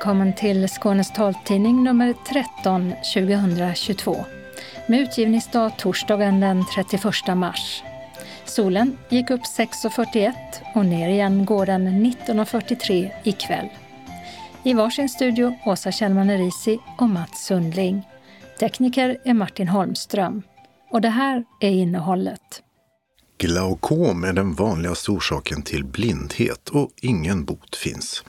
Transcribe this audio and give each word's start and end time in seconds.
Välkommen 0.00 0.32
till 0.32 0.68
Skånes 0.68 1.12
taltidning 1.12 1.84
nummer 1.84 2.14
13 2.28 2.92
2022 3.14 4.16
med 4.86 5.00
utgivningsdag 5.00 5.78
torsdagen 5.78 6.40
den 6.40 6.64
31 6.74 7.04
mars. 7.36 7.82
Solen 8.44 8.98
gick 9.08 9.30
upp 9.30 9.40
6.41 9.40 10.32
och 10.74 10.86
ner 10.86 11.08
igen 11.08 11.44
går 11.44 11.66
den 11.66 11.88
19.43 11.88 13.10
ikväll. 13.24 13.68
I 14.62 14.72
varsin 14.74 15.08
studio 15.08 15.58
Åsa 15.66 15.92
Kjellman 15.92 16.30
Erisi 16.30 16.78
och 16.98 17.08
Mats 17.08 17.46
Sundling. 17.46 18.08
Tekniker 18.58 19.16
är 19.24 19.34
Martin 19.34 19.68
Holmström. 19.68 20.42
Och 20.90 21.00
det 21.00 21.08
här 21.08 21.44
är 21.60 21.70
innehållet. 21.70 22.62
Glaukom 23.42 24.24
är 24.24 24.32
den 24.32 24.52
vanligaste 24.52 25.10
orsaken 25.10 25.62
till 25.62 25.84
blindhet 25.84 26.68
och 26.68 26.90
ingen 27.02 27.44
bot 27.44 27.76
finns. 27.76 28.24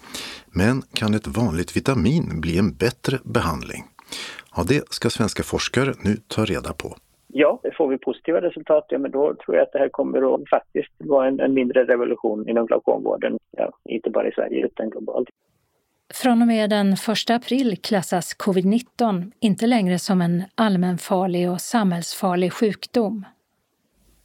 Men 0.52 0.82
kan 0.94 1.14
ett 1.14 1.28
vanligt 1.28 1.78
vitamin 1.78 2.42
bli 2.42 2.58
en 2.58 2.74
bättre 2.74 3.18
behandling? 3.24 3.84
Ja, 4.56 4.64
det 4.68 4.94
ska 4.94 5.10
svenska 5.10 5.44
forskare 5.44 5.94
nu 6.04 6.16
ta 6.28 6.46
reda 6.46 6.74
på. 6.74 6.96
Ja, 7.28 7.62
får 7.78 7.88
vi 7.88 7.98
positiva 7.98 8.42
resultat, 8.42 8.86
ja, 8.90 8.98
men 8.98 9.12
då 9.12 9.36
tror 9.46 9.58
jag 9.58 9.64
att 9.64 9.72
det 9.74 9.80
här 9.80 9.90
kommer 9.90 10.36
att 10.36 10.50
faktiskt 10.50 10.94
vara 10.98 11.28
en, 11.28 11.40
en 11.40 11.54
mindre 11.54 11.86
revolution 11.86 12.50
inom 12.50 12.66
glaukomvården. 12.66 13.38
Ja, 13.58 13.72
inte 13.90 14.10
bara 14.10 14.28
i 14.28 14.32
Sverige 14.32 14.66
utan 14.66 14.90
globalt. 14.90 15.30
Från 16.14 16.42
och 16.42 16.48
med 16.48 16.70
den 16.70 16.94
1 16.94 17.30
april 17.30 17.78
klassas 17.84 18.38
covid-19 18.38 19.32
inte 19.40 19.68
längre 19.68 20.00
som 20.00 20.22
en 20.22 20.44
allmänfarlig 20.56 21.52
och 21.52 21.62
samhällsfarlig 21.62 22.54
sjukdom. 22.54 23.26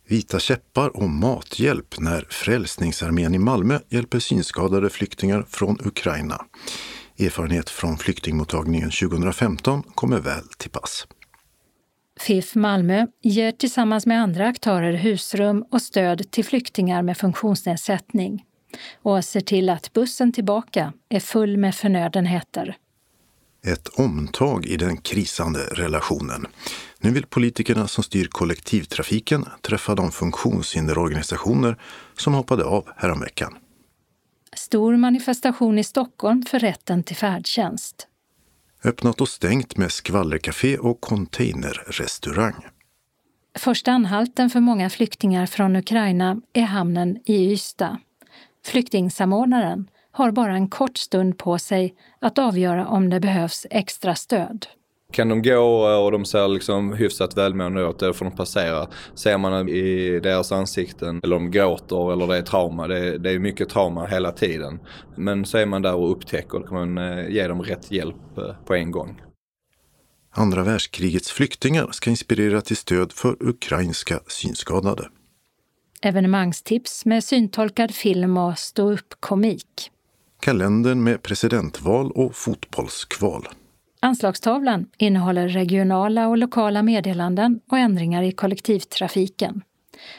Vita 0.09 0.39
käppar 0.39 0.97
och 0.97 1.11
mathjälp 1.11 2.01
när 2.01 2.27
Frälsningsarmén 2.31 3.35
i 3.35 3.39
Malmö 3.39 3.79
hjälper 3.89 4.19
synskadade 4.19 4.91
flyktingar 4.91 5.47
från 5.49 5.79
Ukraina. 5.85 6.47
Erfarenhet 7.19 7.71
från 7.71 7.99
flyktingmottagningen 7.99 8.91
2015 8.91 9.83
kommer 9.83 10.21
väl 10.21 10.49
till 10.59 10.71
pass. 10.71 11.07
FIF 12.21 12.55
Malmö 12.55 13.07
ger 13.23 13.53
tillsammans 13.53 14.07
med 14.07 14.23
andra 14.23 14.47
aktörer 14.47 14.93
husrum 14.93 15.65
och 15.71 15.83
stöd 15.83 16.31
till 16.31 16.45
flyktingar 16.45 17.03
med 17.03 17.19
funktionsnedsättning 17.19 18.45
och 19.03 19.25
ser 19.25 19.41
till 19.41 19.69
att 19.69 19.93
bussen 19.93 20.33
tillbaka 20.33 20.93
är 21.09 21.21
full 21.21 21.57
med 21.57 21.75
förnödenheter. 21.75 22.77
Ett 23.67 23.89
omtag 23.89 24.67
i 24.67 24.77
den 24.77 24.97
krisande 24.97 25.61
relationen. 25.61 26.47
Nu 27.07 27.13
vill 27.13 27.27
politikerna 27.27 27.89
som 27.89 28.05
styr 28.05 28.27
kollektivtrafiken 28.27 29.45
träffa 29.61 29.95
de 29.95 30.11
funktionshinderorganisationer 30.11 31.77
som 32.17 32.35
hoppade 32.35 32.65
av 32.65 32.89
häromveckan. 32.97 33.55
Stor 34.57 34.97
manifestation 34.97 35.79
i 35.79 35.85
Stockholm 35.85 36.43
för 36.43 36.59
rätten 36.59 37.03
till 37.03 37.17
färdtjänst. 37.17 38.07
Öppnat 38.85 39.21
och 39.21 39.29
stängt 39.29 39.77
med 39.77 39.93
skvallercafé 39.93 40.79
och 40.79 41.01
containerrestaurang. 41.01 42.67
Första 43.59 43.93
anhalten 43.93 44.51
för 44.51 44.61
många 44.61 44.91
flyktingar 44.91 45.47
från 45.47 45.77
Ukraina 45.77 46.41
är 46.53 46.63
hamnen 46.63 47.19
i 47.25 47.53
Ystad. 47.53 47.99
Flyktingsamordnaren 48.65 49.91
har 50.11 50.31
bara 50.31 50.55
en 50.55 50.69
kort 50.69 50.99
stund 50.99 51.39
på 51.39 51.59
sig 51.59 51.95
att 52.21 52.39
avgöra 52.39 52.87
om 52.87 53.11
det 53.11 53.21
behövs 53.21 53.67
extra 53.71 54.15
stöd. 54.15 54.67
Kan 55.13 55.29
de 55.29 55.43
gå 55.43 55.61
och 56.05 56.13
de 56.13 56.25
ser 56.25 56.49
liksom 56.49 56.93
hyfsat 56.93 57.37
välmående 57.37 57.83
ut, 57.83 57.99
då 57.99 58.13
får 58.13 58.25
de 58.25 58.37
passera. 58.37 58.89
Ser 59.15 59.39
man 59.39 59.69
i 59.69 60.21
deras 60.21 60.53
ansikten, 60.53 61.21
eller 61.23 61.37
de 61.37 61.51
gråter 61.51 62.13
eller 62.13 62.27
det 62.27 62.37
är 62.37 62.43
trauma, 62.43 62.89
det 62.89 62.99
är, 62.99 63.19
det 63.19 63.31
är 63.31 63.39
mycket 63.39 63.69
trauma 63.69 64.07
hela 64.07 64.33
tiden. 64.33 64.81
Men 65.17 65.45
så 65.45 65.59
är 65.59 65.67
man 65.67 65.83
där 65.83 65.95
och 65.95 66.11
upptäcker, 66.11 66.59
då 66.59 66.67
kan 66.67 66.95
man 66.95 66.99
eh, 66.99 67.29
ge 67.29 67.49
dem 67.49 67.63
rätt 67.63 67.91
hjälp 67.91 68.39
eh, 68.39 68.55
på 68.67 68.75
en 68.75 68.91
gång. 68.91 69.21
Andra 70.31 70.63
världskrigets 70.63 71.31
flyktingar 71.31 71.89
ska 71.93 72.11
inspirera 72.11 72.61
till 72.61 72.77
stöd 72.77 73.13
för 73.13 73.37
ukrainska 73.41 74.21
synskadade. 74.27 75.09
Evenemangstips 76.03 77.05
med 77.05 77.25
syntolkad 77.25 77.95
film 77.95 78.37
och 78.37 78.59
stå-upp-komik. 78.59 79.91
Kalendern 80.41 81.05
med 81.05 81.23
presidentval 81.23 82.11
och 82.11 82.35
fotbollskval. 82.35 83.49
Anslagstavlan 84.01 84.87
innehåller 84.99 85.49
regionala 85.49 86.29
och 86.29 86.39
lokala 86.39 86.83
meddelanden 86.83 87.61
och 87.71 87.79
ändringar 87.79 88.23
i 88.23 88.33
kollektivtrafiken. 88.33 89.63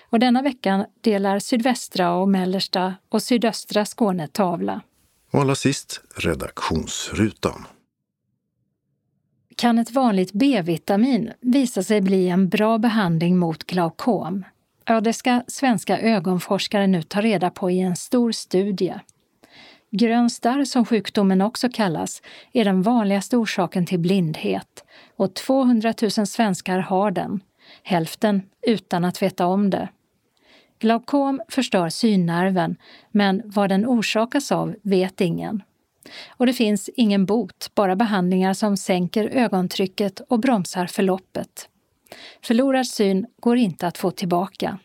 Och 0.09 0.19
denna 0.19 0.41
vecka 0.41 0.87
delar 1.01 1.39
sydvästra 1.39 2.13
och 2.13 2.29
mellersta 2.29 2.95
och 3.09 3.23
sydöstra 3.23 3.85
Skåne 3.85 4.27
tavla. 4.27 4.81
Och 5.31 5.41
allra 5.41 5.55
sist 5.55 6.01
redaktionsrutan. 6.15 7.65
Kan 9.55 9.79
ett 9.79 9.91
vanligt 9.91 10.33
B-vitamin 10.33 11.31
visa 11.41 11.83
sig 11.83 12.01
bli 12.01 12.29
en 12.29 12.49
bra 12.49 12.77
behandling 12.77 13.37
mot 13.37 13.63
glaukom? 13.63 14.45
Ja, 14.85 15.01
det 15.01 15.13
ska 15.13 15.43
svenska 15.47 15.99
ögonforskare 15.99 16.87
nu 16.87 17.03
ta 17.03 17.21
reda 17.21 17.49
på 17.49 17.71
i 17.71 17.79
en 17.79 17.95
stor 17.95 18.31
studie. 18.31 18.93
Grön 19.91 20.29
starr, 20.29 20.65
som 20.65 20.85
sjukdomen 20.85 21.41
också 21.41 21.69
kallas, 21.73 22.21
är 22.53 22.65
den 22.65 22.81
vanligaste 22.81 23.37
orsaken 23.37 23.85
till 23.85 23.99
blindhet 23.99 24.83
och 25.15 25.33
200 25.33 25.93
000 26.01 26.11
svenskar 26.11 26.79
har 26.79 27.11
den, 27.11 27.43
hälften 27.83 28.41
utan 28.61 29.05
att 29.05 29.21
veta 29.21 29.45
om 29.45 29.69
det. 29.69 29.89
Glaukom 30.79 31.41
förstör 31.49 31.89
synnerven, 31.89 32.75
men 33.11 33.41
vad 33.45 33.69
den 33.69 33.85
orsakas 33.85 34.51
av 34.51 34.75
vet 34.81 35.21
ingen. 35.21 35.63
Och 36.29 36.45
det 36.45 36.53
finns 36.53 36.89
ingen 36.95 37.25
bot, 37.25 37.71
bara 37.75 37.95
behandlingar 37.95 38.53
som 38.53 38.77
sänker 38.77 39.27
ögontrycket 39.27 40.19
och 40.19 40.39
bromsar 40.39 40.87
förloppet. 40.87 41.69
Förlorad 42.41 42.87
syn 42.87 43.25
går 43.39 43.57
inte 43.57 43.87
att 43.87 43.97
få 43.97 44.11
tillbaka. 44.11 44.79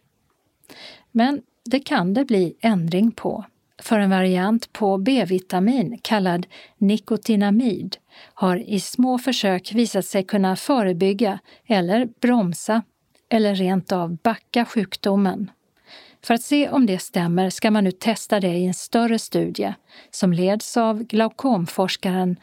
Men 1.12 1.42
det 1.64 1.80
kan 1.80 2.14
det 2.14 2.24
bli 2.24 2.56
ändring 2.60 3.12
på 3.12 3.44
för 3.82 3.98
en 3.98 4.10
variant 4.10 4.72
på 4.72 4.98
B-vitamin 4.98 5.98
kallad 6.03 6.47
nikotinamid 6.78 7.97
har 8.34 8.56
i 8.56 8.81
små 8.81 9.19
försök 9.19 9.72
visat 9.75 10.04
sig 10.04 10.25
kunna 10.25 10.56
förebygga 10.56 11.38
eller 11.66 12.09
bromsa 12.20 12.82
eller 13.28 13.54
rent 13.54 13.93
av 13.93 14.16
backa 14.16 14.65
sjukdomen. 14.65 15.50
För 16.25 16.34
att 16.34 16.43
se 16.43 16.69
om 16.69 16.87
det 16.87 16.98
stämmer 16.98 17.50
ska 17.50 17.70
man 17.70 17.84
nu 17.84 17.91
testa 17.91 18.41
det 18.41 18.48
i 18.48 18.66
en 18.66 18.75
större 18.75 19.19
studie 19.19 19.75
som 20.10 20.32
leds 20.32 20.76
av 20.76 21.04
glaukomforskaren 21.04 22.37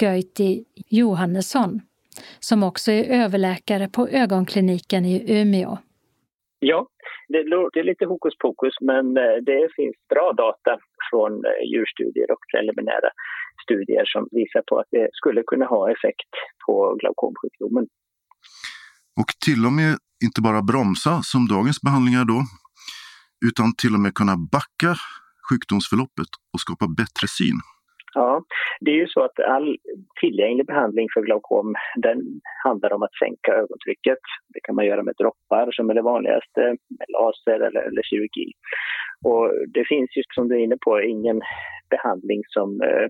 Göiti 0.00 0.64
Johannesson 0.88 1.80
som 2.40 2.62
också 2.62 2.92
är 2.92 3.04
överläkare 3.04 3.88
på 3.88 4.08
ögonkliniken 4.08 5.04
i 5.04 5.40
Umeå. 5.40 5.78
Ja, 6.58 6.86
det 7.28 7.42
låter 7.42 7.82
lite 7.82 8.04
hokus 8.04 8.34
pokus 8.38 8.74
men 8.80 9.16
eh, 9.16 9.36
det 9.48 9.68
finns 9.76 9.96
bra 10.12 10.32
data 10.32 10.72
från 11.10 11.32
eh, 11.44 11.62
djurstudier 11.70 12.30
och 12.30 12.42
preliminära 12.52 13.10
studier 13.64 14.04
som 14.04 14.28
visar 14.30 14.62
på 14.68 14.78
att 14.78 14.90
det 14.90 15.08
skulle 15.12 15.42
kunna 15.46 15.66
ha 15.66 15.90
effekt 15.90 16.32
på 16.66 16.96
glaukomsjukdomen. 17.00 17.86
Och 19.20 19.30
till 19.46 19.66
och 19.66 19.72
med 19.72 19.92
inte 20.24 20.40
bara 20.40 20.62
bromsa 20.62 21.22
som 21.22 21.48
dagens 21.48 21.80
behandlingar 21.80 22.24
då, 22.24 22.38
utan 23.48 23.74
till 23.80 23.94
och 23.94 24.00
med 24.00 24.14
kunna 24.14 24.36
backa 24.36 24.92
sjukdomsförloppet 25.48 26.30
och 26.52 26.60
skapa 26.60 26.86
bättre 26.88 27.26
syn. 27.38 27.58
Ja, 28.14 28.42
det 28.80 28.90
är 28.90 28.94
ju 28.94 29.06
så 29.06 29.24
att 29.24 29.40
all 29.40 29.76
tillgänglig 30.20 30.66
behandling 30.66 31.08
för 31.14 31.22
glaukom 31.22 31.74
den 31.96 32.40
handlar 32.64 32.92
om 32.92 33.02
att 33.02 33.14
sänka 33.14 33.52
ögontrycket. 33.52 34.18
Det 34.54 34.60
kan 34.60 34.74
man 34.74 34.86
göra 34.86 35.02
med 35.02 35.14
droppar 35.18 35.72
som 35.72 35.90
är 35.90 35.94
det 35.94 36.02
vanligaste, 36.02 36.60
med 36.98 37.08
laser 37.08 37.60
eller, 37.60 37.80
eller 37.80 38.02
kirurgi. 38.02 38.52
Och 39.24 39.52
det 39.68 39.84
finns 39.88 40.16
ju 40.16 40.22
som 40.34 40.48
du 40.48 40.54
är 40.54 40.64
inne 40.64 40.76
på 40.80 41.02
ingen 41.02 41.40
behandling 41.90 42.42
som 42.46 42.80
eh, 42.80 43.08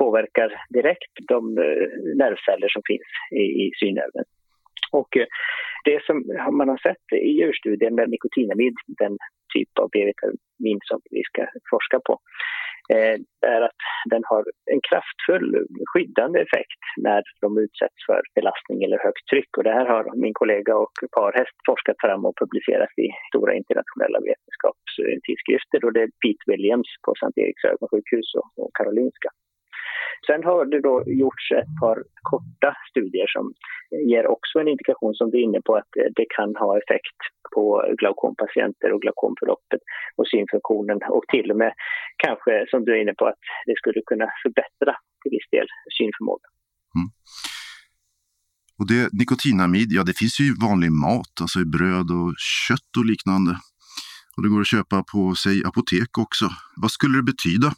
påverkar 0.00 0.52
direkt 0.68 1.12
de 1.28 1.58
eh, 1.58 1.88
nervceller 2.22 2.68
som 2.68 2.82
finns 2.86 3.10
i, 3.30 3.44
i 3.62 3.70
synnerven. 3.80 4.24
Och 4.92 5.16
eh, 5.16 5.26
det 5.84 6.04
som 6.04 6.16
man 6.58 6.68
har 6.68 6.78
sett 6.78 7.06
i 7.12 7.30
djurstudien 7.38 7.94
med 7.94 8.10
nikotinamid, 8.10 8.74
den 8.86 9.18
typ 9.54 9.72
av 9.82 9.88
B-vitamin 9.92 10.78
som 10.90 10.98
vi 11.14 11.22
ska 11.30 11.42
forska 11.70 11.98
på, 12.06 12.14
eh, 12.94 13.16
är 13.54 13.60
att 13.68 13.80
den 14.12 14.22
har 14.30 14.44
en 14.72 14.80
kraftfull 14.88 15.48
skyddande 15.90 16.38
effekt 16.46 16.82
när 17.06 17.22
de 17.42 17.48
utsätts 17.64 18.00
för 18.08 18.20
belastning 18.38 18.78
eller 18.84 18.98
högt 19.06 19.26
tryck. 19.30 19.50
Och 19.56 19.64
det 19.64 19.76
här 19.78 19.86
har 19.92 20.02
min 20.24 20.34
kollega 20.40 20.72
och 20.82 20.94
parhäst 21.18 21.56
forskat 21.68 21.98
fram 22.04 22.22
och 22.26 22.36
publicerat 22.42 22.92
i 23.06 23.08
stora 23.30 23.52
internationella 23.60 24.18
vetenskapstidskrifter. 24.28 25.78
Och 25.84 25.92
det 25.94 26.02
är 26.06 26.10
Pete 26.22 26.44
Williams 26.50 26.90
på 27.04 27.10
Sankt 27.20 27.38
Eriks 27.38 27.64
ögonsjukhus 27.72 28.28
och 28.62 28.70
Karolinska. 28.78 29.30
Sen 30.26 30.44
har 30.44 30.64
det 30.64 30.80
då 30.80 30.94
gjorts 31.06 31.44
ett 31.52 31.74
par 31.80 31.98
korta 32.30 32.70
studier 32.90 33.26
som 33.36 33.44
ger 34.10 34.26
också 34.26 34.58
en 34.58 34.68
indikation 34.68 35.14
som 35.14 35.30
du 35.30 35.38
är 35.38 35.42
inne 35.42 35.60
på 35.66 35.72
att 35.76 35.92
det 36.16 36.26
kan 36.36 36.56
ha 36.56 36.78
effekt 36.82 37.18
på 37.54 37.64
glaukompatienter 37.98 38.92
och 38.92 39.02
glaukomförloppet 39.02 39.80
och 40.16 40.26
synfunktionen 40.28 40.98
och 41.16 41.24
till 41.34 41.50
och 41.50 41.56
med 41.56 41.72
kanske 42.16 42.66
som 42.70 42.84
du 42.84 42.92
är 42.92 43.00
inne 43.02 43.14
på 43.14 43.24
att 43.26 43.42
det 43.66 43.76
skulle 43.76 44.00
kunna 44.06 44.28
förbättra 44.42 44.92
till 45.20 45.30
viss 45.36 45.48
del 45.50 45.66
synförmågan. 45.98 46.50
Mm. 46.96 47.08
Och 48.78 48.86
det, 48.90 49.02
nikotinamid, 49.20 49.88
ja 49.96 50.02
det 50.08 50.16
finns 50.20 50.40
ju 50.40 50.44
i 50.44 50.54
vanlig 50.68 50.92
mat, 51.04 51.34
alltså 51.40 51.58
i 51.64 51.68
bröd 51.76 52.08
och 52.18 52.32
kött 52.66 52.92
och 52.98 53.06
liknande. 53.10 53.52
Och 54.34 54.42
det 54.42 54.50
går 54.52 54.60
att 54.64 54.74
köpa 54.76 54.96
på, 55.12 55.20
säg, 55.44 55.56
apotek 55.70 56.12
också. 56.24 56.46
Vad 56.82 56.90
skulle 56.96 57.16
det 57.18 57.30
betyda 57.32 57.68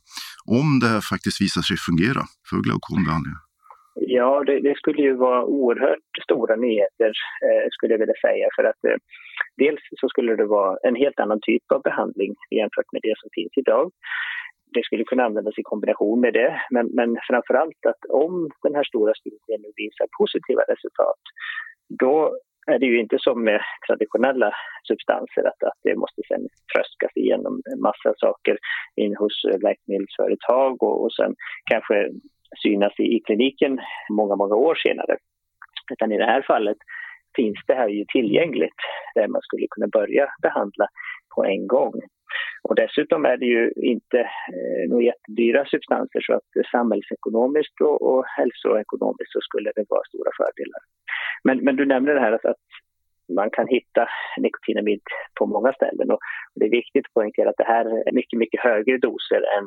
om 0.59 0.69
det 0.81 0.89
här 0.93 1.03
faktiskt 1.13 1.39
visar 1.45 1.63
sig 1.69 1.77
fungera 1.87 2.23
för 2.49 2.57
glaukombehandling? 2.67 3.37
Ja, 4.19 4.31
det, 4.47 4.57
det, 4.67 4.75
skulle 4.81 5.03
ju 5.09 5.15
vara 5.27 5.41
oerhört 5.45 6.13
stora 6.27 6.57
nyheter, 6.67 7.13
eh, 7.47 7.67
skulle 7.75 7.93
jag 7.95 8.03
vilja 8.05 8.21
säga. 8.27 8.47
För 8.57 8.65
att 8.71 8.83
eh, 8.89 8.99
dels 9.63 9.83
så 10.01 10.07
skulle 10.09 10.33
det 10.41 10.49
vara 10.59 10.73
en 10.89 10.97
helt 11.03 11.19
annan 11.21 11.41
typ 11.49 11.67
av 11.75 11.81
behandling 11.89 12.33
jämfört 12.61 12.91
med 12.93 13.03
det 13.07 13.15
som 13.21 13.29
finns 13.37 13.55
idag 13.63 13.85
det 14.75 14.85
skulle 14.85 15.05
kunna 15.05 15.25
användas 15.25 15.59
i 15.59 15.63
kombination 15.73 16.21
med 16.21 16.33
det. 16.41 16.53
Men, 16.71 16.87
men 16.99 17.11
framför 17.29 17.55
allt 17.55 17.83
att 17.91 18.03
om 18.25 18.35
den 18.63 18.75
här 18.75 18.85
stora 18.85 19.13
studien 19.21 19.61
nu 19.65 19.71
visar 19.83 20.07
positiva 20.21 20.63
resultat, 20.73 21.23
då 22.03 22.17
är 22.67 22.79
det 22.79 22.87
ju 22.87 23.01
inte 23.01 23.17
som 23.19 23.45
med 23.45 23.61
traditionella 23.87 24.53
substanser 24.89 25.45
att, 25.49 25.63
att 25.63 25.79
det 25.83 25.97
måste 25.97 26.23
sen 26.29 26.49
tröskas 26.75 27.17
igenom 27.17 27.63
en 27.73 27.81
massa 27.81 28.15
saker 28.17 28.59
in 28.97 29.17
hos 29.17 29.45
eh, 29.45 29.59
läkemedelsföretag 29.61 30.83
och, 30.83 31.05
och 31.05 31.13
sen 31.13 31.35
kanske 31.71 32.11
synas 32.63 32.93
i, 32.99 33.03
i 33.17 33.21
kliniken 33.21 33.79
många, 34.11 34.37
många 34.37 34.55
år 34.55 34.75
senare. 34.75 35.17
Utan 35.93 36.13
i 36.13 36.19
det 36.19 36.25
här 36.25 36.43
fallet 36.43 36.77
finns 37.37 37.59
det 37.67 37.75
här 37.75 37.89
ju 37.89 38.05
tillgängligt 38.05 38.81
där 39.15 39.29
man 39.29 39.43
skulle 39.43 39.67
kunna 39.71 39.87
börja 39.87 40.27
behandla 40.43 40.87
på 41.35 41.45
en 41.45 41.67
gång. 41.67 41.93
Och 42.69 42.75
dessutom 42.75 43.25
är 43.25 43.37
det 43.37 43.47
ju 43.47 43.73
inte 43.77 44.19
eh, 44.57 44.83
några 44.89 45.05
jättedyra 45.05 45.65
substanser 45.65 46.21
så 46.21 46.33
att 46.35 46.51
samhällsekonomiskt 46.71 47.81
och, 47.81 47.99
och 48.09 48.25
hälsoekonomiskt 48.37 49.33
så 49.33 49.41
skulle 49.41 49.73
det 49.77 49.85
vara 49.89 50.09
stora 50.09 50.31
fördelar. 50.41 50.81
Men, 51.45 51.57
men 51.65 51.77
du 51.77 51.85
nämner 51.87 52.15
det 52.15 52.21
här 52.21 52.33
att, 52.33 52.45
att 52.45 52.67
man 53.39 53.51
kan 53.51 53.69
hitta 53.69 54.09
nikotinamid 54.39 55.01
på 55.39 55.47
många 55.47 55.73
ställen 55.73 56.11
och 56.11 56.21
det 56.55 56.65
är 56.67 56.71
viktigt 56.81 57.07
att 57.07 57.15
poängtera 57.15 57.51
att 57.51 57.63
det 57.63 57.73
här 57.75 58.09
är 58.09 58.13
mycket, 58.13 58.39
mycket 58.39 58.61
högre 58.61 58.99
doser 58.99 59.43
än 59.57 59.67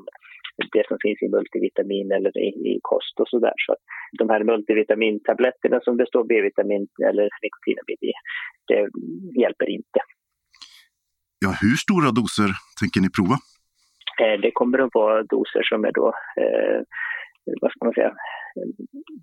det 0.71 0.87
som 0.87 0.97
finns 1.01 1.21
i 1.21 1.29
multivitamin 1.29 2.11
eller 2.11 2.37
i, 2.37 2.47
i 2.47 2.79
kost 2.81 3.19
och 3.19 3.27
sådär. 3.27 3.53
Så 3.65 3.71
att 3.71 3.83
de 4.19 4.29
här 4.29 4.43
multivitamintabletterna 4.43 5.79
som 5.81 5.97
det 5.97 6.07
står 6.07 6.23
B-vitamin 6.23 6.87
eller 7.09 7.29
nikotinamid 7.43 7.99
i, 8.01 8.11
det 8.67 8.89
hjälper 9.41 9.69
inte. 9.69 9.99
Ja, 11.43 11.49
hur 11.61 11.75
stora 11.85 12.09
doser 12.19 12.49
tänker 12.79 12.99
ni 13.01 13.09
prova? 13.17 13.37
Eh, 14.21 14.35
det 14.43 14.51
kommer 14.59 14.79
att 14.79 14.93
vara 14.93 15.23
doser 15.23 15.63
som 15.71 15.85
är 15.85 15.91
då, 15.91 16.07
eh, 16.41 16.79
vad 17.61 17.71
ska 17.71 17.85
man 17.85 17.93
säga, 17.93 18.13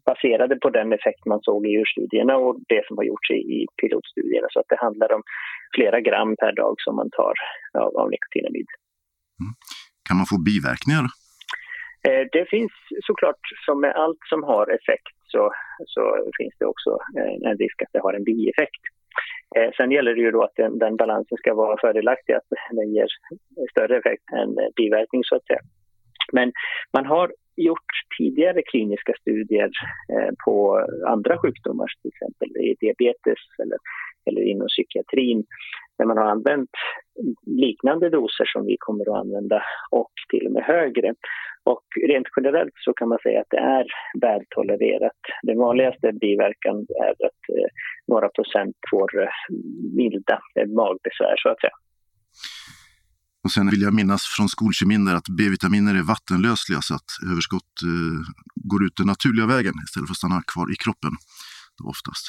baserade 0.07 0.57
på 0.57 0.71
den 0.71 0.93
effekt 0.93 1.27
man 1.27 1.41
såg 1.43 1.67
i 1.67 1.71
djurstudierna 1.71 2.37
och 2.37 2.55
det 2.69 2.83
som 2.87 2.97
har 2.97 3.05
gjorts 3.05 3.31
i, 3.31 3.41
i 3.57 3.67
pilotstudierna. 3.81 4.49
Så 4.51 4.61
att 4.61 4.69
det 4.69 4.79
handlar 4.87 5.13
om 5.13 5.23
flera 5.77 6.01
gram 6.01 6.37
per 6.43 6.53
dag 6.63 6.75
som 6.85 6.97
man 6.97 7.11
tar 7.11 7.35
av, 7.83 7.91
av 8.01 8.11
nikotinamid. 8.11 8.69
Mm. 9.41 9.53
Kan 10.07 10.17
man 10.17 10.27
få 10.33 10.39
biverkningar? 10.51 11.05
Eh, 12.07 12.25
det 12.37 12.45
finns 12.55 12.73
såklart, 13.09 13.43
som 13.67 13.81
med 13.81 13.93
allt 14.05 14.23
som 14.33 14.43
har 14.43 14.67
effekt, 14.79 15.17
så, 15.33 15.43
så 15.95 16.03
finns 16.39 16.55
det 16.59 16.67
också 16.67 16.91
en 17.49 17.57
risk 17.63 17.83
att 17.83 17.93
det 17.93 18.03
har 18.07 18.15
en 18.15 18.25
bieffekt. 18.25 18.83
Eh, 19.57 19.71
sen 19.77 19.91
gäller 19.91 20.15
det 20.15 20.21
ju 20.21 20.31
då 20.31 20.43
att 20.43 20.57
den, 20.57 20.79
den, 20.79 20.97
balansen 20.97 21.39
ska 21.39 21.55
vara 21.55 21.81
fördelaktig, 21.81 22.33
att 22.33 22.49
den 22.71 22.93
ger 22.93 23.07
större 23.71 23.99
effekt 23.99 24.25
än 24.33 24.59
eh, 24.59 24.69
biverkning 24.77 25.25
så 25.25 25.37
att 25.37 25.47
säga. 25.47 25.61
Men 26.33 26.53
man 26.93 27.07
har 27.07 27.33
gjort 27.57 27.93
tidigare 28.19 28.63
kliniska 28.63 29.13
studier 29.21 29.71
eh, 30.13 30.31
på 30.45 30.87
andra 31.07 31.39
sjukdomar, 31.39 31.87
till 32.03 32.11
exempel 32.15 32.49
i 32.57 32.77
diabetes 32.81 33.39
eller, 33.63 33.79
eller 34.27 34.43
inom 34.43 34.69
psykiatrin, 34.69 35.45
där 35.99 36.07
man 36.07 36.19
har 36.19 36.25
använt 36.25 36.71
liknande 37.47 38.11
doser 38.11 38.45
som 38.45 38.67
vi 38.67 38.77
kommer 38.79 39.05
att 39.11 39.21
använda 39.25 39.63
och 39.91 40.13
till 40.31 40.47
och 40.47 40.53
med 40.53 40.65
högre. 40.65 41.15
Och 41.73 41.87
rent 42.11 42.29
generellt 42.37 42.77
så 42.87 42.93
kan 42.99 43.09
man 43.09 43.19
säga 43.23 43.41
att 43.41 43.53
det 43.55 43.63
är 43.79 43.87
vältolererat. 44.27 45.21
Den 45.43 45.59
vanligaste 45.59 46.13
biverkan 46.25 46.77
är 47.09 47.15
att 47.29 47.43
eh, 47.57 47.69
några 48.13 48.29
procent 48.37 48.77
får 48.91 49.09
eh, 49.23 49.35
milda 49.99 50.39
eh, 50.57 50.69
magbesvär 50.79 51.37
så 51.43 51.49
att 51.49 51.61
säga. 51.61 51.77
Och 53.45 53.53
sen 53.57 53.71
vill 53.73 53.83
jag 53.87 53.95
minnas 54.01 54.23
från 54.37 54.49
skolkemin 54.49 55.05
där 55.05 55.15
att 55.21 55.29
B-vitaminer 55.39 55.95
är 56.01 56.07
vattenlösliga 56.13 56.81
så 56.89 56.95
att 56.99 57.11
överskott 57.31 57.73
eh, 57.91 58.19
går 58.71 58.81
ut 58.87 58.97
den 59.01 59.07
naturliga 59.15 59.47
vägen 59.55 59.75
istället 59.85 60.09
för 60.09 60.15
att 60.17 60.23
stanna 60.23 60.43
kvar 60.53 60.67
i 60.75 60.77
kroppen. 60.85 61.13
Då 61.79 61.83
oftast. 61.95 62.25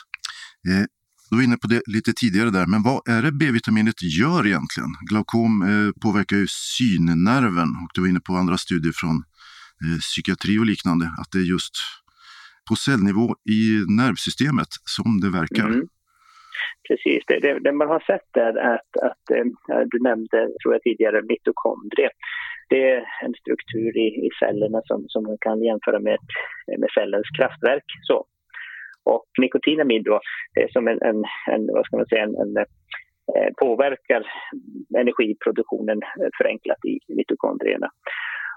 Eh, 0.70 0.86
du 1.30 1.36
var 1.38 1.44
inne 1.44 1.58
på 1.64 1.68
det 1.74 1.82
lite 1.96 2.12
tidigare 2.22 2.50
där, 2.58 2.68
men 2.74 2.82
vad 2.90 3.00
är 3.16 3.22
det 3.26 3.32
B-vitaminet 3.42 4.00
gör 4.22 4.42
egentligen? 4.50 4.92
Glaukom 5.10 5.54
eh, 5.70 5.90
påverkar 6.04 6.38
ju 6.44 6.48
synnerven 6.76 7.70
och 7.82 7.92
du 7.94 7.98
var 8.02 8.10
inne 8.12 8.24
på 8.28 8.34
andra 8.42 8.58
studier 8.66 8.94
från 9.02 9.18
eh, 9.84 9.98
psykiatri 10.06 10.54
och 10.62 10.70
liknande, 10.72 11.06
att 11.22 11.30
det 11.34 11.40
är 11.46 11.50
just 11.56 11.76
på 12.68 12.74
cellnivå 12.86 13.28
i 13.58 13.62
nervsystemet 14.02 14.72
som 14.96 15.10
det 15.24 15.32
verkar. 15.40 15.70
Mm. 15.78 15.88
Precis, 16.88 17.22
det, 17.28 17.38
det, 17.44 17.52
det, 17.66 17.72
man 17.82 17.88
har 17.96 18.04
sett 18.12 18.32
är 18.48 18.54
att, 18.76 18.92
att 19.10 19.26
eh, 19.36 19.46
du 19.92 19.98
nämnde, 20.10 20.40
tror 20.60 20.72
jag 20.76 20.82
tidigare, 20.82 21.22
mitokondrie. 21.30 22.10
Det 22.70 22.82
är 22.92 23.00
en 23.26 23.34
struktur 23.42 23.92
i, 24.06 24.08
i 24.28 24.30
cellerna 24.42 24.80
som, 24.90 25.00
som 25.08 25.22
man 25.30 25.38
kan 25.46 25.58
jämföra 25.70 26.00
med, 26.00 26.20
med 26.82 26.90
cellens 26.98 27.30
kraftverk. 27.38 27.88
Så. 28.10 28.18
Och 29.14 29.26
nikotinamid 29.38 30.04
då, 30.04 30.20
eh, 30.58 30.68
som 30.70 30.88
en, 30.88 31.02
en, 31.02 31.24
en, 31.54 31.68
vad 31.74 31.86
ska 31.86 31.98
man 31.98 32.06
säga, 32.06 32.24
en, 32.24 32.36
en 32.36 32.58
eh, 32.58 33.50
påverkar 33.58 34.22
energiproduktionen 34.98 36.00
eh, 36.04 36.30
förenklat 36.38 36.86
i 36.86 37.00
mitokondrierna. 37.08 37.90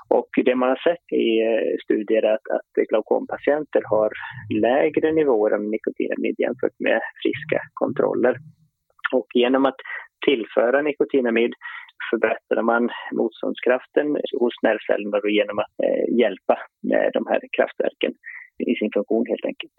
Och 0.08 0.28
det 0.44 0.54
man 0.54 0.68
har 0.68 0.82
sett 0.88 1.06
i 1.12 1.28
studier 1.84 2.22
är 2.22 2.34
att, 2.34 2.48
att 2.56 2.88
glaukompatienter 2.88 3.82
har 3.84 4.10
lägre 4.60 5.12
nivåer 5.12 5.50
av 5.54 5.62
nikotinamid 5.62 6.34
jämfört 6.38 6.78
med 6.78 7.00
friska 7.22 7.60
kontroller. 7.74 8.36
Och 9.12 9.26
genom 9.34 9.66
att 9.66 9.80
tillföra 10.26 10.82
nikotinamid 10.82 11.52
förbättrar 12.10 12.62
man 12.62 12.90
motståndskraften 13.12 14.06
hos 14.40 14.54
nervcellerna 14.62 15.18
genom 15.28 15.58
att 15.58 15.74
eh, 15.84 16.18
hjälpa 16.18 16.58
med 16.82 17.10
de 17.14 17.26
här 17.26 17.40
kraftverken 17.56 18.12
i 18.70 18.74
sin 18.74 18.90
funktion 18.94 19.26
helt 19.26 19.44
enkelt. 19.44 19.78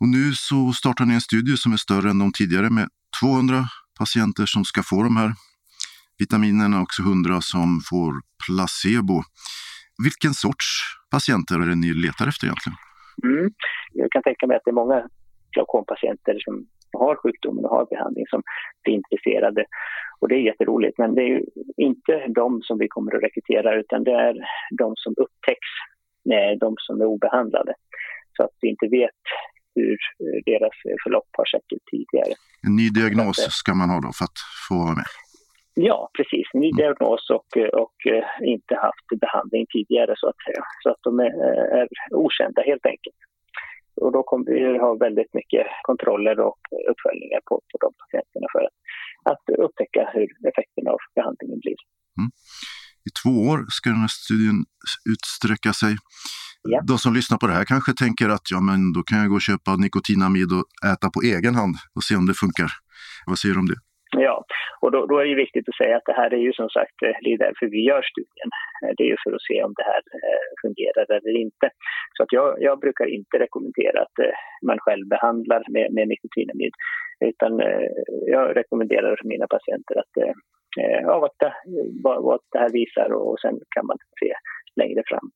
Och 0.00 0.08
nu 0.08 0.32
så 0.48 0.72
startar 0.72 1.04
ni 1.04 1.14
en 1.14 1.20
studie 1.30 1.56
som 1.56 1.72
är 1.72 1.76
större 1.76 2.10
än 2.10 2.18
de 2.18 2.32
tidigare 2.32 2.70
med 2.70 2.88
200 3.20 3.64
patienter 3.98 4.46
som 4.46 4.64
ska 4.64 4.82
få 4.82 5.02
de 5.02 5.16
här 5.16 5.30
vitaminerna 6.18 6.76
och 6.76 6.82
också 6.82 7.02
100 7.02 7.40
som 7.40 7.68
får 7.90 8.12
placebo. 8.44 9.16
Vilken 10.06 10.34
sorts 10.44 10.66
patienter 11.14 11.54
är 11.62 11.66
det 11.70 11.74
ni 11.84 11.90
letar 12.06 12.26
efter 12.28 12.44
egentligen? 12.46 12.78
Mm. 13.24 13.46
Jag 13.92 14.10
kan 14.10 14.22
tänka 14.22 14.46
mig 14.46 14.56
att 14.56 14.64
det 14.64 14.70
är 14.70 14.82
många 14.82 15.08
glaukompatienter 15.54 16.36
som 16.44 16.54
har 17.00 17.14
sjukdomen 17.16 17.64
och 17.64 17.70
har 17.76 17.86
behandling 17.94 18.26
som 18.32 18.42
blir 18.82 18.94
intresserade. 18.94 19.64
Och 20.20 20.28
det 20.28 20.34
är 20.34 20.48
jätteroligt, 20.50 20.98
men 20.98 21.14
det 21.14 21.22
är 21.22 21.30
ju 21.34 21.42
inte 21.76 22.26
de 22.40 22.62
som 22.62 22.78
vi 22.78 22.88
kommer 22.88 23.16
att 23.16 23.22
rekrytera 23.22 23.74
utan 23.80 24.04
det 24.04 24.16
är 24.28 24.34
de 24.78 24.92
som 24.96 25.14
upptäcks, 25.16 25.70
de 26.60 26.74
som 26.78 27.00
är 27.00 27.04
obehandlade. 27.04 27.72
Så 28.36 28.42
att 28.42 28.54
vi 28.60 28.68
inte 28.68 28.88
vet 28.88 29.20
hur 29.76 29.98
eh, 30.22 30.38
deras 30.50 30.76
eh, 30.88 30.96
förlopp 31.04 31.30
har 31.38 31.46
sett 31.54 31.68
ut 31.74 31.84
tidigare. 31.92 32.32
En 32.66 32.74
ny 32.80 32.86
diagnos 32.98 33.38
ska 33.60 33.70
man 33.80 33.90
ha 33.92 33.98
då 34.06 34.10
för 34.18 34.24
att 34.28 34.38
få 34.68 34.74
vara 34.84 34.96
med? 35.00 35.10
Ja, 35.88 35.98
precis. 36.16 36.46
Ny 36.62 36.68
mm. 36.70 36.76
diagnos 36.80 37.22
och, 37.36 37.50
och 37.82 37.98
eh, 38.14 38.26
inte 38.54 38.74
haft 38.86 39.06
behandling 39.24 39.64
tidigare 39.74 40.12
så 40.20 40.26
att 40.32 40.40
säga. 40.46 40.62
Så 40.82 40.88
att 40.92 41.02
de 41.06 41.10
är, 41.26 41.32
är 41.80 41.86
okända 42.24 42.60
helt 42.70 42.86
enkelt. 42.92 43.20
Och 44.00 44.12
då 44.16 44.22
kommer 44.22 44.46
vi 44.52 44.78
ha 44.84 44.90
väldigt 45.06 45.32
mycket 45.38 45.66
kontroller 45.82 46.36
och 46.48 46.60
uppföljningar 46.90 47.40
på, 47.48 47.54
på 47.70 47.76
de 47.84 47.88
patienterna 48.00 48.46
för 48.54 48.62
att, 48.68 48.76
att 49.32 49.44
upptäcka 49.64 50.02
hur 50.14 50.28
effekten 50.50 50.84
av 50.94 50.98
behandlingen 51.14 51.58
blir. 51.64 51.80
Mm. 52.18 52.30
I 53.08 53.10
två 53.20 53.34
år 53.50 53.58
ska 53.76 53.84
den 53.90 54.04
här 54.06 54.14
studien 54.24 54.58
utsträcka 55.12 55.72
sig. 55.82 55.92
Ja. 56.68 56.80
De 56.90 56.98
som 56.98 57.14
lyssnar 57.14 57.38
på 57.38 57.46
det 57.46 57.52
här 57.52 57.64
kanske 57.64 57.92
tänker 57.92 58.28
att 58.28 58.46
ja, 58.54 58.60
men 58.60 58.92
då 58.96 59.00
kan 59.02 59.18
jag 59.18 59.28
gå 59.28 59.34
och 59.34 59.48
köpa 59.50 59.70
nikotinamid 59.76 60.48
och 60.56 60.66
äta 60.92 61.06
på 61.14 61.20
egen 61.34 61.54
hand 61.60 61.74
och 61.96 62.02
se 62.06 62.14
om 62.16 62.26
det 62.26 62.34
funkar. 62.42 62.70
Vad 63.26 63.38
säger 63.38 63.54
du 63.54 63.60
om 63.60 63.70
det? 63.72 63.80
Ja, 64.18 64.44
och 64.80 64.90
då, 64.92 65.06
då, 65.06 65.18
är 65.18 65.24
det 65.24 65.44
viktigt 65.44 65.68
att 65.68 65.80
säga 65.82 65.96
att 65.96 66.08
det 66.10 66.18
här 66.20 66.34
är 66.34 66.42
ju 66.46 66.52
som 66.52 66.68
sagt, 66.68 66.98
eh, 67.06 67.16
det 67.22 67.32
är 67.32 67.38
därför 67.46 67.66
vi 67.66 67.80
gör 67.90 68.02
studien. 68.12 68.50
Eh, 68.82 68.92
det 68.96 69.02
är 69.04 69.10
ju 69.14 69.16
för 69.24 69.32
att 69.34 69.46
se 69.48 69.56
om 69.66 69.72
det 69.76 69.86
här 69.92 70.02
eh, 70.18 70.48
fungerar 70.62 71.06
eller 71.16 71.36
inte. 71.46 71.66
Så 72.16 72.22
att 72.22 72.32
jag, 72.32 72.48
jag 72.66 72.80
brukar 72.80 73.06
inte 73.18 73.38
rekommendera 73.38 73.98
att 74.02 74.18
man 74.68 74.78
själv 74.78 75.04
behandlar 75.08 75.62
med, 75.68 75.92
med 75.92 76.08
nikotinamid. 76.08 76.74
Utan 77.30 77.52
jag 78.34 78.56
rekommenderar 78.56 79.16
för 79.20 79.28
mina 79.28 79.46
patienter 79.46 79.96
att 80.02 80.14
avvakta 81.16 81.52
vad, 82.04 82.22
vad 82.22 82.40
det 82.52 82.58
här 82.58 82.72
visar 82.72 83.12
och 83.12 83.40
sen 83.40 83.54
kan 83.74 83.86
man 83.86 83.98
se 84.20 84.32
längre 84.80 85.02
fram. 85.06 85.30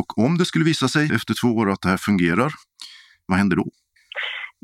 Och 0.00 0.10
om 0.24 0.38
det 0.38 0.44
skulle 0.44 0.64
visa 0.64 0.88
sig 0.88 1.04
efter 1.18 1.34
två 1.40 1.50
år 1.60 1.70
att 1.70 1.82
det 1.82 1.88
här 1.88 2.02
fungerar, 2.08 2.50
vad 3.26 3.38
händer 3.38 3.56
då? 3.56 3.66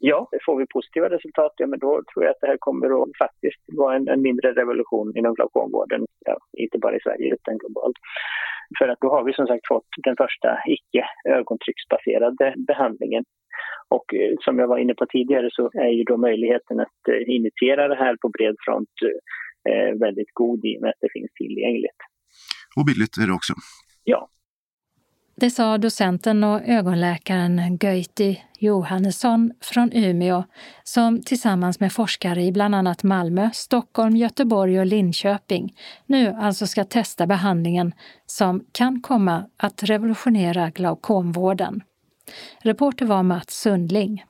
Ja, 0.01 0.29
får 0.47 0.57
vi 0.59 0.67
positiva 0.67 1.09
resultat, 1.11 1.53
ja, 1.57 1.67
men 1.67 1.79
då 1.79 2.03
tror 2.09 2.25
jag 2.25 2.31
att 2.31 2.41
det 2.41 2.47
här 2.47 2.57
kommer 2.61 3.03
att 3.03 3.17
faktiskt 3.25 3.63
vara 3.67 3.97
en, 3.97 4.09
en 4.09 4.23
mindre 4.23 4.53
revolution 4.53 5.17
inom 5.19 5.35
glaukomvården, 5.35 6.01
ja, 6.27 6.37
inte 6.59 6.79
bara 6.79 6.97
i 6.97 7.01
Sverige 7.01 7.35
utan 7.35 7.59
globalt. 7.59 7.99
För 8.79 8.89
att 8.89 9.01
då 9.01 9.09
har 9.11 9.25
vi 9.25 9.33
som 9.33 9.47
sagt 9.47 9.67
fått 9.69 9.91
den 10.07 10.17
första 10.17 10.49
icke 10.67 11.03
ögontrycksbaserade 11.39 12.55
behandlingen. 12.71 13.25
Och 13.89 14.15
eh, 14.15 14.33
som 14.45 14.59
jag 14.59 14.69
var 14.69 14.79
inne 14.79 14.95
på 14.95 15.07
tidigare 15.07 15.49
så 15.53 15.71
är 15.75 15.93
ju 15.99 16.05
då 16.05 16.17
möjligheten 16.17 16.81
att 16.81 17.01
eh, 17.09 17.35
initiera 17.37 17.89
det 17.89 17.99
här 18.05 18.17
på 18.23 18.29
bred 18.29 18.57
front 18.65 18.95
eh, 19.69 19.99
väldigt 20.07 20.33
god 20.33 20.65
i 20.65 20.77
och 20.77 20.83
med 20.83 20.91
att 20.91 21.01
det 21.01 21.13
finns 21.13 21.33
tillgängligt. 21.33 22.01
Och 22.77 22.85
billigt 22.89 23.17
är 23.23 23.27
det 23.27 23.33
också. 23.33 23.55
Ja. 24.05 24.29
Det 25.41 25.51
sa 25.51 25.79
docenten 25.79 26.45
och 26.45 26.61
ögonläkaren 26.65 27.79
Göiti 27.81 28.43
Johannesson 28.59 29.53
från 29.61 29.93
Umeå 29.93 30.45
som 30.85 31.23
tillsammans 31.23 31.81
med 31.81 31.93
forskare 31.93 32.45
i 32.45 32.53
bland 32.53 32.75
annat 32.75 33.03
Malmö, 33.03 33.51
Stockholm, 33.55 34.17
Göteborg 34.17 34.81
och 34.81 34.87
Linköping 34.87 35.75
nu 36.07 36.37
alltså 36.41 36.67
ska 36.67 36.85
testa 36.85 37.27
behandlingen 37.27 37.93
som 38.27 38.65
kan 38.73 39.01
komma 39.01 39.45
att 39.57 39.83
revolutionera 39.83 40.71
glaukomvården. 40.71 41.83
Reporter 42.63 43.07
var 43.07 43.23
Mats 43.23 43.61
Sundling. 43.61 44.25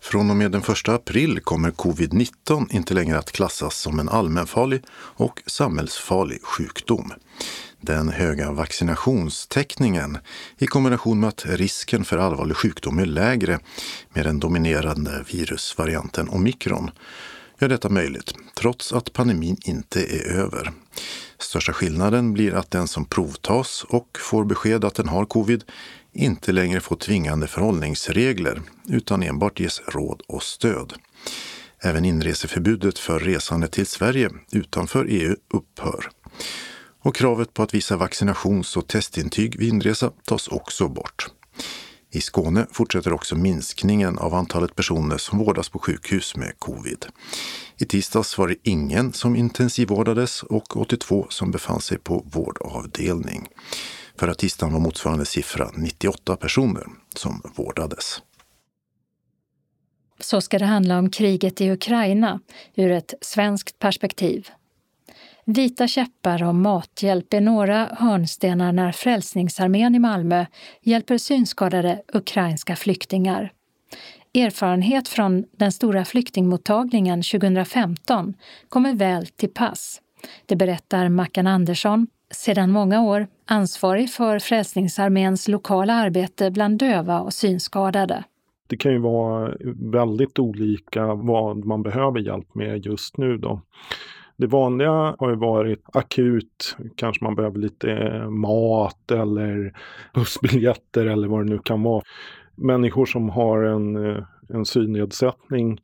Från 0.00 0.30
och 0.30 0.36
med 0.36 0.50
den 0.52 0.60
1 0.60 0.88
april 0.88 1.40
kommer 1.40 1.70
covid-19 1.70 2.66
inte 2.70 2.94
längre 2.94 3.18
att 3.18 3.32
klassas 3.32 3.80
som 3.80 3.98
en 3.98 4.08
allmänfarlig 4.08 4.82
och 4.92 5.42
samhällsfarlig 5.46 6.42
sjukdom. 6.42 7.12
Den 7.86 8.08
höga 8.08 8.52
vaccinationstäckningen 8.52 10.18
i 10.58 10.66
kombination 10.66 11.20
med 11.20 11.28
att 11.28 11.46
risken 11.46 12.04
för 12.04 12.18
allvarlig 12.18 12.56
sjukdom 12.56 12.98
är 12.98 13.06
lägre 13.06 13.58
med 14.14 14.26
den 14.26 14.40
dominerande 14.40 15.24
virusvarianten 15.32 16.28
omikron 16.28 16.90
gör 17.60 17.68
detta 17.68 17.88
möjligt, 17.88 18.32
trots 18.56 18.92
att 18.92 19.12
pandemin 19.12 19.56
inte 19.64 20.00
är 20.00 20.32
över. 20.32 20.72
Största 21.38 21.72
skillnaden 21.72 22.32
blir 22.32 22.54
att 22.54 22.70
den 22.70 22.88
som 22.88 23.04
provtas 23.04 23.84
och 23.88 24.18
får 24.20 24.44
besked 24.44 24.84
att 24.84 24.94
den 24.94 25.08
har 25.08 25.24
covid 25.24 25.64
inte 26.12 26.52
längre 26.52 26.80
får 26.80 26.96
tvingande 26.96 27.46
förhållningsregler 27.46 28.62
utan 28.88 29.22
enbart 29.22 29.60
ges 29.60 29.82
råd 29.88 30.22
och 30.28 30.42
stöd. 30.42 30.92
Även 31.80 32.04
inreseförbudet 32.04 32.98
för 32.98 33.20
resande 33.20 33.68
till 33.68 33.86
Sverige 33.86 34.30
utanför 34.52 35.06
EU 35.08 35.36
upphör. 35.54 36.10
Och 37.04 37.14
kravet 37.14 37.54
på 37.54 37.62
att 37.62 37.74
visa 37.74 37.96
vaccinations 37.96 38.76
och 38.76 38.86
testintyg 38.86 39.58
vid 39.58 39.68
inresa 39.68 40.12
tas 40.24 40.48
också 40.48 40.88
bort. 40.88 41.26
I 42.10 42.20
Skåne 42.20 42.66
fortsätter 42.72 43.12
också 43.12 43.36
minskningen 43.36 44.18
av 44.18 44.34
antalet 44.34 44.76
personer 44.76 45.18
som 45.18 45.38
vårdas 45.38 45.68
på 45.68 45.78
sjukhus 45.78 46.36
med 46.36 46.58
covid. 46.58 47.06
I 47.78 47.84
tisdags 47.84 48.38
var 48.38 48.48
det 48.48 48.56
ingen 48.62 49.12
som 49.12 49.36
intensivvårdades 49.36 50.42
och 50.42 50.76
82 50.76 51.26
som 51.28 51.50
befann 51.50 51.80
sig 51.80 51.98
på 51.98 52.24
vårdavdelning. 52.32 53.48
Förra 54.18 54.34
tisdagen 54.34 54.72
var 54.72 54.80
motsvarande 54.80 55.24
siffra 55.24 55.70
98 55.74 56.36
personer 56.36 56.86
som 57.16 57.42
vårdades. 57.56 58.22
Så 60.20 60.40
ska 60.40 60.58
det 60.58 60.64
handla 60.64 60.98
om 60.98 61.10
kriget 61.10 61.60
i 61.60 61.70
Ukraina 61.70 62.40
ur 62.74 62.90
ett 62.90 63.14
svenskt 63.20 63.78
perspektiv. 63.78 64.48
Vita 65.46 65.88
käppar 65.88 66.42
och 66.42 66.54
mathjälp 66.54 67.34
är 67.34 67.40
några 67.40 67.88
hörnstenar 67.92 68.72
när 68.72 68.92
Frälsningsarmén 68.92 69.94
i 69.94 69.98
Malmö 69.98 70.46
hjälper 70.82 71.18
synskadade 71.18 72.02
ukrainska 72.12 72.76
flyktingar. 72.76 73.52
Erfarenhet 74.34 75.08
från 75.08 75.44
den 75.56 75.72
stora 75.72 76.04
flyktingmottagningen 76.04 77.22
2015 77.22 78.34
kommer 78.68 78.94
väl 78.94 79.26
till 79.26 79.48
pass. 79.48 80.00
Det 80.46 80.56
berättar 80.56 81.08
Mackan 81.08 81.46
Andersson, 81.46 82.06
sedan 82.30 82.70
många 82.70 83.02
år 83.02 83.26
ansvarig 83.46 84.10
för 84.10 84.38
Frälsningsarméns 84.38 85.48
lokala 85.48 85.94
arbete 85.94 86.50
bland 86.50 86.78
döva 86.78 87.20
och 87.20 87.32
synskadade. 87.32 88.24
Det 88.66 88.76
kan 88.76 88.92
ju 88.92 88.98
vara 88.98 89.54
väldigt 89.92 90.38
olika 90.38 91.14
vad 91.14 91.64
man 91.64 91.82
behöver 91.82 92.20
hjälp 92.20 92.54
med 92.54 92.86
just 92.86 93.16
nu 93.16 93.38
då. 93.38 93.60
Det 94.36 94.46
vanliga 94.46 95.16
har 95.18 95.30
ju 95.30 95.36
varit 95.36 95.82
akut, 95.92 96.76
kanske 96.96 97.24
man 97.24 97.34
behöver 97.34 97.58
lite 97.58 97.92
eh, 97.92 98.30
mat 98.30 99.10
eller 99.10 99.72
bussbiljetter 100.14 101.06
eller 101.06 101.28
vad 101.28 101.46
det 101.46 101.50
nu 101.50 101.58
kan 101.58 101.82
vara. 101.82 102.02
Människor 102.56 103.06
som 103.06 103.28
har 103.28 103.62
en, 103.62 104.06
eh, 104.06 104.24
en 104.48 104.64
synnedsättning 104.64 105.78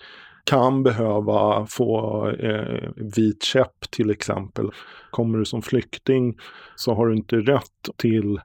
kan 0.44 0.82
behöva 0.82 1.66
få 1.66 2.26
eh, 2.28 2.90
vit 2.96 3.42
käpp 3.42 3.90
till 3.90 4.10
exempel. 4.10 4.70
Kommer 5.10 5.38
du 5.38 5.44
som 5.44 5.62
flykting 5.62 6.36
så 6.76 6.94
har 6.94 7.06
du 7.06 7.16
inte 7.16 7.36
rätt 7.36 7.88
till 7.96 8.40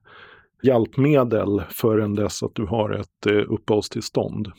hjälpmedel 0.64 1.62
förrän 1.70 2.16
dess 2.16 2.44
att 2.44 2.56
du 2.56 2.66
har 2.66 2.90
ett 2.90 3.26
eh, 3.26 3.54
uppehållstillstånd. 3.54 4.52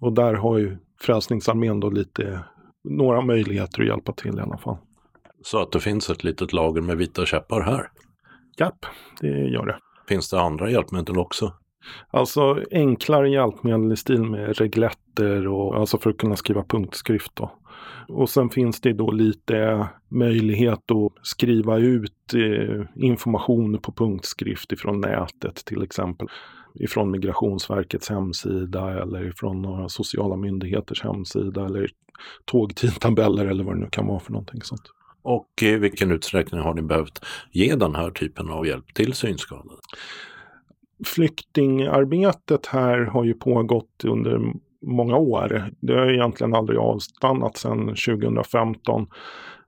Och 0.00 0.12
där 0.12 0.34
har 0.34 0.58
ju 0.58 0.76
Frälsningsarmén 1.00 1.80
då 1.80 1.90
lite, 1.90 2.40
några 2.84 3.20
möjligheter 3.20 3.82
att 3.82 3.88
hjälpa 3.88 4.12
till 4.12 4.38
i 4.38 4.40
alla 4.40 4.58
fall. 4.58 4.76
Så 5.42 5.62
att 5.62 5.72
det 5.72 5.80
finns 5.80 6.10
ett 6.10 6.24
litet 6.24 6.52
lager 6.52 6.80
med 6.80 6.96
vita 6.96 7.26
käppar 7.26 7.60
här? 7.60 7.90
Japp, 8.58 8.86
det 9.20 9.28
gör 9.28 9.66
det. 9.66 9.78
Finns 10.08 10.30
det 10.30 10.40
andra 10.40 10.70
hjälpmedel 10.70 11.18
också? 11.18 11.52
Alltså 12.10 12.62
enklare 12.70 13.30
hjälpmedel 13.30 13.92
i 13.92 13.96
stil 13.96 14.22
med 14.22 14.58
regletter 14.58 15.48
och 15.48 15.76
alltså 15.76 15.98
för 15.98 16.10
att 16.10 16.16
kunna 16.16 16.36
skriva 16.36 16.64
punktskrift. 16.64 17.32
Då. 17.34 17.52
Och 18.08 18.30
sen 18.30 18.50
finns 18.50 18.80
det 18.80 18.92
då 18.92 19.10
lite 19.10 19.88
möjlighet 20.08 20.90
att 20.90 21.26
skriva 21.26 21.78
ut 21.78 22.34
eh, 22.34 22.86
information 22.94 23.78
på 23.78 23.92
punktskrift 23.92 24.72
ifrån 24.72 25.00
nätet 25.00 25.64
till 25.64 25.82
exempel. 25.82 26.28
Ifrån 26.74 27.10
Migrationsverkets 27.10 28.08
hemsida 28.10 29.02
eller 29.02 29.28
ifrån 29.28 29.62
några 29.62 29.88
sociala 29.88 30.36
myndigheters 30.36 31.02
hemsida 31.02 31.64
eller 31.64 31.90
tågtidtabeller 32.44 33.46
eller 33.46 33.64
vad 33.64 33.74
det 33.74 33.80
nu 33.80 33.88
kan 33.90 34.06
vara 34.06 34.20
för 34.20 34.32
någonting 34.32 34.62
sånt. 34.62 34.82
Och 35.22 35.48
i 35.62 35.76
vilken 35.76 36.10
utsträckning 36.10 36.60
har 36.60 36.74
ni 36.74 36.82
behövt 36.82 37.24
ge 37.52 37.74
den 37.74 37.94
här 37.94 38.10
typen 38.10 38.50
av 38.50 38.66
hjälp 38.66 38.94
till 38.94 39.12
synskadade? 39.12 39.74
flyktingarbetet 41.04 42.66
här 42.66 42.98
har 42.98 43.24
ju 43.24 43.34
pågått 43.34 44.04
under 44.04 44.52
många 44.86 45.16
år. 45.16 45.70
Det 45.80 45.94
har 45.94 46.12
egentligen 46.12 46.54
aldrig 46.54 46.78
avstannat 46.78 47.56
sedan 47.56 47.86
2015. 47.86 49.06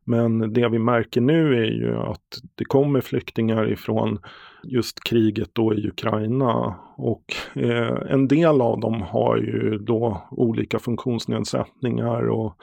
Men 0.05 0.53
det 0.53 0.69
vi 0.69 0.79
märker 0.79 1.21
nu 1.21 1.65
är 1.65 1.71
ju 1.71 1.97
att 1.97 2.41
det 2.55 2.65
kommer 2.65 3.01
flyktingar 3.01 3.73
ifrån 3.73 4.19
just 4.65 5.05
kriget 5.05 5.51
då 5.53 5.75
i 5.75 5.89
Ukraina 5.89 6.75
och 6.97 7.25
eh, 7.55 8.13
en 8.13 8.29
del 8.29 8.61
av 8.61 8.81
dem 8.81 9.03
har 9.03 9.37
ju 9.37 9.79
då 9.79 10.23
olika 10.31 10.79
funktionsnedsättningar 10.79 12.29
och 12.29 12.57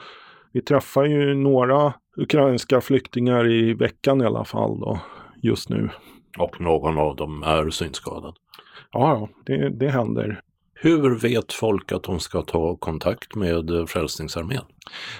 vi 0.52 0.60
träffar 0.60 1.04
ju 1.04 1.34
några 1.34 1.92
ukrainska 2.16 2.80
flyktingar 2.80 3.50
i 3.50 3.74
veckan 3.74 4.20
i 4.20 4.24
alla 4.24 4.44
fall 4.44 4.80
då 4.80 5.00
just 5.42 5.68
nu. 5.68 5.88
Och 6.38 6.60
någon 6.60 6.98
av 6.98 7.16
dem 7.16 7.42
är 7.42 7.70
synskadad? 7.70 8.36
Ja, 8.92 9.28
det, 9.46 9.68
det 9.68 9.88
händer. 9.88 10.40
Hur 10.82 11.18
vet 11.18 11.52
folk 11.52 11.92
att 11.92 12.02
de 12.02 12.20
ska 12.20 12.42
ta 12.42 12.76
kontakt 12.76 13.34
med 13.34 13.70
eh, 13.70 13.86
Frälsningsarmén? 13.86 14.62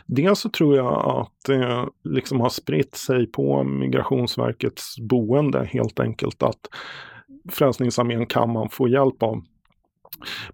Dels 0.07 0.41
så 0.41 0.49
tror 0.49 0.77
jag 0.77 1.21
att 1.21 1.33
det 1.47 1.87
liksom 2.05 2.41
har 2.41 2.49
spritt 2.49 2.95
sig 2.95 3.27
på 3.27 3.65
Migrationsverkets 3.65 4.99
boende 5.01 5.69
helt 5.73 6.01
enkelt 6.01 6.43
att 6.43 6.61
Frälsningsarmén 7.51 8.27
kan 8.27 8.53
man 8.53 8.69
få 8.69 8.89
hjälp 8.89 9.23
av. 9.23 9.43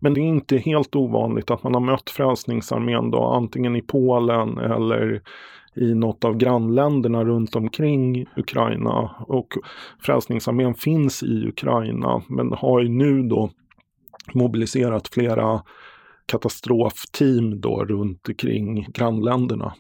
Men 0.01 0.15
det 0.15 0.21
är 0.21 0.29
inte 0.29 0.57
helt 0.57 0.97
ovanligt 0.97 1.51
att 1.51 1.63
man 1.63 1.75
har 1.75 1.81
mött 1.81 2.11
Frälsningsarmén 2.11 3.11
då 3.11 3.25
antingen 3.25 3.77
i 3.77 3.83
Polen 3.83 4.59
eller 4.59 5.23
i 5.77 5.95
något 5.95 6.25
av 6.25 6.37
grannländerna 6.37 7.25
runt 7.25 7.57
omkring 7.57 8.27
Ukraina. 8.37 9.11
Och 9.21 9.49
Frälsningsarmén 10.01 10.75
finns 10.75 11.23
i 11.23 11.49
Ukraina 11.49 12.23
men 12.29 12.53
har 12.53 12.81
ju 12.81 12.89
nu 12.89 13.23
då 13.23 13.51
mobiliserat 14.35 15.09
flera 15.09 15.63
katastrofteam 16.27 17.61
då 17.61 17.85
runt 17.85 18.29
omkring 18.29 18.87
grannländerna. 18.93 19.75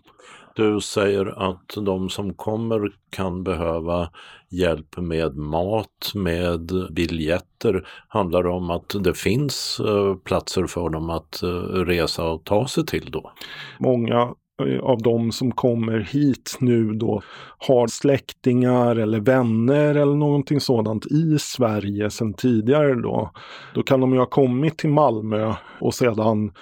Du 0.56 0.80
säger 0.80 1.50
att 1.50 1.74
de 1.76 2.08
som 2.08 2.34
kommer 2.34 2.92
kan 3.10 3.44
behöva 3.44 4.10
hjälp 4.50 4.96
med 4.96 5.36
mat, 5.36 6.12
med 6.14 6.70
biljetter. 6.90 7.88
Handlar 8.08 8.42
det 8.42 8.48
om 8.48 8.70
att 8.70 8.94
det 9.04 9.14
finns 9.14 9.80
eh, 9.80 10.16
platser 10.16 10.66
för 10.66 10.88
dem 10.90 11.10
att 11.10 11.42
eh, 11.42 11.48
resa 11.72 12.24
och 12.24 12.44
ta 12.44 12.68
sig 12.68 12.86
till 12.86 13.10
då? 13.10 13.32
Många 13.80 14.34
Eh, 14.62 14.78
av 14.78 15.02
de 15.02 15.32
som 15.32 15.52
kommer 15.52 15.98
hit 15.98 16.56
nu 16.60 16.92
då 16.92 17.22
har 17.58 17.86
släktingar 17.86 18.96
eller 18.96 19.20
vänner 19.20 19.94
eller 19.94 20.14
någonting 20.14 20.60
sådant 20.60 21.06
i 21.06 21.38
Sverige 21.38 22.10
sedan 22.10 22.34
tidigare 22.34 22.94
då. 22.94 23.30
Då 23.74 23.82
kan 23.82 24.00
de 24.00 24.12
ju 24.12 24.18
ha 24.18 24.26
kommit 24.26 24.78
till 24.78 24.90
Malmö 24.90 25.54
och 25.80 25.94
sedan 25.94 26.52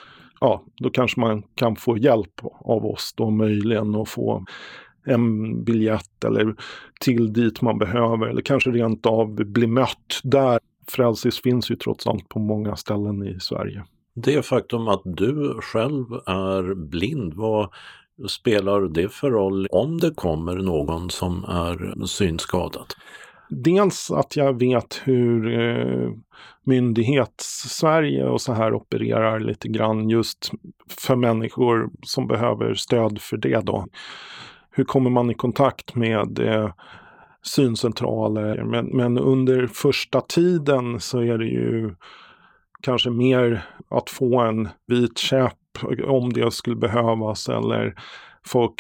ja, 0.41 0.63
då 0.77 0.91
kanske 0.91 1.21
man 1.21 1.43
kan 1.55 1.77
få 1.77 1.99
hjälp 1.99 2.41
av 2.61 2.87
oss 2.87 3.15
då 3.17 3.31
möjligen 3.31 3.95
och 3.95 4.09
få 4.09 4.45
en 5.07 5.65
biljett 5.65 6.25
eller 6.25 6.55
till 7.01 7.33
dit 7.33 7.63
man 7.63 7.79
behöver 7.79 8.27
eller 8.27 8.43
kanske 8.43 8.71
rent 8.71 9.07
av 9.07 9.35
bli 9.35 9.67
mött 9.67 10.21
där. 10.23 10.59
Frälsis 10.89 11.43
finns 11.43 11.71
ju 11.71 11.77
trots 11.77 12.07
allt 12.07 12.29
på 12.29 12.39
många 12.39 12.77
ställen 12.77 13.23
i 13.23 13.41
Sverige. 13.41 13.85
Det 14.15 14.47
faktum 14.47 14.89
att 14.89 15.03
du 15.05 15.59
själv 15.61 16.05
är 16.27 16.75
blind, 16.75 17.35
vad 17.35 17.69
spelar 18.29 18.81
det 18.81 19.09
för 19.09 19.31
roll 19.31 19.67
om 19.71 19.99
det 19.99 20.11
kommer 20.11 20.57
någon 20.57 21.11
som 21.11 21.45
är 21.45 22.07
synskadad? 22.07 22.95
Dels 23.49 24.11
att 24.11 24.37
jag 24.37 24.59
vet 24.59 25.01
hur 25.05 25.61
eh, 25.61 26.11
myndighets-Sverige 26.65 28.25
och 28.25 28.41
så 28.41 28.53
här 28.53 28.75
opererar 28.75 29.41
lite 29.41 29.69
grann 29.69 30.09
just 30.09 30.51
för 30.89 31.17
människor 31.17 31.91
som 32.03 32.27
behöver 32.27 32.75
stöd 32.75 33.21
för 33.21 33.37
det 33.37 33.61
då. 33.67 33.87
Hur 34.71 34.85
kommer 34.85 35.11
man 35.11 35.31
i 35.31 35.35
kontakt 35.35 35.95
med 35.95 36.39
eh, 36.39 36.71
syncentraler? 37.43 38.65
Men, 38.65 38.87
men 38.87 39.19
under 39.19 39.67
första 39.67 40.21
tiden 40.21 41.01
så 41.01 41.19
är 41.19 41.39
det 41.39 41.47
ju 41.47 41.95
kanske 42.85 43.11
mer 43.11 43.67
att 43.89 44.11
få 44.11 44.41
en 44.41 44.69
vit 44.87 45.19
käpp 45.19 45.59
om 46.07 46.33
det 46.33 46.53
skulle 46.53 46.77
behövas 46.77 47.49
eller 47.49 47.95
folk 48.47 48.75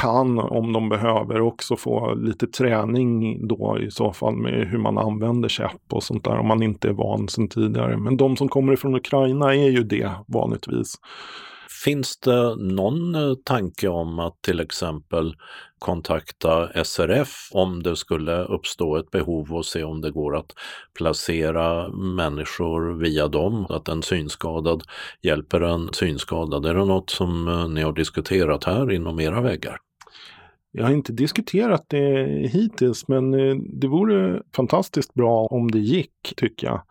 kan 0.00 0.38
om 0.38 0.72
de 0.72 0.88
behöver 0.88 1.40
också 1.40 1.76
få 1.76 2.14
lite 2.14 2.46
träning 2.46 3.38
då 3.48 3.78
i 3.80 3.90
så 3.90 4.12
fall 4.12 4.36
med 4.36 4.68
hur 4.68 4.78
man 4.78 4.98
använder 4.98 5.48
käpp 5.48 5.92
och 5.92 6.02
sånt 6.02 6.24
där 6.24 6.38
om 6.38 6.46
man 6.46 6.62
inte 6.62 6.88
är 6.88 6.92
van 6.92 7.28
sedan 7.28 7.48
tidigare. 7.48 7.96
Men 7.96 8.16
de 8.16 8.36
som 8.36 8.48
kommer 8.48 8.72
ifrån 8.72 8.94
Ukraina 8.94 9.54
är 9.54 9.70
ju 9.70 9.82
det 9.82 10.10
vanligtvis. 10.26 10.94
Finns 11.84 12.16
det 12.16 12.56
någon 12.56 13.14
eh, 13.14 13.34
tanke 13.44 13.88
om 13.88 14.18
att 14.18 14.42
till 14.42 14.60
exempel 14.60 15.34
kontakta 15.78 16.84
SRF 16.84 17.48
om 17.52 17.82
det 17.82 17.96
skulle 17.96 18.44
uppstå 18.44 18.96
ett 18.96 19.10
behov 19.10 19.52
och 19.52 19.66
se 19.66 19.84
om 19.84 20.00
det 20.00 20.10
går 20.10 20.36
att 20.36 20.52
placera 20.94 21.88
människor 21.88 23.00
via 23.00 23.28
dem, 23.28 23.66
att 23.68 23.88
en 23.88 24.02
synskadad 24.02 24.82
hjälper 25.22 25.60
en 25.60 25.92
synskadad? 25.92 26.66
Är 26.66 26.74
det 26.74 26.84
något 26.84 27.10
som 27.10 27.48
eh, 27.48 27.68
ni 27.68 27.82
har 27.82 27.92
diskuterat 27.92 28.64
här 28.64 28.92
inom 28.92 29.20
era 29.20 29.40
väggar? 29.40 29.78
Jag 30.76 30.84
har 30.84 30.92
inte 30.92 31.12
diskuterat 31.12 31.84
det 31.88 32.26
hittills 32.52 33.08
men 33.08 33.34
eh, 33.34 33.56
det 33.56 33.88
vore 33.88 34.42
fantastiskt 34.56 35.14
bra 35.14 35.46
om 35.46 35.70
det 35.70 35.78
gick 35.78 36.34
tycker 36.36 36.66
jag. 36.66 36.82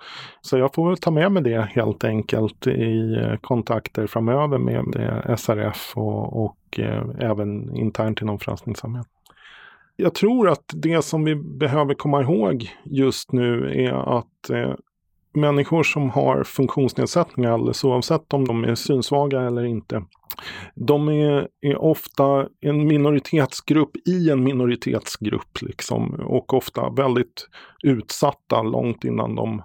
Så 0.42 0.58
jag 0.58 0.74
får 0.74 0.88
väl 0.88 0.98
ta 0.98 1.12
med 1.12 1.32
mig 1.32 1.44
det 1.44 1.62
helt 1.62 2.04
enkelt 2.04 2.68
i 2.68 3.18
eh, 3.22 3.36
kontakter 3.42 4.08
framöver 4.08 4.58
med 4.58 4.96
eh, 4.96 5.36
SRF 5.36 5.94
och, 5.96 6.46
och 6.46 6.80
även 7.20 7.76
internt 7.76 8.22
inom 8.22 8.40
Frälsningsarmén. 8.40 9.04
Jag 9.96 10.16
tror 10.16 10.50
att 10.50 10.66
det 10.74 11.06
som 11.06 11.24
vi 11.24 11.36
behöver 11.36 11.94
komma 11.94 12.22
ihåg 12.22 12.70
just 12.84 13.32
nu 13.32 13.72
är 13.86 14.18
att 14.18 14.50
människor 15.36 15.84
som 15.84 16.10
har 16.10 16.44
funktionsnedsättningar, 16.44 17.52
alldeles 17.52 17.84
oavsett 17.84 18.34
om 18.34 18.46
de 18.46 18.64
är 18.64 18.76
synsvaga 18.76 19.42
eller 19.42 19.64
inte, 19.64 20.04
de 20.76 21.10
är, 21.10 21.48
är, 21.62 21.78
ofta 21.78 22.48
en 22.62 22.88
minoritetsgrupp 22.88 23.92
i 24.08 24.30
en 24.30 24.44
minoritetsgrupp 24.44 25.62
liksom 25.62 26.14
och 26.14 26.54
ofta 26.54 26.90
väldigt 26.90 27.48
utsatta 27.84 28.62
långt 28.62 29.04
innan 29.04 29.36
de 29.36 29.62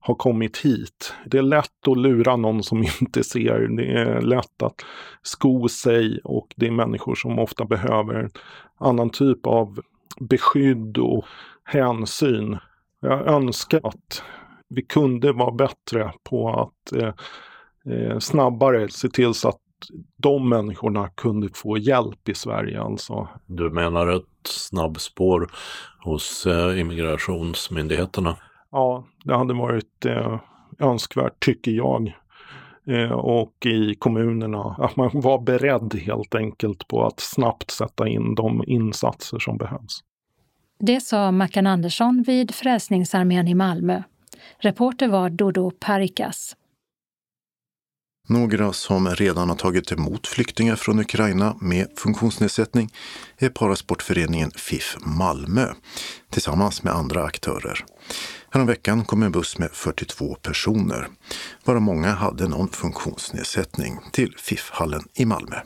har 0.00 0.14
kommit 0.14 0.58
hit. 0.58 1.14
Det 1.26 1.38
är 1.38 1.42
lätt 1.42 1.88
att 1.88 1.98
lura 1.98 2.36
någon 2.36 2.62
som 2.62 2.78
inte 3.00 3.24
ser. 3.24 3.76
Det 3.76 3.92
är 3.92 4.20
lätt 4.20 4.62
att 4.62 4.84
sko 5.22 5.68
sig 5.68 6.20
och 6.24 6.46
det 6.56 6.66
är 6.66 6.70
människor 6.70 7.14
som 7.14 7.38
ofta 7.38 7.64
behöver 7.64 8.30
annan 8.78 9.10
typ 9.10 9.46
av 9.46 9.78
beskydd 10.20 10.98
och 10.98 11.24
hänsyn. 11.64 12.58
Jag 13.00 13.26
önskar 13.26 13.80
att 13.82 14.22
vi 14.68 14.82
kunde 14.82 15.32
vara 15.32 15.52
bättre 15.52 16.12
på 16.22 16.48
att 16.48 17.02
eh, 17.02 17.12
eh, 17.94 18.18
snabbare 18.18 18.88
se 18.88 19.08
till 19.08 19.34
så 19.34 19.48
att 19.48 19.60
de 20.16 20.48
människorna 20.48 21.08
kunde 21.08 21.48
få 21.54 21.78
hjälp 21.78 22.28
i 22.28 22.34
Sverige 22.34 22.80
alltså. 22.80 23.28
Du 23.46 23.70
menar 23.70 24.06
ett 24.16 24.46
snabbspår 24.48 25.50
hos 26.04 26.46
eh, 26.46 26.80
immigrationsmyndigheterna? 26.80 28.36
Ja, 28.70 29.04
det 29.24 29.36
hade 29.36 29.54
varit 29.54 30.04
eh, 30.04 30.40
önskvärt 30.78 31.40
tycker 31.40 31.70
jag. 31.70 32.12
Eh, 32.86 33.12
och 33.12 33.66
i 33.66 33.94
kommunerna, 33.94 34.76
att 34.78 34.96
man 34.96 35.10
var 35.12 35.38
beredd 35.38 35.94
helt 35.94 36.34
enkelt 36.34 36.88
på 36.88 37.06
att 37.06 37.20
snabbt 37.20 37.70
sätta 37.70 38.08
in 38.08 38.34
de 38.34 38.64
insatser 38.66 39.38
som 39.38 39.58
behövs. 39.58 40.00
Det 40.78 41.00
sa 41.00 41.30
Mackan 41.30 41.66
Andersson 41.66 42.24
vid 42.26 42.54
Frälsningsarmén 42.54 43.48
i 43.48 43.54
Malmö. 43.54 44.02
Reporter 44.58 45.08
var 45.08 45.30
Dodo 45.30 45.70
Parikas. 45.70 46.56
Några 48.28 48.72
som 48.72 49.08
redan 49.08 49.48
har 49.48 49.56
tagit 49.56 49.92
emot 49.92 50.26
flyktingar 50.26 50.76
från 50.76 51.00
Ukraina 51.00 51.56
med 51.60 51.88
funktionsnedsättning 51.96 52.92
är 53.38 53.48
Parasportföreningen 53.48 54.50
FIF 54.50 54.96
Malmö 55.00 55.66
tillsammans 56.30 56.82
med 56.82 56.92
andra 56.92 57.24
aktörer. 57.24 57.84
Häromveckan 58.50 59.04
kom 59.04 59.22
en 59.22 59.32
buss 59.32 59.58
med 59.58 59.70
42 59.72 60.34
personer, 60.34 61.08
varav 61.64 61.82
många 61.82 62.14
hade 62.14 62.48
någon 62.48 62.68
funktionsnedsättning, 62.68 63.98
till 64.12 64.34
FIF-hallen 64.38 65.02
i 65.14 65.24
Malmö. 65.24 65.56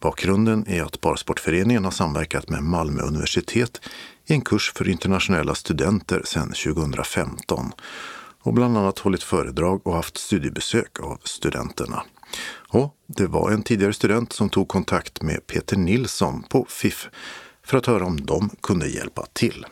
Bakgrunden 0.00 0.64
är 0.68 0.82
att 0.82 1.00
Parasportföreningen 1.00 1.84
har 1.84 1.90
samverkat 1.90 2.48
med 2.48 2.62
Malmö 2.62 3.02
universitet 3.02 3.80
i 4.26 4.32
en 4.32 4.40
kurs 4.40 4.72
för 4.76 4.88
internationella 4.88 5.54
studenter 5.54 6.22
sedan 6.24 6.52
2015 6.64 7.72
och 8.42 8.54
bland 8.54 8.78
annat 8.78 8.98
hållit 8.98 9.22
föredrag 9.22 9.86
och 9.86 9.94
haft 9.94 10.18
studiebesök 10.18 11.00
av 11.00 11.20
studenterna. 11.24 12.02
Och 12.68 12.94
det 13.06 13.26
var 13.26 13.50
en 13.50 13.62
tidigare 13.62 13.92
student 13.92 14.32
som 14.32 14.48
tog 14.48 14.68
kontakt 14.68 15.22
med 15.22 15.46
Peter 15.46 15.76
Nilsson 15.76 16.42
på 16.42 16.66
FIF 16.68 17.08
för 17.64 17.78
att 17.78 17.86
höra 17.86 18.06
om 18.06 18.26
de 18.26 18.50
kunde 18.62 18.88
hjälpa 18.88 19.26
till. 19.32 19.66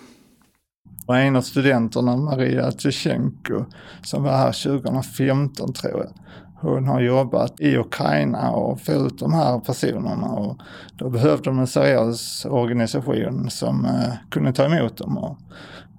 Och 1.07 1.17
en 1.17 1.37
av 1.37 1.43
studenterna, 1.43 2.17
Maria 2.17 2.73
Tjechenko, 2.73 3.65
som 4.03 4.23
var 4.23 4.33
här 4.33 4.81
2015 4.81 5.73
tror 5.73 6.01
jag, 6.01 6.13
hon 6.61 6.89
har 6.89 7.01
jobbat 7.01 7.61
i 7.61 7.77
Ukraina 7.77 8.51
och 8.51 8.81
följt 8.81 9.19
de 9.19 9.35
här 9.35 9.59
personerna 9.59 10.27
och 10.27 10.59
då 10.97 11.11
behövde 11.11 11.45
de 11.45 11.59
en 11.59 11.67
seriös 11.67 12.45
organisation 12.45 13.51
som 13.51 13.85
eh, 13.85 14.13
kunde 14.31 14.53
ta 14.53 14.65
emot 14.65 14.97
dem. 14.97 15.19
Och, 15.19 15.39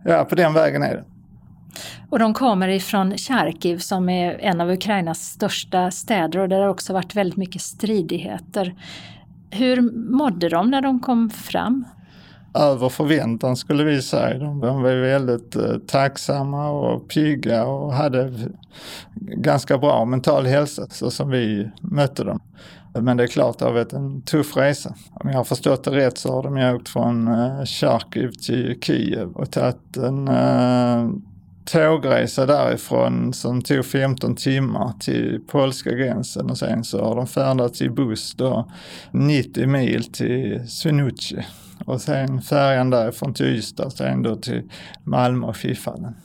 ja, 0.05 0.25
på 0.29 0.35
den 0.35 0.53
vägen 0.53 0.83
är 0.83 0.93
det. 0.93 1.03
Och 2.09 2.19
de 2.19 2.33
kommer 2.33 2.67
ifrån 2.67 3.17
Charkiv 3.17 3.77
som 3.77 4.09
är 4.09 4.39
en 4.39 4.61
av 4.61 4.71
Ukrainas 4.71 5.19
största 5.19 5.91
städer 5.91 6.39
och 6.39 6.49
där 6.49 6.61
har 6.61 6.67
också 6.67 6.93
varit 6.93 7.15
väldigt 7.15 7.37
mycket 7.37 7.61
stridigheter. 7.61 8.75
Hur 9.49 9.81
mådde 10.11 10.49
de 10.49 10.69
när 10.69 10.81
de 10.81 10.99
kom 10.99 11.29
fram? 11.29 11.85
Över 12.57 12.89
förväntan 12.89 13.55
skulle 13.55 13.83
vi 13.83 14.01
säga. 14.01 14.39
De, 14.39 14.59
var 14.59 15.01
väldigt 15.01 15.55
eh, 15.55 15.77
tacksamma 15.87 16.69
och 16.69 17.09
pigga 17.09 17.65
och 17.65 17.93
hade 17.93 18.33
ganska 19.19 19.77
bra 19.77 20.05
mental 20.05 20.45
hälsa 20.45 20.87
så 20.89 21.11
som 21.11 21.29
vi 21.29 21.71
mötte 21.81 22.23
dem. 22.23 22.39
Men 22.93 23.17
det 23.17 23.23
är 23.23 23.27
klart, 23.27 23.59
det 23.59 23.65
har 23.65 23.73
varit 23.73 23.93
en 23.93 24.21
tuff 24.21 24.57
resa. 24.57 24.95
Om 25.13 25.29
jag 25.29 25.37
har 25.37 25.43
förstått 25.43 25.83
det 25.83 25.91
rätt 25.91 26.17
så 26.17 26.33
har 26.33 26.43
de 26.43 26.75
åkt 26.75 26.89
från 26.89 27.27
eh, 27.27 27.65
Charkiv 27.65 28.31
till 28.31 28.79
Kiev 28.81 29.31
och 29.31 29.51
tagit 29.51 29.97
en 29.97 30.27
eh, 30.27 31.09
tågresa 31.65 32.45
därifrån 32.45 33.33
som 33.33 33.61
tog 33.61 33.85
15 33.85 34.35
timmar 34.35 34.93
till 34.99 35.39
polska 35.47 35.91
gränsen 35.91 36.49
och 36.49 36.57
sen 36.57 36.83
så 36.83 37.03
har 37.03 37.15
de 37.15 37.27
färdats 37.27 37.81
i 37.81 37.89
buss 37.89 38.35
då 38.35 38.71
90 39.11 39.67
mil 39.67 40.03
till 40.03 40.67
Swinoujscie 40.67 41.45
och 41.87 42.01
sen 42.01 42.41
färjan 42.41 42.89
därifrån 42.89 43.33
till 43.33 43.45
Ystad, 43.45 43.89
sen 43.89 44.23
då 44.23 44.35
till 44.35 44.69
Malmö 45.03 45.47
och 45.47 45.55
Fiffalen. 45.55 46.15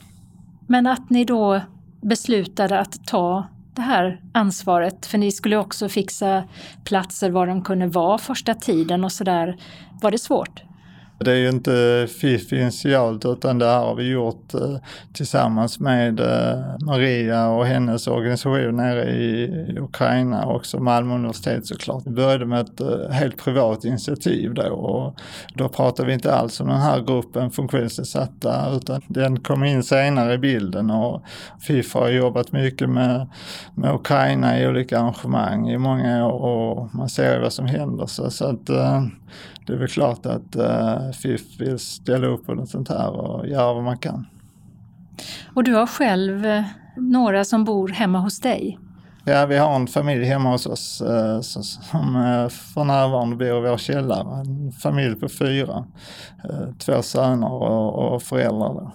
Men 0.67 0.87
att 0.87 1.09
ni 1.09 1.25
då 1.25 1.61
beslutade 2.01 2.79
att 2.79 3.05
ta 3.07 3.47
det 3.75 3.81
här 3.81 4.21
ansvaret, 4.31 5.05
för 5.05 5.17
ni 5.17 5.31
skulle 5.31 5.57
också 5.57 5.89
fixa 5.89 6.43
platser 6.83 7.29
var 7.29 7.47
de 7.47 7.61
kunde 7.61 7.87
vara 7.87 8.17
första 8.17 8.53
tiden 8.53 9.03
och 9.03 9.11
sådär. 9.11 9.57
Var 10.01 10.11
det 10.11 10.17
svårt? 10.17 10.63
Det 11.23 11.31
är 11.31 11.35
ju 11.35 11.49
inte 11.49 12.07
FIF 12.21 12.53
initialt 12.53 13.25
utan 13.25 13.59
det 13.59 13.65
här 13.65 13.79
har 13.79 13.95
vi 13.95 14.09
gjort 14.09 14.53
eh, 14.53 14.77
tillsammans 15.13 15.79
med 15.79 16.19
eh, 16.19 16.85
Maria 16.85 17.47
och 17.47 17.65
hennes 17.65 18.07
organisation 18.07 18.75
nere 18.75 19.09
i 19.09 19.49
Ukraina 19.79 20.45
och 20.45 20.55
också 20.55 20.79
Malmö 20.79 21.15
universitet 21.15 21.67
såklart. 21.67 22.03
Vi 22.05 22.11
började 22.11 22.45
med 22.45 22.61
ett 22.61 22.81
eh, 22.81 23.09
helt 23.11 23.37
privat 23.37 23.85
initiativ 23.85 24.53
då 24.53 24.63
och 24.63 25.19
då 25.53 25.69
pratade 25.69 26.07
vi 26.07 26.13
inte 26.13 26.35
alls 26.35 26.59
om 26.59 26.67
den 26.67 26.81
här 26.81 27.01
gruppen 27.01 27.51
funktionsnedsatta 27.51 28.75
utan 28.75 29.01
den 29.07 29.39
kom 29.39 29.63
in 29.63 29.83
senare 29.83 30.33
i 30.33 30.37
bilden 30.37 30.89
och 30.91 31.23
FIF 31.59 31.93
har 31.93 32.09
jobbat 32.09 32.51
mycket 32.51 32.89
med, 32.89 33.27
med 33.75 33.95
Ukraina 33.95 34.59
i 34.59 34.67
olika 34.67 34.99
arrangemang 34.99 35.69
i 35.69 35.77
många 35.77 36.27
år 36.27 36.41
och 36.41 36.95
man 36.95 37.09
ser 37.09 37.35
ju 37.35 37.41
vad 37.41 37.53
som 37.53 37.65
händer. 37.65 38.05
Så, 38.05 38.29
så 38.29 38.45
att, 38.45 38.69
eh, 38.69 39.03
det 39.67 39.73
är 39.73 39.77
väl 39.77 39.87
klart 39.87 40.25
att 40.25 40.55
uh, 40.55 41.11
FIF 41.11 41.59
vill 41.59 41.79
ställa 41.79 42.27
upp 42.27 42.45
på 42.45 42.53
något 42.53 42.69
sånt 42.69 42.89
här 42.89 43.09
och 43.09 43.47
göra 43.47 43.73
vad 43.73 43.83
man 43.83 43.97
kan. 43.97 44.25
Och 45.53 45.63
du 45.63 45.73
har 45.73 45.87
själv 45.87 46.45
eh, 46.45 46.63
några 46.95 47.45
som 47.45 47.63
bor 47.63 47.87
hemma 47.87 48.19
hos 48.19 48.39
dig? 48.39 48.79
Ja, 49.25 49.45
vi 49.45 49.57
har 49.57 49.75
en 49.75 49.87
familj 49.87 50.25
hemma 50.25 50.51
hos 50.51 50.65
oss 50.65 51.01
eh, 51.01 51.41
som 51.41 52.15
eh, 52.15 52.49
för 52.49 52.83
närvarande 52.83 53.35
bor 53.35 53.47
i 53.47 53.69
vår 53.69 53.77
källare. 53.77 54.39
En 54.39 54.71
familj 54.71 55.15
på 55.15 55.29
fyra. 55.29 55.85
Eh, 56.43 56.75
två 56.79 57.01
söner 57.01 57.51
och, 57.51 58.23
föräldrar. 58.23 58.91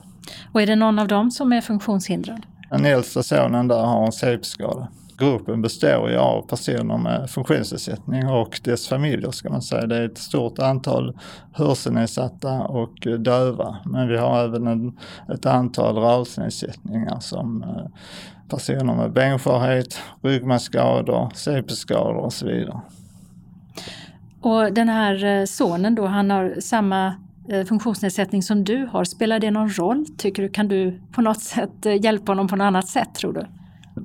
Och 0.52 0.62
är 0.62 0.66
det 0.66 0.76
någon 0.76 0.98
av 0.98 1.08
dem 1.08 1.30
som 1.30 1.52
är 1.52 1.60
funktionshindrad? 1.60 2.46
Den 2.70 2.84
äldsta 2.84 3.22
sonen 3.22 3.68
där 3.68 3.82
har 3.82 4.06
en 4.06 4.12
CP-skada. 4.12 4.88
Gruppen 5.18 5.62
består 5.62 6.10
ju 6.10 6.16
av 6.16 6.42
personer 6.42 6.98
med 6.98 7.30
funktionsnedsättning 7.30 8.28
och 8.28 8.60
dess 8.64 8.88
familjer 8.88 9.30
ska 9.30 9.50
man 9.50 9.62
säga. 9.62 9.86
Det 9.86 9.96
är 9.96 10.04
ett 10.04 10.18
stort 10.18 10.58
antal 10.58 11.18
hörselnedsatta 11.52 12.52
och 12.52 12.94
döva. 13.18 13.78
Men 13.84 14.08
vi 14.08 14.16
har 14.16 14.44
även 14.44 14.66
en, 14.66 14.98
ett 15.34 15.46
antal 15.46 15.96
rörelsenedsättningar 15.96 17.20
som 17.20 17.62
eh, 17.62 17.86
personer 18.48 18.94
med 18.94 19.12
benskörhet, 19.12 20.00
ryggmärgsskador, 20.22 21.30
CP-skador 21.34 22.16
och 22.16 22.32
så 22.32 22.46
vidare. 22.46 22.80
Och 24.40 24.72
den 24.72 24.88
här 24.88 25.24
eh, 25.24 25.44
sonen 25.44 25.94
då, 25.94 26.06
han 26.06 26.30
har 26.30 26.60
samma 26.60 27.14
eh, 27.48 27.64
funktionsnedsättning 27.64 28.42
som 28.42 28.64
du 28.64 28.88
har. 28.92 29.04
Spelar 29.04 29.38
det 29.38 29.50
någon 29.50 29.70
roll 29.70 30.06
tycker 30.18 30.42
du? 30.42 30.48
Kan 30.48 30.68
du 30.68 31.00
på 31.12 31.22
något 31.22 31.40
sätt 31.40 31.86
hjälpa 32.00 32.32
honom 32.32 32.48
på 32.48 32.56
något 32.56 32.64
annat 32.64 32.88
sätt 32.88 33.14
tror 33.14 33.32
du? 33.32 33.46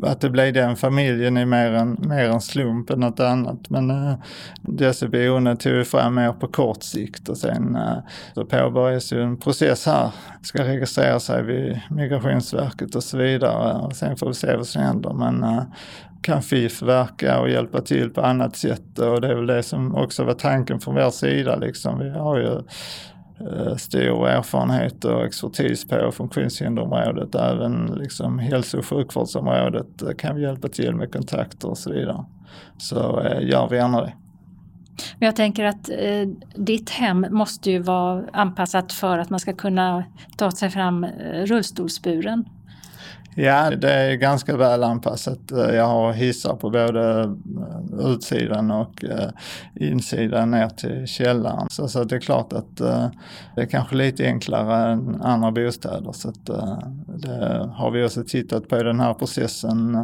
Att 0.05 0.21
det 0.21 0.29
blev 0.29 0.53
den 0.53 0.75
familjen 0.75 1.37
är 1.37 1.45
mer 1.45 1.71
en, 1.71 1.97
mer 1.99 2.29
en 2.29 2.41
slump 2.41 2.89
än 2.89 2.99
något 2.99 3.19
annat. 3.19 3.69
Men 3.69 3.91
äh, 3.91 4.13
dessa 4.61 5.07
boenden 5.07 5.57
tog 5.57 5.73
vi 5.73 5.85
fram 5.85 6.15
mer 6.15 6.31
på 6.31 6.47
kort 6.47 6.83
sikt 6.83 7.29
och 7.29 7.37
sen 7.37 7.75
äh, 7.75 7.97
så 8.33 8.45
påbörjas 8.45 9.13
ju 9.13 9.23
en 9.23 9.37
process 9.37 9.85
här. 9.85 10.11
Ska 10.41 10.63
registrera 10.63 11.19
sig 11.19 11.43
vid 11.43 11.79
Migrationsverket 11.89 12.95
och 12.95 13.03
så 13.03 13.17
vidare 13.17 13.73
och 13.73 13.95
sen 13.95 14.17
får 14.17 14.27
vi 14.27 14.33
se 14.33 14.55
vad 14.55 14.67
som 14.67 14.81
händer. 14.81 15.13
Men 15.13 15.43
äh, 15.43 15.63
kan 16.21 16.41
FIF 16.41 16.81
verka 16.81 17.39
och 17.39 17.49
hjälpa 17.49 17.81
till 17.81 18.09
på 18.09 18.21
annat 18.21 18.55
sätt 18.55 18.99
och 18.99 19.21
det 19.21 19.27
är 19.27 19.35
väl 19.35 19.47
det 19.47 19.63
som 19.63 19.95
också 19.95 20.23
var 20.23 20.33
tanken 20.33 20.79
från 20.79 20.95
vår 20.95 21.09
sida 21.09 21.55
liksom. 21.55 21.99
Vi 21.99 22.09
har 22.09 22.37
ju 22.37 22.61
Eh, 23.39 23.75
stor 23.75 24.27
erfarenhet 24.27 25.05
och 25.05 25.25
expertis 25.25 25.87
på 25.87 26.11
funktionshinderområdet. 26.11 27.35
Även 27.35 27.85
liksom 27.85 28.39
hälso 28.39 28.77
och 28.77 28.85
sjukvårdsområdet 28.85 30.01
eh, 30.01 30.13
kan 30.17 30.35
vi 30.35 30.41
hjälpa 30.41 30.67
till 30.67 30.95
med 30.95 31.13
kontakter 31.13 31.69
och 31.69 31.77
så 31.77 31.93
vidare. 31.93 32.25
Så 32.77 33.19
eh, 33.19 33.49
gör 33.49 33.69
vi 33.69 33.77
gärna 33.77 34.01
det. 34.01 34.13
Men 35.19 35.25
jag 35.25 35.35
tänker 35.35 35.63
att 35.63 35.89
eh, 35.89 36.27
ditt 36.55 36.89
hem 36.89 37.25
måste 37.29 37.71
ju 37.71 37.79
vara 37.79 38.23
anpassat 38.33 38.93
för 38.93 39.17
att 39.17 39.29
man 39.29 39.39
ska 39.39 39.53
kunna 39.53 40.03
ta 40.37 40.51
sig 40.51 40.69
fram 40.69 41.03
eh, 41.03 41.09
rullstolsburen. 41.45 42.45
Ja, 43.35 43.69
det 43.69 43.93
är 43.93 44.15
ganska 44.15 44.57
väl 44.57 44.83
anpassat. 44.83 45.51
Eh, 45.51 45.75
jag 45.75 45.85
har 45.85 46.13
hissar 46.13 46.55
på 46.55 46.69
både 46.69 47.21
eh, 47.21 48.09
utsidan 48.09 48.71
och 48.71 49.03
eh, 49.03 49.29
insidan 49.75 50.51
ner 50.51 50.69
till 50.69 51.07
källaren. 51.07 51.67
Så, 51.69 51.87
så 51.87 52.03
det 52.03 52.15
är 52.15 52.19
klart 52.19 52.53
att 52.53 52.77
det 53.55 53.61
är 53.61 53.65
kanske 53.65 53.95
lite 53.95 54.25
enklare 54.25 54.91
än 54.91 55.21
andra 55.21 55.51
bostäder. 55.51 56.11
Så 56.11 56.29
att, 56.29 56.45
det 57.07 57.69
har 57.73 57.91
vi 57.91 58.05
också 58.05 58.23
tittat 58.23 58.67
på 58.67 58.77
i 58.77 58.83
den 58.83 58.99
här 58.99 59.13
processen, 59.13 59.97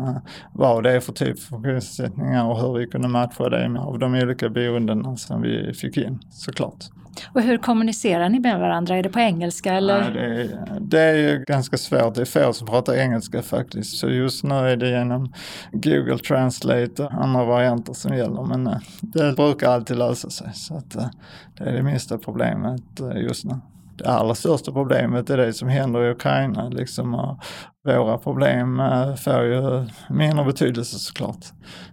vad 0.53 0.83
det 0.83 0.91
är 0.91 0.99
för 0.99 1.13
typ 1.13 1.37
av 1.37 1.41
funktionsnedsättningar 1.49 2.45
och 2.45 2.61
hur 2.61 2.79
vi 2.79 2.87
kunde 2.87 3.07
matcha 3.07 3.49
det 3.49 3.79
av 3.79 3.99
de 3.99 4.15
olika 4.15 4.49
boendena 4.49 5.17
som 5.17 5.41
vi 5.41 5.73
fick 5.73 5.97
in 5.97 6.19
såklart. 6.31 6.98
Och 7.33 7.41
hur 7.41 7.57
kommunicerar 7.57 8.29
ni 8.29 8.39
med 8.39 8.59
varandra? 8.59 8.95
Är 8.95 9.03
det 9.03 9.09
på 9.09 9.19
engelska 9.19 9.73
eller? 9.73 9.99
Nej, 9.99 10.11
det, 10.13 10.21
är, 10.21 10.79
det 10.79 10.99
är 10.99 11.45
ganska 11.45 11.77
svårt. 11.77 12.15
Det 12.15 12.21
är 12.21 12.25
få 12.25 12.53
som 12.53 12.67
pratar 12.67 12.93
engelska 12.93 13.41
faktiskt. 13.41 13.97
Så 13.97 14.09
just 14.09 14.43
nu 14.43 14.55
är 14.55 14.77
det 14.77 14.89
genom 14.89 15.33
Google 15.71 16.17
Translate 16.17 17.03
och 17.03 17.13
andra 17.13 17.45
varianter 17.45 17.93
som 17.93 18.17
gäller. 18.17 18.43
Men 18.43 18.67
eh, 18.67 18.77
det 19.01 19.35
brukar 19.35 19.69
alltid 19.69 19.97
lösa 19.97 20.29
sig. 20.29 20.53
Så 20.53 20.77
att, 20.77 20.95
eh, 20.95 21.07
det 21.57 21.63
är 21.63 21.73
det 21.73 21.83
minsta 21.83 22.17
problemet 22.17 22.99
eh, 22.99 23.21
just 23.21 23.45
nu. 23.45 23.55
Det 23.97 24.07
allra 24.07 24.35
största 24.35 24.71
problemet 24.71 25.29
är 25.29 25.37
det 25.37 25.53
som 25.53 25.67
händer 25.67 26.05
i 26.05 26.11
Ukraina. 26.11 26.69
Liksom, 26.69 27.15
och 27.15 27.43
våra 27.85 28.17
problem 28.17 28.81
får 29.17 29.43
ju 29.43 29.85
mindre 30.09 30.45
betydelse 30.45 30.99
såklart. 30.99 31.45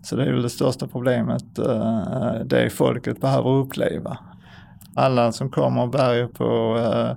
Så 0.03 0.17
det 0.17 0.25
är 0.25 0.33
väl 0.33 0.43
det 0.43 0.51
största 0.51 0.89
problemet 0.89 1.45
det 2.45 2.71
folket 2.71 3.21
behöver 3.21 3.51
uppleva 3.51 4.19
alla 4.97 5.33
som 5.33 5.51
kommer 5.51 5.87
bär 5.87 6.27
på 6.27 6.79
eh, 6.79 7.17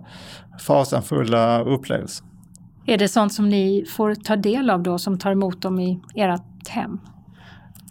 fasanfulla 0.60 1.62
upplevelser. 1.62 2.26
Är 2.86 2.98
det 2.98 3.08
sånt 3.08 3.34
som 3.34 3.50
ni 3.50 3.86
får 3.98 4.15
ta 4.15 4.36
del 4.36 4.70
av 4.70 4.84
då, 4.84 4.98
som 4.98 5.18
tar 5.18 5.32
emot 5.32 5.62
dem 5.62 5.80
i 5.80 6.00
ert 6.15 6.68
hem? 6.68 7.00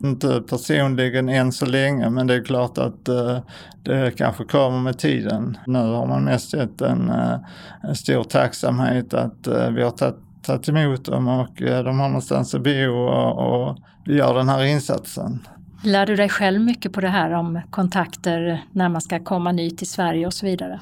Inte 0.02 0.42
personligen 0.48 1.28
än 1.28 1.52
så 1.52 1.66
länge, 1.66 2.10
men 2.10 2.26
det 2.26 2.34
är 2.34 2.44
klart 2.44 2.78
att 2.78 3.08
eh, 3.08 3.38
det 3.82 4.16
kanske 4.16 4.44
kommer 4.44 4.80
med 4.80 4.98
tiden. 4.98 5.58
Nu 5.66 5.78
har 5.78 6.06
man 6.06 6.24
mest 6.24 6.50
sett 6.50 6.80
en, 6.80 7.10
eh, 7.10 7.38
en 7.82 7.94
stor 7.94 8.24
tacksamhet 8.24 9.14
att 9.14 9.46
eh, 9.46 9.70
vi 9.70 9.82
har 9.82 9.90
tagit 9.90 10.16
tagit 10.48 10.68
emot 10.68 11.04
dem 11.04 11.28
och 11.28 11.62
eh, 11.62 11.84
de 11.84 12.00
har 12.00 12.08
någonstans 12.08 12.54
att 12.54 12.62
bo 12.62 12.90
och, 12.90 13.38
och 13.38 13.78
vi 14.04 14.16
gör 14.16 14.34
den 14.34 14.48
här 14.48 14.64
insatsen. 14.64 15.46
Lär 15.82 16.06
du 16.06 16.16
dig 16.16 16.28
själv 16.28 16.60
mycket 16.60 16.92
på 16.92 17.00
det 17.00 17.08
här 17.08 17.30
om 17.32 17.60
kontakter 17.70 18.64
när 18.72 18.88
man 18.88 19.00
ska 19.00 19.20
komma 19.20 19.52
ny 19.52 19.70
till 19.70 19.88
Sverige 19.88 20.26
och 20.26 20.34
så 20.34 20.46
vidare? 20.46 20.80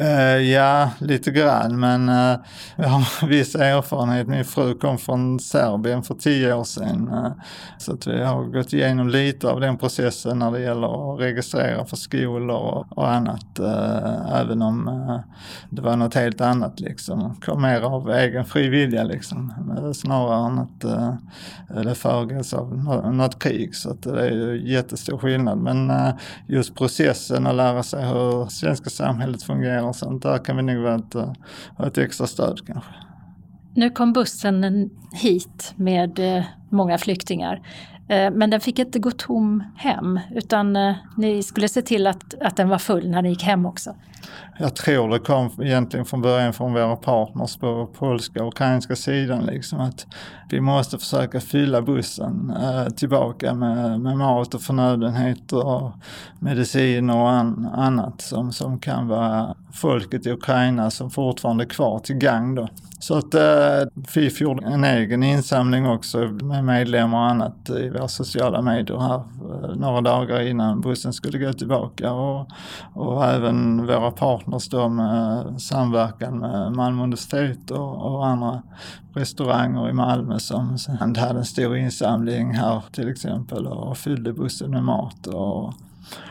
Uh, 0.00 0.38
ja, 0.38 0.90
lite 0.98 1.30
grann, 1.30 1.80
men 1.80 2.08
uh, 2.08 2.36
jag 2.76 2.88
har 2.88 3.26
viss 3.26 3.54
erfarenhet. 3.54 4.28
Min 4.28 4.44
fru 4.44 4.74
kom 4.74 4.98
från 4.98 5.40
Serbien 5.40 6.02
för 6.02 6.14
tio 6.14 6.54
år 6.54 6.64
sedan. 6.64 7.08
Uh, 7.08 7.32
så 7.78 7.92
att 7.92 8.06
vi 8.06 8.22
har 8.22 8.44
gått 8.44 8.72
igenom 8.72 9.08
lite 9.08 9.48
av 9.48 9.60
den 9.60 9.78
processen 9.78 10.38
när 10.38 10.50
det 10.50 10.60
gäller 10.60 11.14
att 11.14 11.20
registrera 11.20 11.84
för 11.84 11.96
skolor 11.96 12.56
och, 12.56 12.98
och 12.98 13.10
annat. 13.10 13.58
även 14.32 14.62
om 14.62 14.90
det 15.70 15.82
var 15.82 15.96
något 15.96 16.14
helt 16.14 16.40
annat 16.40 16.80
liksom. 16.80 17.36
Kom 17.40 17.62
mer 17.62 17.80
av 17.80 18.10
egen 18.10 18.44
fri 18.44 18.68
vilja 18.68 19.04
liksom. 19.04 19.52
Snarare 19.94 20.46
än 20.46 20.58
att 20.58 20.80
det 21.84 21.94
föregås 21.94 22.54
av 22.54 22.78
något 23.14 23.38
krig. 23.38 23.74
Så 23.74 23.90
att 23.90 24.02
det 24.02 24.26
är 24.26 24.30
ju 24.30 24.72
jättestor 24.72 25.18
skillnad. 25.18 25.58
Men 25.58 25.92
just 26.46 26.74
processen 26.74 27.46
att 27.46 27.54
lära 27.54 27.82
sig 27.82 28.06
hur 28.06 28.46
svenska 28.46 28.90
samhället 28.90 29.42
fungerar 29.42 29.81
och 29.88 29.96
sånt. 29.96 30.22
Där 30.22 30.38
kan 30.38 30.56
vi 30.56 30.62
nog 30.62 30.82
vänta 30.82 31.34
ett, 31.86 31.98
extra 31.98 32.26
stöd 32.26 32.66
kanske. 32.66 32.90
Nu 33.74 33.90
kom 33.90 34.12
bussen 34.12 34.90
hit 35.12 35.74
med 35.76 36.18
eh, 36.18 36.44
många 36.72 36.98
flyktingar. 36.98 37.60
Eh, 38.08 38.30
men 38.30 38.50
den 38.50 38.60
fick 38.60 38.78
inte 38.78 38.98
gå 38.98 39.10
tom 39.10 39.64
hem 39.76 40.20
utan 40.34 40.76
eh, 40.76 40.94
ni 41.16 41.42
skulle 41.42 41.68
se 41.68 41.82
till 41.82 42.06
att, 42.06 42.34
att 42.40 42.56
den 42.56 42.68
var 42.68 42.78
full 42.78 43.08
när 43.08 43.22
ni 43.22 43.28
gick 43.28 43.42
hem 43.42 43.66
också. 43.66 43.94
Jag 44.58 44.76
tror 44.76 45.08
det 45.08 45.18
kom 45.18 45.50
egentligen 45.62 46.06
från 46.06 46.22
början 46.22 46.52
från 46.52 46.72
våra 46.72 46.96
partners 46.96 47.56
på 47.56 47.86
polska 47.86 48.42
och 48.42 48.48
ukrainska 48.48 48.96
sidan. 48.96 49.46
Liksom 49.46 49.80
att 49.80 50.06
vi 50.50 50.60
måste 50.60 50.98
försöka 50.98 51.40
fylla 51.40 51.82
bussen 51.82 52.52
eh, 52.62 52.86
tillbaka 52.86 53.54
med, 53.54 54.00
med 54.00 54.18
mat 54.18 54.54
och 54.54 54.62
förnödenheter 54.62 55.66
och 55.66 55.92
mediciner 56.38 57.16
och 57.16 57.30
an, 57.30 57.68
annat 57.72 58.20
som, 58.20 58.52
som 58.52 58.78
kan 58.78 59.08
vara 59.08 59.54
folket 59.72 60.26
i 60.26 60.30
Ukraina 60.30 60.90
som 60.90 61.10
fortfarande 61.10 61.64
är 61.64 61.68
kvar 61.68 61.98
till 61.98 62.16
gang 62.16 62.54
då. 62.54 62.68
Så 62.98 63.18
att 63.18 63.34
eh, 63.34 64.04
FIF 64.08 64.40
gjorde 64.40 64.66
en 64.66 64.84
egen 64.84 65.22
insamling 65.22 65.86
också 65.86 66.18
med 66.18 66.61
medlemmar 66.62 67.18
och 67.18 67.30
annat 67.30 67.70
i 67.70 67.88
våra 67.88 68.08
sociala 68.08 68.62
medier 68.62 68.98
här 68.98 69.14
eh, 69.14 69.76
några 69.76 70.00
dagar 70.00 70.40
innan 70.40 70.80
bussen 70.80 71.12
skulle 71.12 71.38
gå 71.38 71.52
tillbaka. 71.52 72.12
Och, 72.12 72.48
och 72.94 73.24
även 73.24 73.86
våra 73.86 74.10
partners 74.10 74.68
då 74.68 74.88
med 74.88 75.44
samverkan 75.62 76.38
med 76.38 76.72
Malmö 76.72 77.02
universitet 77.02 77.70
och, 77.70 78.14
och 78.14 78.26
andra 78.26 78.62
restauranger 79.14 79.88
i 79.88 79.92
Malmö 79.92 80.38
som 80.38 80.76
hade 80.98 81.38
en 81.38 81.44
stor 81.44 81.76
insamling 81.76 82.54
här 82.54 82.82
till 82.92 83.08
exempel 83.08 83.66
och 83.66 83.98
fyllde 83.98 84.32
bussen 84.32 84.70
med 84.70 84.84
mat 84.84 85.26
och 85.26 85.74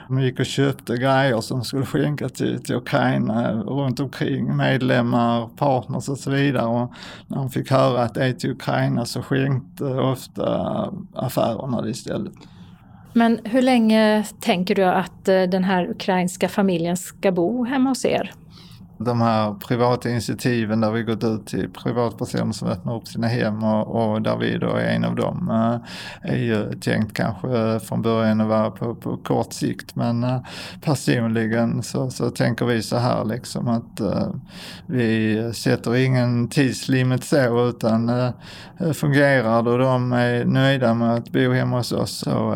de 0.07 0.21
gick 0.21 0.39
och 0.39 0.45
köpte 0.45 0.97
grejer 0.97 1.41
som 1.41 1.63
skulle 1.63 1.85
skänka 1.85 2.29
till, 2.29 2.63
till 2.63 2.75
Ukraina 2.75 3.53
runt 3.53 3.99
omkring, 3.99 4.57
medlemmar, 4.57 5.47
partners 5.57 6.09
och 6.09 6.17
så 6.17 6.31
vidare. 6.31 6.65
Och 6.65 6.93
när 7.27 7.37
de 7.37 7.49
fick 7.49 7.71
höra 7.71 8.03
att 8.03 8.13
det 8.13 8.25
är 8.25 8.33
till 8.33 8.51
Ukraina 8.51 9.05
så 9.05 9.21
skänkte 9.21 9.85
ofta 9.85 10.93
affärerna 11.13 11.81
det 11.81 11.89
istället. 11.89 12.33
Men 13.13 13.39
hur 13.43 13.61
länge 13.61 14.25
tänker 14.39 14.75
du 14.75 14.83
att 14.83 15.27
eh, 15.27 15.41
den 15.41 15.63
här 15.63 15.89
ukrainska 15.89 16.49
familjen 16.49 16.97
ska 16.97 17.31
bo 17.31 17.65
hemma 17.65 17.89
hos 17.89 18.05
er? 18.05 18.31
De 19.05 19.21
här 19.21 19.53
privata 19.53 20.09
initiativen 20.09 20.81
där 20.81 20.91
vi 20.91 21.03
gått 21.03 21.23
ut 21.23 21.47
till 21.47 21.69
privatpersoner 21.69 22.51
som 22.51 22.67
öppnar 22.67 22.95
upp 22.95 23.07
sina 23.07 23.27
hem 23.27 23.63
och, 23.63 24.13
och 24.13 24.21
där 24.21 24.37
vi 24.37 24.57
då 24.57 24.67
är 24.67 24.85
en 24.85 25.05
av 25.05 25.15
dem 25.15 25.49
eh, 25.49 26.31
är 26.31 26.37
ju 26.37 26.73
tänkt 26.73 27.13
kanske 27.13 27.79
från 27.79 28.01
början 28.01 28.41
att 28.41 28.47
vara 28.47 28.71
på, 28.71 28.95
på 28.95 29.17
kort 29.17 29.53
sikt. 29.53 29.95
Men 29.95 30.23
eh, 30.23 30.39
personligen 30.81 31.83
så, 31.83 32.09
så 32.09 32.29
tänker 32.29 32.65
vi 32.65 32.81
så 32.81 32.97
här 32.97 33.25
liksom 33.25 33.67
att 33.67 33.99
eh, 33.99 34.27
vi 34.85 35.53
sätter 35.53 35.95
ingen 35.95 36.47
tidslimit 36.47 37.23
så 37.23 37.69
utan 37.69 38.11
fungerar 38.93 39.63
det? 39.63 39.69
Och 39.69 39.79
de 39.79 40.13
är 40.13 40.45
nöjda 40.45 40.93
med 40.93 41.15
att 41.15 41.29
bo 41.29 41.51
hemma 41.51 41.77
hos 41.77 41.91
oss 41.91 42.17
så 42.17 42.55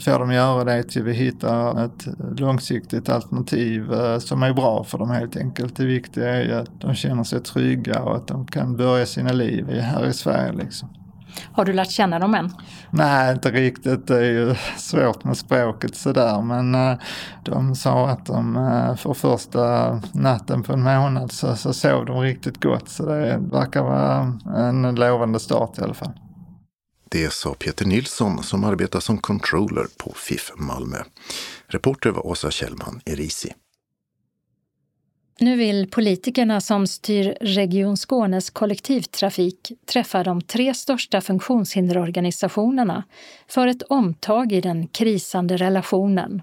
får 0.00 0.18
de 0.18 0.32
göra 0.32 0.64
det 0.64 0.82
till 0.82 1.02
vi 1.02 1.12
hittar 1.12 1.84
ett 1.84 2.06
långsiktigt 2.40 3.08
alternativ 3.08 3.92
eh, 3.92 4.18
som 4.18 4.42
är 4.42 4.52
bra 4.52 4.84
för 4.84 4.98
dem 4.98 5.10
helt 5.10 5.36
enkelt. 5.36 5.76
Det 5.76 5.84
viktiga 5.84 6.28
är 6.28 6.44
ju 6.44 6.52
att 6.52 6.80
de 6.80 6.94
känner 6.94 7.24
sig 7.24 7.40
trygga 7.40 8.02
och 8.02 8.16
att 8.16 8.26
de 8.26 8.46
kan 8.46 8.76
börja 8.76 9.06
sina 9.06 9.32
liv 9.32 9.70
här 9.70 10.06
i 10.06 10.12
Sverige. 10.12 10.52
Liksom. 10.52 10.88
Har 11.52 11.64
du 11.64 11.72
lärt 11.72 11.90
känna 11.90 12.18
dem 12.18 12.34
än? 12.34 12.50
Nej, 12.90 13.32
inte 13.32 13.50
riktigt. 13.50 14.06
Det 14.06 14.16
är 14.16 14.30
ju 14.30 14.54
svårt 14.76 15.24
med 15.24 15.36
språket 15.36 15.96
sådär. 15.96 16.42
Men 16.42 16.74
eh, 16.74 16.98
de 17.44 17.74
sa 17.74 18.08
att 18.08 18.26
de 18.26 18.56
eh, 18.56 18.96
för 18.96 19.14
första 19.14 20.00
natten 20.12 20.62
på 20.62 20.72
en 20.72 20.82
månad 20.82 21.32
så, 21.32 21.56
så 21.56 21.72
sov 21.72 22.06
de 22.06 22.20
riktigt 22.20 22.62
gott. 22.62 22.88
Så 22.88 23.06
det 23.06 23.38
verkar 23.52 23.82
vara 23.82 24.38
en 24.56 24.94
lovande 24.94 25.40
start 25.40 25.78
i 25.78 25.82
alla 25.82 25.94
fall. 25.94 26.12
Det 27.12 27.32
sa 27.32 27.54
Peter 27.54 27.84
Nilsson 27.84 28.42
som 28.42 28.64
arbetar 28.64 29.00
som 29.00 29.18
controller 29.18 29.86
på 29.96 30.12
FIF 30.16 30.52
Malmö. 30.56 30.96
Reporter 31.66 32.10
var 32.10 32.26
Åsa 32.26 32.50
Kjellman 32.50 33.00
Erisi. 33.06 33.52
Nu 35.40 35.56
vill 35.56 35.90
politikerna 35.90 36.60
som 36.60 36.86
styr 36.86 37.36
Region 37.40 37.96
Skånes 37.96 38.50
kollektivtrafik 38.50 39.72
träffa 39.86 40.24
de 40.24 40.42
tre 40.42 40.74
största 40.74 41.20
funktionshinderorganisationerna 41.20 43.04
för 43.48 43.66
ett 43.66 43.82
omtag 43.82 44.52
i 44.52 44.60
den 44.60 44.86
krisande 44.88 45.56
relationen. 45.56 46.42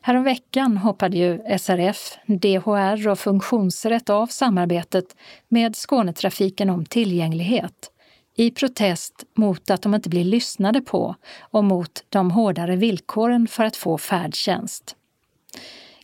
Häromveckan 0.00 0.76
hoppade 0.76 1.16
ju 1.16 1.58
SRF, 1.58 2.18
DHR 2.26 3.08
och 3.08 3.18
Funktionsrätt 3.18 4.10
av 4.10 4.26
samarbetet 4.26 5.16
med 5.48 5.76
Skånetrafiken 5.76 6.70
om 6.70 6.84
tillgänglighet 6.84 7.90
i 8.38 8.50
protest 8.50 9.14
mot 9.38 9.70
att 9.70 9.82
de 9.82 9.94
inte 9.94 10.08
blir 10.08 10.24
lyssnade 10.24 10.80
på 10.80 11.14
och 11.52 11.64
mot 11.64 11.94
de 12.08 12.30
hårdare 12.30 12.76
villkoren 12.76 13.46
för 13.46 13.64
att 13.64 13.76
få 13.76 13.98
färdtjänst. 13.98 14.96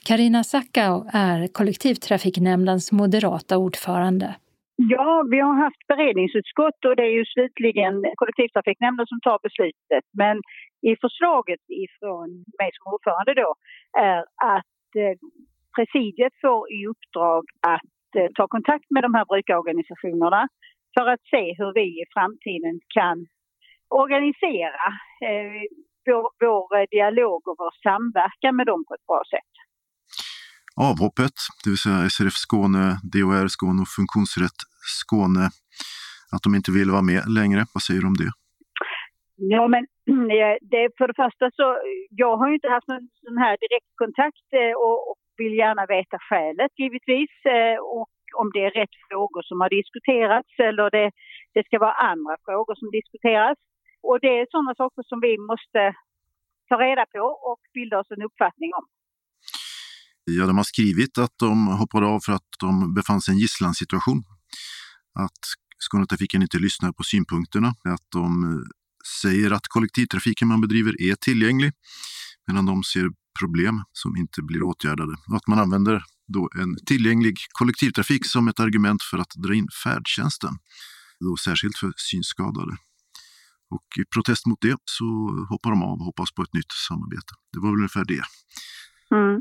Karina 0.09 0.45
Sackau 0.45 0.95
är 1.13 1.47
kollektivtrafiknämndens 1.59 2.93
moderata 2.93 3.59
ordförande. 3.59 4.35
Ja, 4.77 5.25
vi 5.31 5.39
har 5.41 5.55
haft 5.65 5.87
beredningsutskott 5.89 6.85
och 6.87 6.97
det 6.97 7.03
är 7.03 7.15
ju 7.19 7.25
slutligen 7.25 7.95
kollektivtrafiknämnden 8.21 9.07
som 9.07 9.21
tar 9.21 9.39
beslutet. 9.47 10.05
Men 10.23 10.37
i 10.91 10.97
förslaget 11.05 11.63
ifrån 11.85 12.29
mig 12.61 12.71
som 12.75 12.93
ordförande 12.93 13.35
då 13.43 13.51
är 14.11 14.21
att 14.57 14.89
eh, 15.03 15.15
presidiet 15.77 16.35
får 16.43 16.73
i 16.77 16.87
uppdrag 16.93 17.43
att 17.77 18.11
eh, 18.19 18.29
ta 18.39 18.45
kontakt 18.49 18.87
med 18.95 19.03
de 19.07 19.15
här 19.15 19.25
brukarorganisationerna 19.31 20.49
för 20.95 21.07
att 21.13 21.25
se 21.33 21.45
hur 21.59 21.73
vi 21.81 21.87
i 22.03 22.05
framtiden 22.15 22.81
kan 22.97 23.27
organisera 24.03 24.87
eh, 25.29 25.63
vår, 26.07 26.25
vår 26.45 26.87
dialog 26.97 27.41
och 27.49 27.57
vår 27.59 27.75
samverkan 27.87 28.57
med 28.57 28.67
dem 28.67 28.85
på 28.89 28.95
ett 28.95 29.07
bra 29.11 29.23
sätt. 29.35 29.53
Avhoppet, 30.89 31.37
det 31.63 31.71
vill 31.71 31.85
säga 31.87 32.09
SRF 32.15 32.37
Skåne, 32.47 32.85
DHR 33.13 33.49
Skåne 33.57 33.81
och 33.85 33.93
Funktionsrätt 33.99 34.61
Skåne, 35.01 35.45
att 36.35 36.43
de 36.45 36.49
inte 36.59 36.73
vill 36.79 36.91
vara 36.95 37.07
med 37.13 37.23
längre. 37.39 37.61
Vad 37.75 37.83
säger 37.87 38.01
du 38.01 38.09
om 38.13 38.21
det? 38.23 38.33
Ja, 39.55 39.69
men 39.75 39.83
det, 40.73 40.83
för 40.99 41.07
det 41.11 41.19
första 41.25 41.45
så, 41.59 41.67
jag 42.23 42.37
har 42.37 42.49
ju 42.49 42.55
inte 42.55 42.75
haft 42.77 42.89
någon 42.89 43.09
sån 43.27 43.39
här 43.45 43.55
direktkontakt 43.65 44.49
eh, 44.61 44.75
och, 44.85 44.99
och 45.11 45.19
vill 45.37 45.55
gärna 45.63 45.85
veta 45.87 46.19
skälet 46.29 46.73
givetvis. 46.83 47.35
Eh, 47.57 47.79
och 47.97 48.09
om 48.41 48.47
det 48.55 48.63
är 48.69 48.73
rätt 48.81 48.95
frågor 49.09 49.43
som 49.49 49.57
har 49.63 49.71
diskuterats 49.79 50.53
eller 50.69 50.91
det, 50.97 51.11
det 51.55 51.63
ska 51.67 51.79
vara 51.87 51.97
andra 52.13 52.35
frågor 52.47 52.75
som 52.81 52.89
diskuteras. 52.99 53.59
Och 54.09 54.19
det 54.25 54.33
är 54.41 54.47
sådana 54.51 54.75
saker 54.83 55.03
som 55.11 55.19
vi 55.27 55.33
måste 55.51 55.81
ta 56.69 56.77
reda 56.87 57.05
på 57.15 57.25
och 57.51 57.61
bilda 57.77 57.97
oss 58.01 58.11
en 58.11 58.23
uppfattning 58.29 58.71
om. 58.79 58.85
Ja, 60.25 60.47
de 60.47 60.57
har 60.57 60.69
skrivit 60.75 61.19
att 61.19 61.35
de 61.39 61.67
hoppade 61.81 62.07
av 62.07 62.21
för 62.27 62.33
att 62.33 62.51
de 62.61 62.95
befann 62.95 63.21
sig 63.21 63.33
i 63.33 63.35
en 63.35 63.41
gisslansituation. 63.41 64.21
Att 65.25 65.41
Skånetrafiken 65.79 66.43
inte 66.43 66.59
lyssnar 66.59 66.93
på 66.93 67.03
synpunkterna, 67.03 67.69
att 67.69 68.07
de 68.13 68.45
eh, 68.45 68.61
säger 69.23 69.51
att 69.51 69.67
kollektivtrafiken 69.69 70.49
man 70.49 70.61
bedriver 70.61 71.03
är 71.11 71.15
tillgänglig, 71.15 71.73
medan 72.47 72.67
de 72.67 72.83
ser 72.83 73.07
problem 73.41 73.83
som 73.93 74.17
inte 74.17 74.43
blir 74.43 74.63
åtgärdade. 74.63 75.13
Och 75.29 75.37
att 75.37 75.47
man 75.47 75.59
använder 75.59 76.03
då 76.27 76.49
en 76.61 76.77
tillgänglig 76.87 77.37
kollektivtrafik 77.59 78.27
som 78.27 78.49
ett 78.49 78.61
argument 78.61 79.03
för 79.11 79.19
att 79.19 79.33
dra 79.45 79.55
in 79.55 79.69
färdtjänsten, 79.85 80.55
då 81.21 81.37
särskilt 81.37 81.77
för 81.79 81.93
synskadade. 81.97 82.75
Och 83.75 83.87
i 84.03 84.05
protest 84.15 84.47
mot 84.47 84.61
det 84.67 84.77
så 84.85 85.07
hoppar 85.51 85.71
de 85.71 85.83
av 85.91 85.97
och 86.01 86.09
hoppas 86.11 86.31
på 86.37 86.43
ett 86.43 86.55
nytt 86.59 86.73
samarbete. 86.89 87.33
Det 87.53 87.59
var 87.63 87.71
väl 87.71 87.83
ungefär 87.83 88.07
det. 88.13 88.25
Mm. 89.17 89.41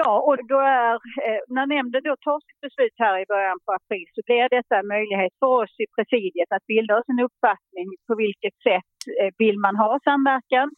Ja, 0.00 0.12
och 0.28 0.36
då 0.52 0.58
är, 0.80 0.94
eh, 1.26 1.42
när 1.56 1.66
nämnden 1.76 2.02
då 2.08 2.14
tar 2.26 2.38
sitt 2.46 2.60
beslut 2.66 2.96
här 3.04 3.14
i 3.22 3.30
början 3.34 3.58
på 3.64 3.70
april 3.78 4.06
så 4.14 4.20
blir 4.26 4.48
detta 4.56 4.74
en 4.78 4.92
möjlighet 4.96 5.34
för 5.40 5.52
oss 5.62 5.74
i 5.84 5.86
presidiet 5.96 6.50
att 6.56 6.66
bilda 6.72 6.92
oss 6.98 7.08
en 7.12 7.24
uppfattning 7.26 7.88
på 8.06 8.14
vilket 8.24 8.56
sätt 8.68 8.94
eh, 9.20 9.30
vill 9.42 9.58
man 9.66 9.76
ha 9.84 9.90
samverkan 10.08 10.68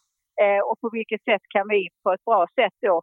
eh, 0.43 0.61
och 0.69 0.77
på 0.83 0.89
vilket 0.99 1.23
sätt 1.29 1.45
kan 1.55 1.67
vi 1.75 1.81
på 2.03 2.09
ett 2.15 2.25
bra 2.29 2.43
sätt 2.59 2.77
då 2.87 2.95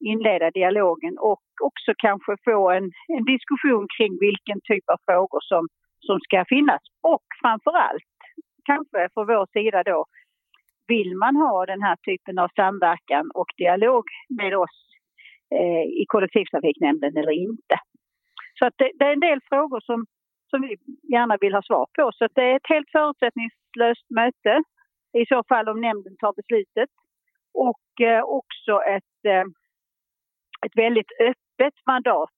inleda 0.00 0.50
dialogen 0.50 1.18
och 1.18 1.42
också 1.62 1.92
kanske 1.98 2.36
få 2.44 2.70
en, 2.70 2.90
en 3.08 3.24
diskussion 3.24 3.86
kring 3.96 4.12
vilken 4.20 4.60
typ 4.70 4.84
av 4.92 4.98
frågor 5.06 5.40
som, 5.40 5.68
som 6.06 6.20
ska 6.20 6.44
finnas. 6.48 6.82
Och 7.02 7.26
framför 7.42 7.74
allt, 7.86 8.14
kanske 8.64 9.08
för 9.14 9.24
vår 9.24 9.46
sida 9.52 9.82
då, 9.82 10.04
vill 10.86 11.16
man 11.16 11.36
ha 11.36 11.66
den 11.66 11.82
här 11.82 11.96
typen 11.96 12.38
av 12.38 12.48
samverkan 12.56 13.30
och 13.34 13.50
dialog 13.56 14.04
med 14.28 14.56
oss 14.56 14.78
eh, 15.54 15.84
i 16.02 16.04
kollektivtrafiknämnden 16.08 17.16
eller 17.16 17.32
inte? 17.32 17.76
Så 18.58 18.66
att 18.66 18.74
det, 18.76 18.90
det, 18.98 19.04
är 19.04 19.12
en 19.12 19.28
del 19.30 19.40
frågor 19.48 19.80
som, 19.80 20.06
som 20.50 20.62
vi 20.62 20.76
gärna 21.14 21.36
vill 21.40 21.54
ha 21.54 21.62
svar 21.62 21.86
på. 21.96 22.10
Så 22.14 22.24
att 22.24 22.34
det 22.34 22.42
är 22.42 22.56
ett 22.56 22.68
helt 22.74 22.90
förutsättningslöst 22.92 24.10
möte 24.10 24.62
i 25.20 25.26
så 25.26 25.42
fall 25.48 25.68
om 25.68 25.80
nämnden 25.80 26.16
tar 26.16 26.32
beslutet. 26.32 26.90
Och 27.54 28.06
eh, 28.06 28.22
också 28.24 28.82
ett 28.82 29.20
eh, 29.24 29.44
ett 30.66 30.76
väldigt 30.84 31.10
öppet 31.30 31.76
mandat 31.90 32.36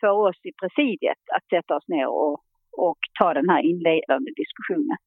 för 0.00 0.12
oss 0.26 0.38
i 0.50 0.52
presidiet 0.60 1.22
att 1.36 1.46
sätta 1.54 1.70
oss 1.78 1.88
ner 1.94 2.08
och, 2.22 2.36
och 2.86 3.00
ta 3.18 3.28
den 3.38 3.48
här 3.52 3.62
inledande 3.70 4.30
diskussionen. 4.42 4.98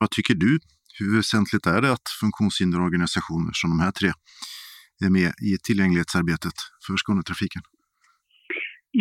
Vad 0.00 0.10
tycker 0.16 0.34
du? 0.44 0.52
Hur 0.98 1.10
väsentligt 1.16 1.66
är 1.74 1.80
det 1.84 1.90
att 1.96 2.08
funktionshinderorganisationer 2.22 3.52
som 3.60 3.68
de 3.72 3.78
här 3.84 3.94
tre 4.00 4.10
är 5.06 5.10
med 5.18 5.30
i 5.48 5.50
tillgänglighetsarbetet 5.66 6.56
för 6.84 6.92
Skånetrafiken? 7.02 7.62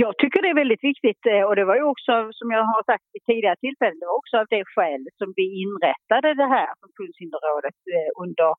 Jag 0.03 0.13
tycker 0.19 0.39
det 0.41 0.51
är 0.53 0.61
väldigt 0.63 0.85
viktigt 0.91 1.23
eh, 1.33 1.43
och 1.47 1.55
det 1.59 1.65
var 1.69 1.77
ju 1.81 1.85
också 1.93 2.13
som 2.39 2.47
jag 2.55 2.63
har 2.73 2.83
sagt 2.91 3.05
vid 3.13 3.23
tidigare 3.29 3.59
tillfällen, 3.65 3.99
det 4.01 4.09
var 4.11 4.19
också 4.21 4.35
av 4.41 4.47
det 4.55 4.63
skälet 4.73 5.15
som 5.21 5.29
vi 5.39 5.45
inrättade 5.63 6.27
det 6.41 6.49
här 6.55 6.69
funktionshinderrådet 6.83 7.79
eh, 7.95 8.09
under 8.23 8.49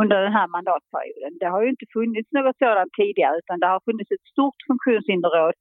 under 0.00 0.16
den 0.24 0.34
här 0.38 0.48
mandatperioden. 0.56 1.32
Det 1.40 1.48
har 1.52 1.60
ju 1.64 1.68
inte 1.74 1.86
funnits 1.96 2.30
något 2.38 2.58
sådant 2.64 2.92
tidigare 3.00 3.34
utan 3.42 3.60
det 3.60 3.68
har 3.74 3.80
funnits 3.88 4.10
ett 4.16 4.26
stort 4.34 4.60
funktionshinderråd 4.70 5.56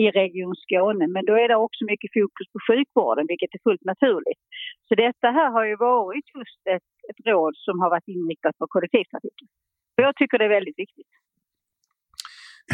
i 0.00 0.04
Region 0.20 0.56
Skåne. 0.64 1.06
Men 1.14 1.24
då 1.28 1.34
är 1.42 1.48
det 1.50 1.58
också 1.66 1.82
mycket 1.92 2.10
fokus 2.18 2.46
på 2.52 2.58
sjukvården, 2.68 3.24
vilket 3.32 3.54
är 3.56 3.62
fullt 3.66 3.84
naturligt. 3.92 4.42
Så 4.86 4.92
detta 5.04 5.26
här 5.38 5.50
har 5.56 5.64
ju 5.70 5.76
varit 5.90 6.26
just 6.38 6.60
ett, 6.76 6.90
ett 7.10 7.20
råd 7.30 7.54
som 7.66 7.74
har 7.80 7.90
varit 7.94 8.08
inriktat 8.16 8.54
på 8.60 8.66
kollektivtrafiken. 8.74 9.48
Och 9.96 10.02
jag 10.06 10.12
tycker 10.16 10.38
det 10.38 10.46
är 10.50 10.56
väldigt 10.58 10.78
viktigt. 10.84 11.12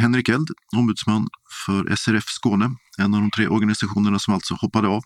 Henrik 0.03 0.29
Eld, 0.29 0.49
ombudsman 0.79 1.25
för 1.63 1.83
SRF 2.01 2.29
Skåne, 2.39 2.67
en 3.03 3.15
av 3.15 3.21
de 3.25 3.31
tre 3.37 3.45
organisationerna 3.57 4.19
som 4.19 4.35
alltså 4.35 4.55
hoppade 4.63 4.89
av. 4.97 5.03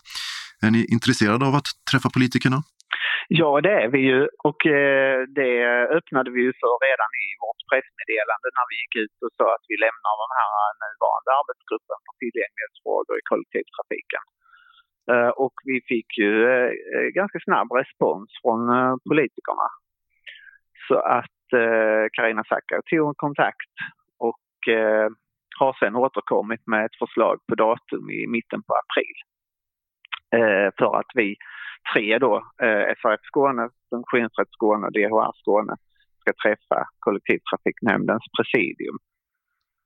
Är 0.65 0.71
ni 0.71 0.85
intresserade 0.95 1.43
av 1.47 1.55
att 1.55 1.69
träffa 1.91 2.09
politikerna? 2.09 2.57
Ja, 3.27 3.61
det 3.65 3.75
är 3.83 3.89
vi 3.95 4.01
ju 4.11 4.19
och 4.47 4.61
eh, 4.65 5.17
det 5.39 5.53
öppnade 5.97 6.29
vi 6.35 6.41
ju 6.47 6.51
för 6.61 6.73
redan 6.87 7.11
i 7.25 7.27
vårt 7.43 7.61
pressmeddelande 7.69 8.47
när 8.57 8.65
vi 8.69 8.75
gick 8.81 8.95
ut 9.03 9.15
och 9.25 9.33
sa 9.37 9.45
att 9.55 9.65
vi 9.71 9.75
lämnar 9.85 10.15
den 10.23 10.33
här 10.39 10.51
nuvarande 10.83 11.29
arbetsgruppen 11.39 11.97
för 12.05 12.13
tillgänglighetsfrågor 12.21 13.15
i 13.21 13.27
kollektivtrafiken. 13.31 14.23
Eh, 15.11 15.31
och 15.43 15.55
vi 15.69 15.77
fick 15.91 16.09
ju 16.23 16.33
eh, 16.53 17.07
ganska 17.19 17.39
snabb 17.47 17.69
respons 17.79 18.29
från 18.41 18.61
politikerna. 19.09 19.67
Så 20.87 20.97
att 21.19 21.41
Karina 22.15 22.43
Sackar 22.43 22.81
tog 22.89 23.17
kontakt 23.17 23.73
och 24.27 24.47
har 25.59 25.73
sen 25.79 25.95
återkommit 25.95 26.63
med 26.67 26.85
ett 26.85 26.97
förslag 27.03 27.37
på 27.47 27.55
datum 27.55 28.09
i 28.09 28.27
mitten 28.27 28.61
på 28.67 28.73
april. 28.83 29.17
För 30.77 30.99
att 30.99 31.11
vi 31.13 31.35
tre 31.93 32.17
då, 32.19 32.35
eh, 32.61 32.93
SRF 32.97 33.19
Skåne, 33.23 33.69
Funktionsrätt 33.89 34.51
Skåne 34.51 34.87
och 34.87 34.93
DHR 34.93 35.31
Skåne 35.35 35.75
ska 36.21 36.33
träffa 36.43 36.87
kollektivtrafiknämndens 36.99 38.23
presidium. 38.37 38.97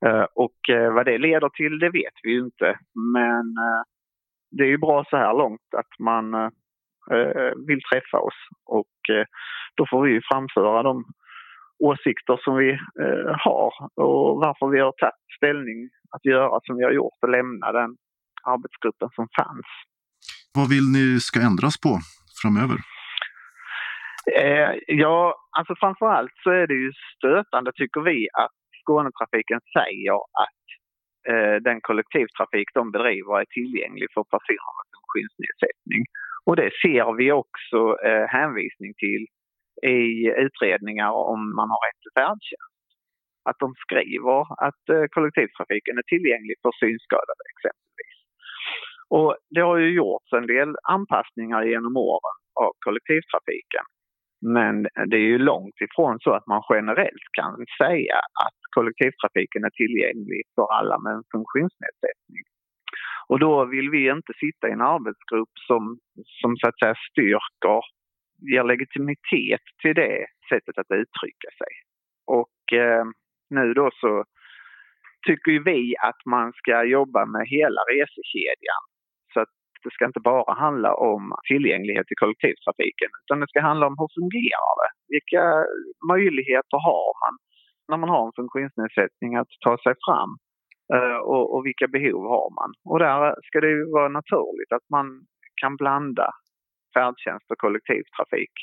Eh, 0.05 0.25
och 0.35 0.69
eh, 0.69 0.93
vad 0.93 1.05
det 1.05 1.17
leder 1.17 1.49
till 1.49 1.79
det 1.79 1.89
vet 1.89 2.13
vi 2.23 2.31
ju 2.31 2.39
inte 2.39 2.79
men 3.15 3.45
eh, 3.57 3.81
det 4.51 4.63
är 4.63 4.67
ju 4.67 4.77
bra 4.77 5.05
så 5.09 5.17
här 5.17 5.33
långt 5.33 5.73
att 5.77 5.99
man 5.99 6.33
eh, 6.33 6.49
eh 7.11 7.53
vill 7.67 7.81
träffa 7.91 8.17
oss 8.17 8.39
och 8.65 9.15
eh, 9.15 9.25
då 9.75 9.85
får 9.89 10.01
vi 10.03 10.11
ju 10.11 10.21
framföra 10.31 10.83
de 10.83 11.05
åsikter 11.79 12.39
som 12.43 12.55
vi 12.55 12.69
eh, 12.71 13.35
har 13.45 13.73
och 13.95 14.37
varför 14.45 14.67
vi 14.67 14.79
har 14.79 14.91
tagit 14.91 15.13
ställning 15.37 15.89
att 16.11 16.25
göra 16.25 16.59
som 16.63 16.77
vi 16.77 16.83
har 16.83 16.91
gjort 16.91 17.17
och 17.21 17.29
lämna 17.29 17.71
den 17.71 17.97
arbetsgruppen 18.43 19.09
som 19.15 19.27
fanns. 19.39 19.65
Vad 20.57 20.69
vill 20.69 20.87
ni 20.97 21.19
ska 21.19 21.37
ändras 21.49 21.75
på 21.85 21.91
framöver? 22.41 22.77
Eh, 24.41 24.71
ja, 24.87 25.35
alltså 25.57 25.73
framförallt 25.83 26.35
så 26.43 26.49
är 26.61 26.67
det 26.67 26.79
ju 26.85 26.91
stötande 27.15 27.71
tycker 27.75 28.01
vi 28.01 28.27
att 28.43 28.57
Skånetrafiken 28.81 29.61
säger 29.77 30.17
att 30.45 30.63
eh, 31.31 31.55
den 31.67 31.79
kollektivtrafik 31.87 32.67
de 32.73 32.91
bedriver 32.91 33.33
är 33.41 33.47
tillgänglig 33.57 34.07
för 34.15 34.23
personer 34.35 34.73
med 34.77 34.87
funktionsnedsättning. 34.97 36.03
Och 36.47 36.55
det 36.61 36.71
ser 36.83 37.07
vi 37.19 37.27
också 37.31 37.79
eh, 38.07 38.25
hänvisning 38.37 38.91
till 39.03 39.23
i 39.97 40.03
utredningar 40.45 41.11
om 41.33 41.41
man 41.59 41.67
har 41.73 41.81
rätt 41.87 41.99
till 42.01 42.15
färdtjänst. 42.19 42.85
Att 43.49 43.59
de 43.63 43.69
skriver 43.85 44.41
att 44.67 44.83
eh, 44.95 45.05
kollektivtrafiken 45.15 45.95
är 46.01 46.05
tillgänglig 46.13 46.55
för 46.63 46.71
synskadade 46.83 47.43
exempelvis. 47.53 47.88
Och 49.09 49.37
det 49.49 49.61
har 49.61 49.77
ju 49.77 49.89
gjorts 49.95 50.33
en 50.33 50.47
del 50.47 50.75
anpassningar 50.83 51.63
genom 51.63 51.97
åren 51.97 52.37
av 52.63 52.71
kollektivtrafiken. 52.85 53.85
Men 54.41 54.75
det 54.83 55.17
är 55.17 55.29
ju 55.33 55.37
långt 55.37 55.77
ifrån 55.81 56.19
så 56.19 56.31
att 56.33 56.47
man 56.47 56.63
generellt 56.69 57.27
kan 57.39 57.65
säga 57.81 58.17
att 58.45 58.59
kollektivtrafiken 58.75 59.63
är 59.63 59.69
tillgänglig 59.69 60.41
för 60.55 60.67
alla 60.77 60.97
med 60.99 61.13
en 61.13 61.23
funktionsnedsättning. 61.35 62.43
Och 63.29 63.39
då 63.39 63.65
vill 63.65 63.89
vi 63.89 64.09
inte 64.09 64.33
sitta 64.43 64.67
i 64.67 64.71
en 64.71 64.89
arbetsgrupp 64.95 65.55
som, 65.67 65.99
som 66.41 66.57
så 66.57 66.67
att 66.67 66.79
säga 66.79 66.95
styrker, 67.11 67.81
ger 68.51 68.63
legitimitet 68.63 69.65
till 69.81 69.95
det 69.95 70.25
sättet 70.49 70.77
att 70.77 70.91
uttrycka 71.01 71.49
sig. 71.61 71.73
Och 72.37 72.79
eh, 72.79 73.05
nu 73.49 73.73
då 73.73 73.89
så 73.93 74.23
tycker 75.27 75.59
vi 75.71 75.95
att 76.09 76.21
man 76.25 76.53
ska 76.53 76.83
jobba 76.83 77.25
med 77.25 77.47
hela 77.47 77.81
resekedjan 77.93 78.83
det 79.83 79.91
ska 79.93 80.05
inte 80.05 80.27
bara 80.31 80.53
handla 80.65 80.91
om 81.09 81.23
tillgänglighet 81.51 82.11
i 82.11 82.19
kollektivtrafiken 82.21 83.09
utan 83.21 83.39
det 83.39 83.49
ska 83.51 83.59
handla 83.69 83.85
om 83.89 83.95
hur 83.99 84.11
fungerar 84.19 84.73
det? 84.81 84.91
Vilka 85.13 85.43
möjligheter 86.13 86.77
har 86.89 87.09
man 87.23 87.33
när 87.89 87.97
man 88.01 88.09
har 88.13 88.23
en 88.25 88.39
funktionsnedsättning 88.41 89.31
att 89.35 89.51
ta 89.65 89.73
sig 89.85 89.95
fram? 90.05 90.31
Eh, 90.95 91.19
och, 91.33 91.45
och 91.53 91.65
vilka 91.67 91.87
behov 91.95 92.23
har 92.35 92.47
man? 92.59 92.69
Och 92.91 92.99
där 92.99 93.35
ska 93.47 93.57
det 93.65 93.71
ju 93.77 93.83
vara 93.97 94.09
naturligt 94.19 94.71
att 94.77 94.87
man 94.97 95.07
kan 95.61 95.73
blanda 95.81 96.27
färdtjänst 96.95 97.51
och 97.51 97.57
kollektivtrafik 97.65 98.55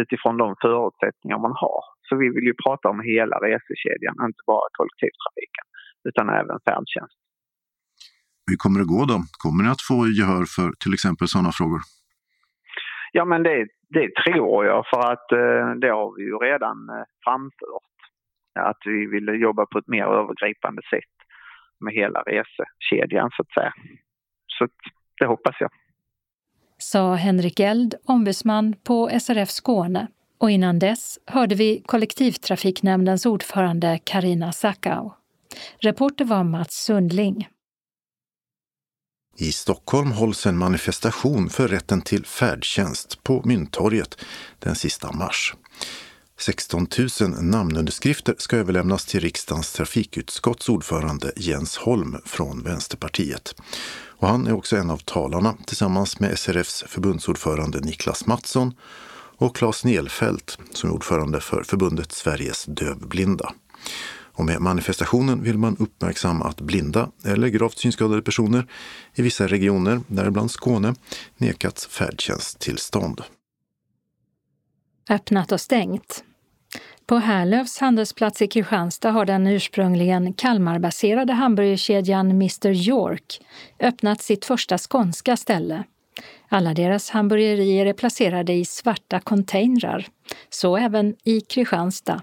utifrån 0.00 0.36
de 0.42 0.48
förutsättningar 0.64 1.38
man 1.38 1.56
har. 1.64 1.82
Så 2.06 2.12
vi 2.16 2.28
vill 2.34 2.46
ju 2.50 2.54
prata 2.64 2.88
om 2.88 3.00
hela 3.00 3.36
resekedjan, 3.48 4.16
inte 4.28 4.42
bara 4.52 4.68
kollektivtrafiken 4.78 5.66
utan 6.08 6.26
även 6.40 6.58
färdtjänst. 6.68 7.21
Hur 8.50 8.56
kommer 8.56 8.80
det 8.80 8.86
gå 8.86 9.04
då? 9.04 9.18
Kommer 9.42 9.64
ni 9.64 9.70
att 9.70 9.82
få 9.82 10.08
gehör 10.18 10.44
för 10.56 10.68
till 10.82 10.94
exempel 10.94 11.28
sådana 11.28 11.52
frågor? 11.52 11.80
Ja, 13.12 13.24
men 13.24 13.42
det, 13.42 13.66
det 13.88 14.08
tror 14.24 14.64
jag 14.66 14.84
för 14.90 15.12
att 15.12 15.32
eh, 15.32 15.70
det 15.82 15.90
har 15.98 16.16
vi 16.16 16.22
ju 16.22 16.36
redan 16.38 16.88
eh, 16.88 17.04
framfört. 17.24 17.92
Att 18.58 18.78
vi 18.84 19.06
vill 19.06 19.40
jobba 19.40 19.66
på 19.66 19.78
ett 19.78 19.88
mer 19.88 20.04
övergripande 20.04 20.82
sätt 20.90 21.14
med 21.80 21.94
hela 21.94 22.20
resekedjan 22.20 23.30
så 23.36 23.42
att 23.42 23.52
säga. 23.52 23.72
Så 24.46 24.68
det 25.20 25.26
hoppas 25.26 25.56
jag. 25.60 25.70
Sa 26.78 27.14
Henrik 27.14 27.60
Eld, 27.60 27.94
ombudsman 28.06 28.74
på 28.86 29.10
SRF 29.20 29.48
Skåne. 29.48 30.06
Och 30.40 30.50
innan 30.50 30.78
dess 30.78 31.18
hörde 31.26 31.54
vi 31.54 31.82
kollektivtrafiknämndens 31.86 33.26
ordförande 33.26 33.98
Karina 34.04 34.52
Sackau. 34.52 35.12
Reporter 35.78 36.24
var 36.24 36.44
Mats 36.44 36.84
Sundling. 36.84 37.48
I 39.36 39.52
Stockholm 39.52 40.12
hålls 40.12 40.46
en 40.46 40.58
manifestation 40.58 41.50
för 41.50 41.68
rätten 41.68 42.02
till 42.02 42.26
färdtjänst 42.26 43.22
på 43.22 43.42
Mynttorget 43.44 44.16
den 44.58 44.74
sista 44.74 45.12
mars. 45.12 45.54
16 46.38 46.86
000 47.20 47.30
namnunderskrifter 47.44 48.34
ska 48.38 48.56
överlämnas 48.56 49.04
till 49.04 49.20
riksdagens 49.20 49.72
trafikutskotts 49.72 50.68
ordförande 50.68 51.32
Jens 51.36 51.76
Holm 51.76 52.16
från 52.24 52.62
Vänsterpartiet. 52.62 53.54
Och 54.22 54.28
han 54.28 54.46
är 54.46 54.52
också 54.52 54.76
en 54.76 54.90
av 54.90 54.98
talarna 54.98 55.56
tillsammans 55.66 56.20
med 56.20 56.38
SRFs 56.38 56.84
förbundsordförande 56.88 57.80
Niklas 57.80 58.26
Mattsson 58.26 58.74
och 59.36 59.56
Claes 59.56 59.84
Nelfelt 59.84 60.58
som 60.72 60.90
är 60.90 60.94
ordförande 60.94 61.40
för 61.40 61.62
förbundet 61.62 62.12
Sveriges 62.12 62.64
dövblinda. 62.64 63.52
Och 64.34 64.44
med 64.44 64.60
manifestationen 64.60 65.42
vill 65.42 65.58
man 65.58 65.76
uppmärksamma 65.78 66.44
att 66.44 66.60
blinda 66.60 67.10
eller 67.24 67.48
gravt 67.48 67.78
synskadade 67.78 68.22
personer 68.22 68.66
i 69.14 69.22
vissa 69.22 69.46
regioner, 69.46 70.00
däribland 70.06 70.50
Skåne, 70.50 70.94
nekats 71.36 71.86
färdtjänsttillstånd. 71.86 73.20
Öppnat 75.10 75.52
och 75.52 75.60
stängt. 75.60 76.24
På 77.06 77.16
Härlövs 77.16 77.78
handelsplats 77.78 78.42
i 78.42 78.46
Kristianstad 78.46 79.10
har 79.10 79.24
den 79.24 79.46
ursprungligen 79.46 80.32
Kalmarbaserade 80.32 81.32
hamburgerkedjan 81.32 82.30
Mr 82.30 82.70
York 82.70 83.40
öppnat 83.80 84.22
sitt 84.22 84.44
första 84.44 84.78
skånska 84.78 85.36
ställe. 85.36 85.84
Alla 86.48 86.74
deras 86.74 87.10
hamburgerier 87.10 87.86
är 87.86 87.92
placerade 87.92 88.52
i 88.52 88.64
svarta 88.64 89.20
containrar, 89.20 90.06
så 90.50 90.76
även 90.76 91.14
i 91.24 91.40
Kristianstad. 91.40 92.22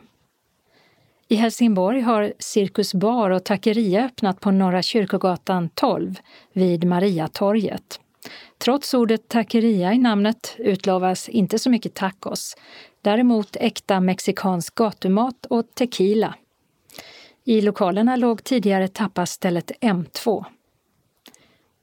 I 1.31 1.35
Helsingborg 1.35 2.01
har 2.01 2.33
Cirkus 2.39 2.93
Bar 2.93 3.29
och 3.29 3.43
Taqueria 3.43 4.05
öppnat 4.05 4.39
på 4.39 4.51
Norra 4.51 4.81
Kyrkogatan 4.81 5.69
12 5.69 6.19
vid 6.53 6.83
Mariatorget. 6.83 7.99
Trots 8.57 8.93
ordet 8.93 9.27
taqueria 9.27 9.93
i 9.93 9.97
namnet 9.97 10.55
utlovas 10.57 11.29
inte 11.29 11.59
så 11.59 11.69
mycket 11.69 11.93
tacos. 11.93 12.57
Däremot 13.01 13.55
äkta 13.55 13.99
mexikansk 13.99 14.75
gatumat 14.75 15.45
och 15.45 15.75
tequila. 15.75 16.35
I 17.43 17.61
lokalerna 17.61 18.15
låg 18.15 18.43
tidigare 18.43 18.87
tapasstället 18.87 19.71
M2. 19.81 20.45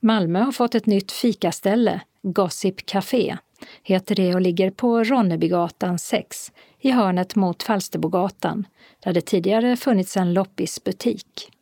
Malmö 0.01 0.41
har 0.41 0.53
fått 0.53 0.75
ett 0.75 0.87
nytt 0.87 1.13
fikaställe, 1.13 2.01
Gossip 2.23 2.87
Café, 2.87 3.37
heter 3.83 4.15
det 4.15 4.35
och 4.35 4.41
ligger 4.41 4.71
på 4.71 5.05
Ronnebygatan 5.05 5.99
6 5.99 6.53
i 6.81 6.91
hörnet 6.91 7.37
mot 7.37 7.63
Falsterbogatan 7.63 8.67
där 9.05 9.13
det 9.13 9.21
tidigare 9.21 9.77
funnits 9.77 10.17
en 10.17 10.35
loppisbutik. 10.35 11.53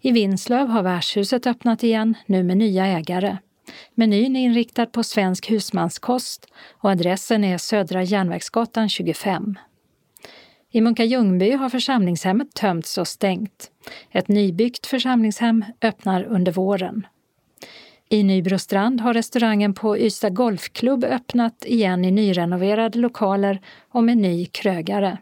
I 0.00 0.12
Vinslöv 0.12 0.68
har 0.68 0.82
värdshuset 0.82 1.46
öppnat 1.46 1.82
igen, 1.82 2.14
nu 2.26 2.42
med 2.42 2.56
nya 2.56 2.86
ägare. 2.86 3.36
Menyn 3.94 4.36
är 4.36 4.40
inriktad 4.40 4.86
på 4.86 5.02
svensk 5.02 5.50
husmanskost 5.50 6.46
och 6.72 6.90
adressen 6.90 7.44
är 7.44 7.58
Södra 7.58 8.02
Järnvägsgatan 8.02 8.88
25. 8.88 9.58
I 10.70 10.80
Munka 10.80 11.04
Ljungby 11.04 11.50
har 11.50 11.68
församlingshemmet 11.68 12.54
tömts 12.54 12.98
och 12.98 13.08
stängt. 13.08 13.70
Ett 14.10 14.28
nybyggt 14.28 14.86
församlingshem 14.86 15.64
öppnar 15.82 16.24
under 16.24 16.52
våren. 16.52 17.06
I 18.14 18.22
Nybrostrand 18.22 19.00
har 19.00 19.14
restaurangen 19.14 19.74
på 19.74 19.98
Ystad 19.98 20.30
Golfklubb 20.30 21.04
öppnat 21.04 21.64
igen 21.66 22.04
i 22.04 22.10
nyrenoverade 22.10 22.98
lokaler 22.98 23.60
och 23.92 24.04
med 24.04 24.16
ny 24.16 24.46
krögare. 24.46 25.18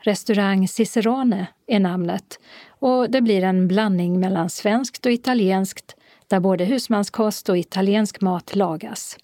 Restaurang 0.00 0.68
Cicerone 0.68 1.46
är 1.66 1.80
namnet 1.80 2.38
och 2.68 3.10
det 3.10 3.20
blir 3.20 3.44
en 3.44 3.68
blandning 3.68 4.20
mellan 4.20 4.50
svenskt 4.50 5.06
och 5.06 5.12
italienskt 5.12 5.96
där 6.28 6.40
både 6.40 6.64
husmanskost 6.64 7.48
och 7.48 7.58
italiensk 7.58 8.20
mat 8.20 8.56
lagas. 8.56 9.18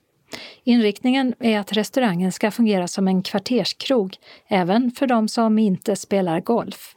Inriktningen 0.65 1.35
är 1.41 1.59
att 1.59 1.73
restaurangen 1.73 2.33
ska 2.33 2.51
fungera 2.51 2.89
som 2.89 3.09
en 3.09 3.23
kvarterskrog, 3.23 4.17
även 4.49 4.91
för 4.91 5.07
de 5.07 5.29
som 5.29 5.59
inte 5.59 5.97
spelar 5.97 6.41
golf. 6.41 6.97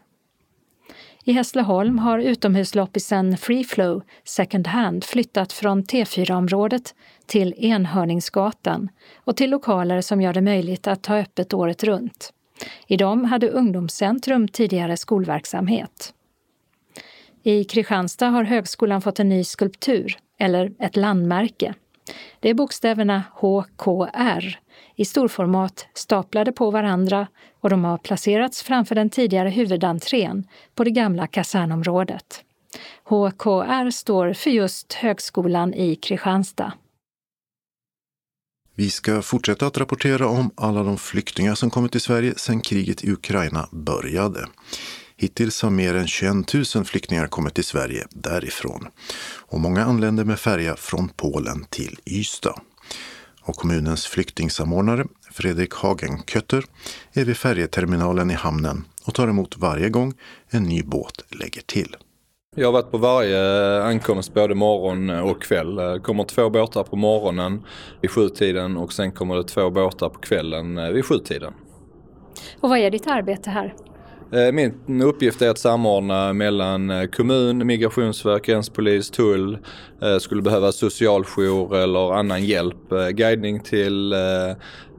I 1.25 1.31
Hässleholm 1.31 1.99
har 1.99 2.19
utomhusloppisen 2.19 3.37
Free 3.37 3.63
Flow 3.63 4.01
Second 4.23 4.67
Hand 4.67 5.03
flyttat 5.03 5.53
från 5.53 5.83
T4-området 5.83 6.95
till 7.25 7.53
Enhörningsgatan 7.57 8.89
och 9.15 9.37
till 9.37 9.49
lokaler 9.49 10.01
som 10.01 10.21
gör 10.21 10.33
det 10.33 10.41
möjligt 10.41 10.87
att 10.87 11.03
ta 11.03 11.17
öppet 11.17 11.53
året 11.53 11.83
runt. 11.83 12.33
I 12.87 12.97
dem 12.97 13.25
hade 13.25 13.49
Ungdomscentrum 13.49 14.47
tidigare 14.47 14.97
skolverksamhet. 14.97 16.13
I 17.43 17.63
Kristianstad 17.63 18.29
har 18.29 18.43
högskolan 18.43 19.01
fått 19.01 19.19
en 19.19 19.29
ny 19.29 19.43
skulptur, 19.43 20.17
eller 20.37 20.71
ett 20.79 20.95
landmärke. 20.95 21.73
Det 22.39 22.49
är 22.49 22.53
bokstäverna 22.53 23.23
HKR 23.33 24.59
i 24.95 25.05
storformat 25.05 25.85
staplade 25.93 26.51
på 26.51 26.71
varandra 26.71 27.27
och 27.59 27.69
de 27.69 27.83
har 27.83 27.97
placerats 27.97 28.63
framför 28.63 28.95
den 28.95 29.09
tidigare 29.09 29.49
huvudentrén 29.49 30.47
på 30.75 30.83
det 30.83 30.91
gamla 30.91 31.27
kasernområdet. 31.27 32.43
HKR 33.03 33.91
står 33.91 34.33
för 34.33 34.49
just 34.49 34.93
Högskolan 34.93 35.73
i 35.73 35.95
Kristianstad. 35.95 36.73
Vi 38.75 38.89
ska 38.89 39.21
fortsätta 39.21 39.67
att 39.67 39.77
rapportera 39.77 40.27
om 40.27 40.51
alla 40.55 40.83
de 40.83 40.97
flyktingar 40.97 41.55
som 41.55 41.69
kommit 41.69 41.91
till 41.91 42.01
Sverige 42.01 42.33
sedan 42.37 42.61
kriget 42.61 43.03
i 43.03 43.11
Ukraina 43.11 43.69
började. 43.71 44.47
Hittills 45.17 45.61
har 45.61 45.69
mer 45.69 45.95
än 45.95 46.07
21 46.07 46.53
000 46.75 46.85
flyktingar 46.85 47.27
kommit 47.27 47.53
till 47.53 47.63
Sverige 47.63 48.07
därifrån. 48.09 48.87
Och 49.25 49.59
många 49.59 49.85
anländer 49.85 50.23
med 50.23 50.39
färja 50.39 50.75
från 50.75 51.09
Polen 51.09 51.65
till 51.69 51.99
Ystad. 52.05 52.61
Och 53.45 53.55
kommunens 53.55 54.05
flyktingsamordnare 54.05 55.05
Fredrik 55.31 55.73
Hagenkötter 55.73 56.63
är 57.13 57.25
vid 57.25 57.37
färjeterminalen 57.37 58.31
i 58.31 58.33
hamnen 58.33 58.85
och 59.05 59.13
tar 59.13 59.27
emot 59.27 59.57
varje 59.57 59.89
gång 59.89 60.13
en 60.49 60.63
ny 60.63 60.83
båt 60.83 61.25
lägger 61.39 61.61
till. 61.61 61.95
Jag 62.55 62.67
har 62.67 62.71
varit 62.73 62.91
på 62.91 62.97
varje 62.97 63.83
ankomst 63.83 64.33
både 64.33 64.55
morgon 64.55 65.09
och 65.09 65.41
kväll. 65.41 65.75
Det 65.75 65.99
kommer 65.99 66.23
två 66.23 66.49
båtar 66.49 66.83
på 66.83 66.95
morgonen 66.95 67.63
vid 68.01 68.11
sjutiden 68.11 68.77
och 68.77 68.93
sen 68.93 69.11
kommer 69.11 69.35
det 69.35 69.43
två 69.43 69.69
båtar 69.69 70.09
på 70.09 70.19
kvällen 70.19 70.93
vid 70.93 71.05
sjutiden. 71.05 71.53
Och 72.59 72.69
vad 72.69 72.79
är 72.79 72.91
ditt 72.91 73.07
arbete 73.07 73.49
här? 73.49 73.75
Eh, 74.33 74.51
min 74.51 75.01
uppgift 75.01 75.41
är 75.41 75.49
att 75.49 75.59
samordna 75.59 76.33
mellan 76.33 76.89
eh, 76.89 77.05
kommun, 77.05 77.67
migrationsverk, 77.67 78.45
gränspolis, 78.45 79.11
tull, 79.11 79.57
eh, 80.01 80.17
skulle 80.17 80.41
behöva 80.41 80.71
socialjour 80.71 81.75
eller 81.77 82.13
annan 82.13 82.45
hjälp. 82.45 82.89
Guidning 83.11 83.59
till 83.59 84.15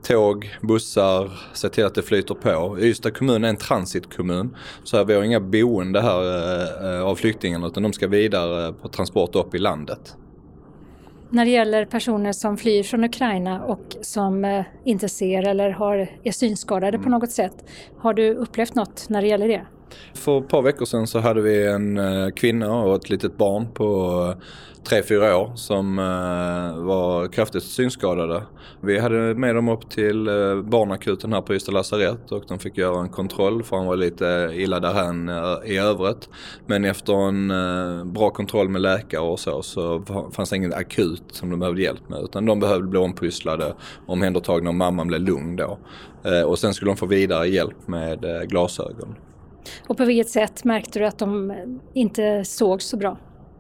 tåg, 0.03 0.57
bussar, 0.63 1.31
se 1.53 1.69
till 1.69 1.85
att 1.85 1.95
det 1.95 2.03
flyter 2.03 2.35
på. 2.35 2.79
Ystad 2.81 3.11
kommun 3.11 3.45
är 3.45 3.49
en 3.49 3.57
transitkommun 3.57 4.57
så 4.85 5.05
vi 5.05 5.15
har 5.15 5.23
inga 5.23 5.41
boende 5.41 6.01
här 6.01 7.01
av 7.03 7.15
flyktingarna 7.15 7.67
utan 7.67 7.83
de 7.83 7.93
ska 7.93 8.09
vidare 8.09 8.73
på 8.73 8.89
transport 8.89 9.35
upp 9.35 9.55
i 9.55 9.59
landet 9.59 10.17
när 11.31 11.45
det 11.45 11.51
gäller 11.51 11.85
personer 11.85 12.33
som 12.33 12.57
flyr 12.57 12.83
från 12.83 13.05
Ukraina 13.05 13.65
och 13.65 13.97
som 14.01 14.45
eh, 14.45 14.65
inte 14.85 15.09
ser 15.09 15.49
eller 15.49 15.71
har, 15.71 16.09
är 16.23 16.33
synskadade 16.33 16.99
på 16.99 17.09
mm. 17.09 17.21
något 17.21 17.31
sätt. 17.31 17.65
Har 17.99 18.15
du 18.15 18.35
upplevt 18.35 18.75
något 18.75 19.09
när 19.09 19.23
det 19.23 19.29
gäller 19.29 19.49
det? 19.49 19.67
För 20.15 20.39
ett 20.39 20.49
par 20.49 20.63
veckor 20.63 20.85
sedan 20.85 21.07
så 21.07 21.19
hade 21.19 21.41
vi 21.41 21.67
en 21.67 21.99
eh, 21.99 22.31
kvinna 22.31 22.75
och 22.75 22.97
ett 22.97 23.11
litet 23.11 23.37
barn 23.37 23.67
på 23.75 24.11
eh, 24.89 25.01
3-4 25.01 25.35
år 25.35 25.53
som 25.55 25.99
eh, 25.99 26.85
var 26.85 27.29
kraftigt 27.29 27.63
synskadade. 27.63 28.43
Vi 28.81 28.99
hade 28.99 29.35
med 29.35 29.55
dem 29.55 29.69
upp 29.69 29.91
till 29.91 30.25
barnakuten 30.65 31.33
här 31.33 31.41
på 31.41 31.55
Ystad 31.55 31.73
lasarett 31.73 32.33
och 32.33 32.45
de 32.49 32.59
fick 32.59 32.79
göra 32.79 33.01
en 33.01 33.09
kontroll 33.09 33.63
för 33.63 33.77
han 33.77 33.87
var 33.87 33.97
lite 33.97 34.51
illa 34.55 34.81
därhän 34.81 35.31
i 35.65 35.79
övrigt. 35.79 36.29
Men 36.67 36.85
efter 36.85 37.29
en 37.29 37.49
bra 38.13 38.31
kontroll 38.31 38.69
med 38.69 38.83
läkare 38.83 39.21
och 39.21 39.41
så 39.41 39.63
så 39.63 40.03
fanns 40.33 40.51
det 40.51 40.57
inget 40.57 40.75
akut 40.75 41.23
som 41.31 41.51
de 41.51 41.61
behövde 41.61 41.83
hjälp 41.83 42.09
med 42.09 42.23
utan 42.23 42.47
de 42.47 42.61
behövde 42.61 42.89
bli 42.89 42.99
ompysslade, 42.99 43.75
omhändertagna 44.07 44.71
och 44.71 44.75
mamman 44.75 45.07
blev 45.07 45.21
lugn 45.21 45.57
då. 45.57 45.79
Och 46.47 46.59
sen 46.59 46.75
skulle 46.75 46.91
de 46.91 46.97
få 46.97 47.07
vidare 47.07 47.49
hjälp 47.49 47.89
med 47.89 48.49
glasögon. 48.49 49.15
Och 49.87 49.97
på 49.97 50.05
vilket 50.05 50.31
sätt 50.31 50.65
märkte 50.65 50.99
du 50.99 51.07
att 51.07 51.19
de 51.19 51.55
inte 51.95 52.45
såg 52.45 52.83
så 52.83 52.97
bra? 52.97 53.17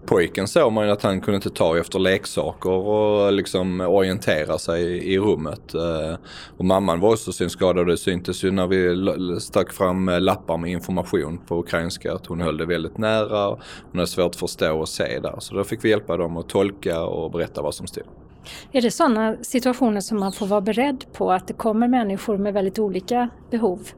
Pojken 0.07 0.48
såg 0.48 0.72
man 0.72 0.86
ju 0.86 0.92
att 0.92 1.02
han 1.02 1.20
kunde 1.20 1.36
inte 1.36 1.50
ta 1.50 1.78
efter 1.78 1.98
leksaker 1.98 2.70
och 2.70 3.32
liksom 3.32 3.80
orientera 3.80 4.59
sig 4.59 5.12
i 5.12 5.18
rummet. 5.18 5.74
Eh, 5.74 6.16
och 6.57 6.64
mamman 6.64 7.00
var 7.00 7.12
också 7.12 7.32
synskadad 7.32 7.78
och 7.78 7.86
det 7.86 7.96
syntes 7.96 8.44
ju 8.44 8.50
när 8.50 8.66
vi 8.66 9.40
stack 9.40 9.72
fram 9.72 10.11
lappar 10.20 10.57
med 10.57 10.70
information 10.70 11.40
på 11.46 11.59
ukrainska 11.59 12.12
att 12.12 12.26
hon 12.26 12.40
höll 12.40 12.57
det 12.57 12.66
väldigt 12.66 12.98
nära. 12.98 13.48
Hon 13.48 13.59
hade 13.94 14.07
svårt 14.07 14.26
att 14.26 14.36
förstå 14.36 14.78
och 14.78 14.88
se 14.88 15.18
där. 15.18 15.36
Så 15.38 15.55
då 15.55 15.64
fick 15.64 15.84
vi 15.84 15.90
hjälpa 15.90 16.16
dem 16.16 16.36
att 16.36 16.48
tolka 16.48 17.05
och 17.05 17.30
berätta 17.30 17.62
vad 17.62 17.74
som 17.74 17.86
stod. 17.86 18.05
Är 18.72 18.82
det 18.82 18.90
sådana 18.90 19.36
situationer 19.42 20.00
som 20.00 20.20
man 20.20 20.32
får 20.32 20.46
vara 20.46 20.61
beredd 20.61 21.05
på, 21.12 21.32
att 21.32 21.48
det 21.48 21.55
kommer 21.55 21.88
människor 21.88 22.38
med 22.38 22.55
väldigt 22.55 22.78
olika 22.78 23.28
behov 23.50 23.88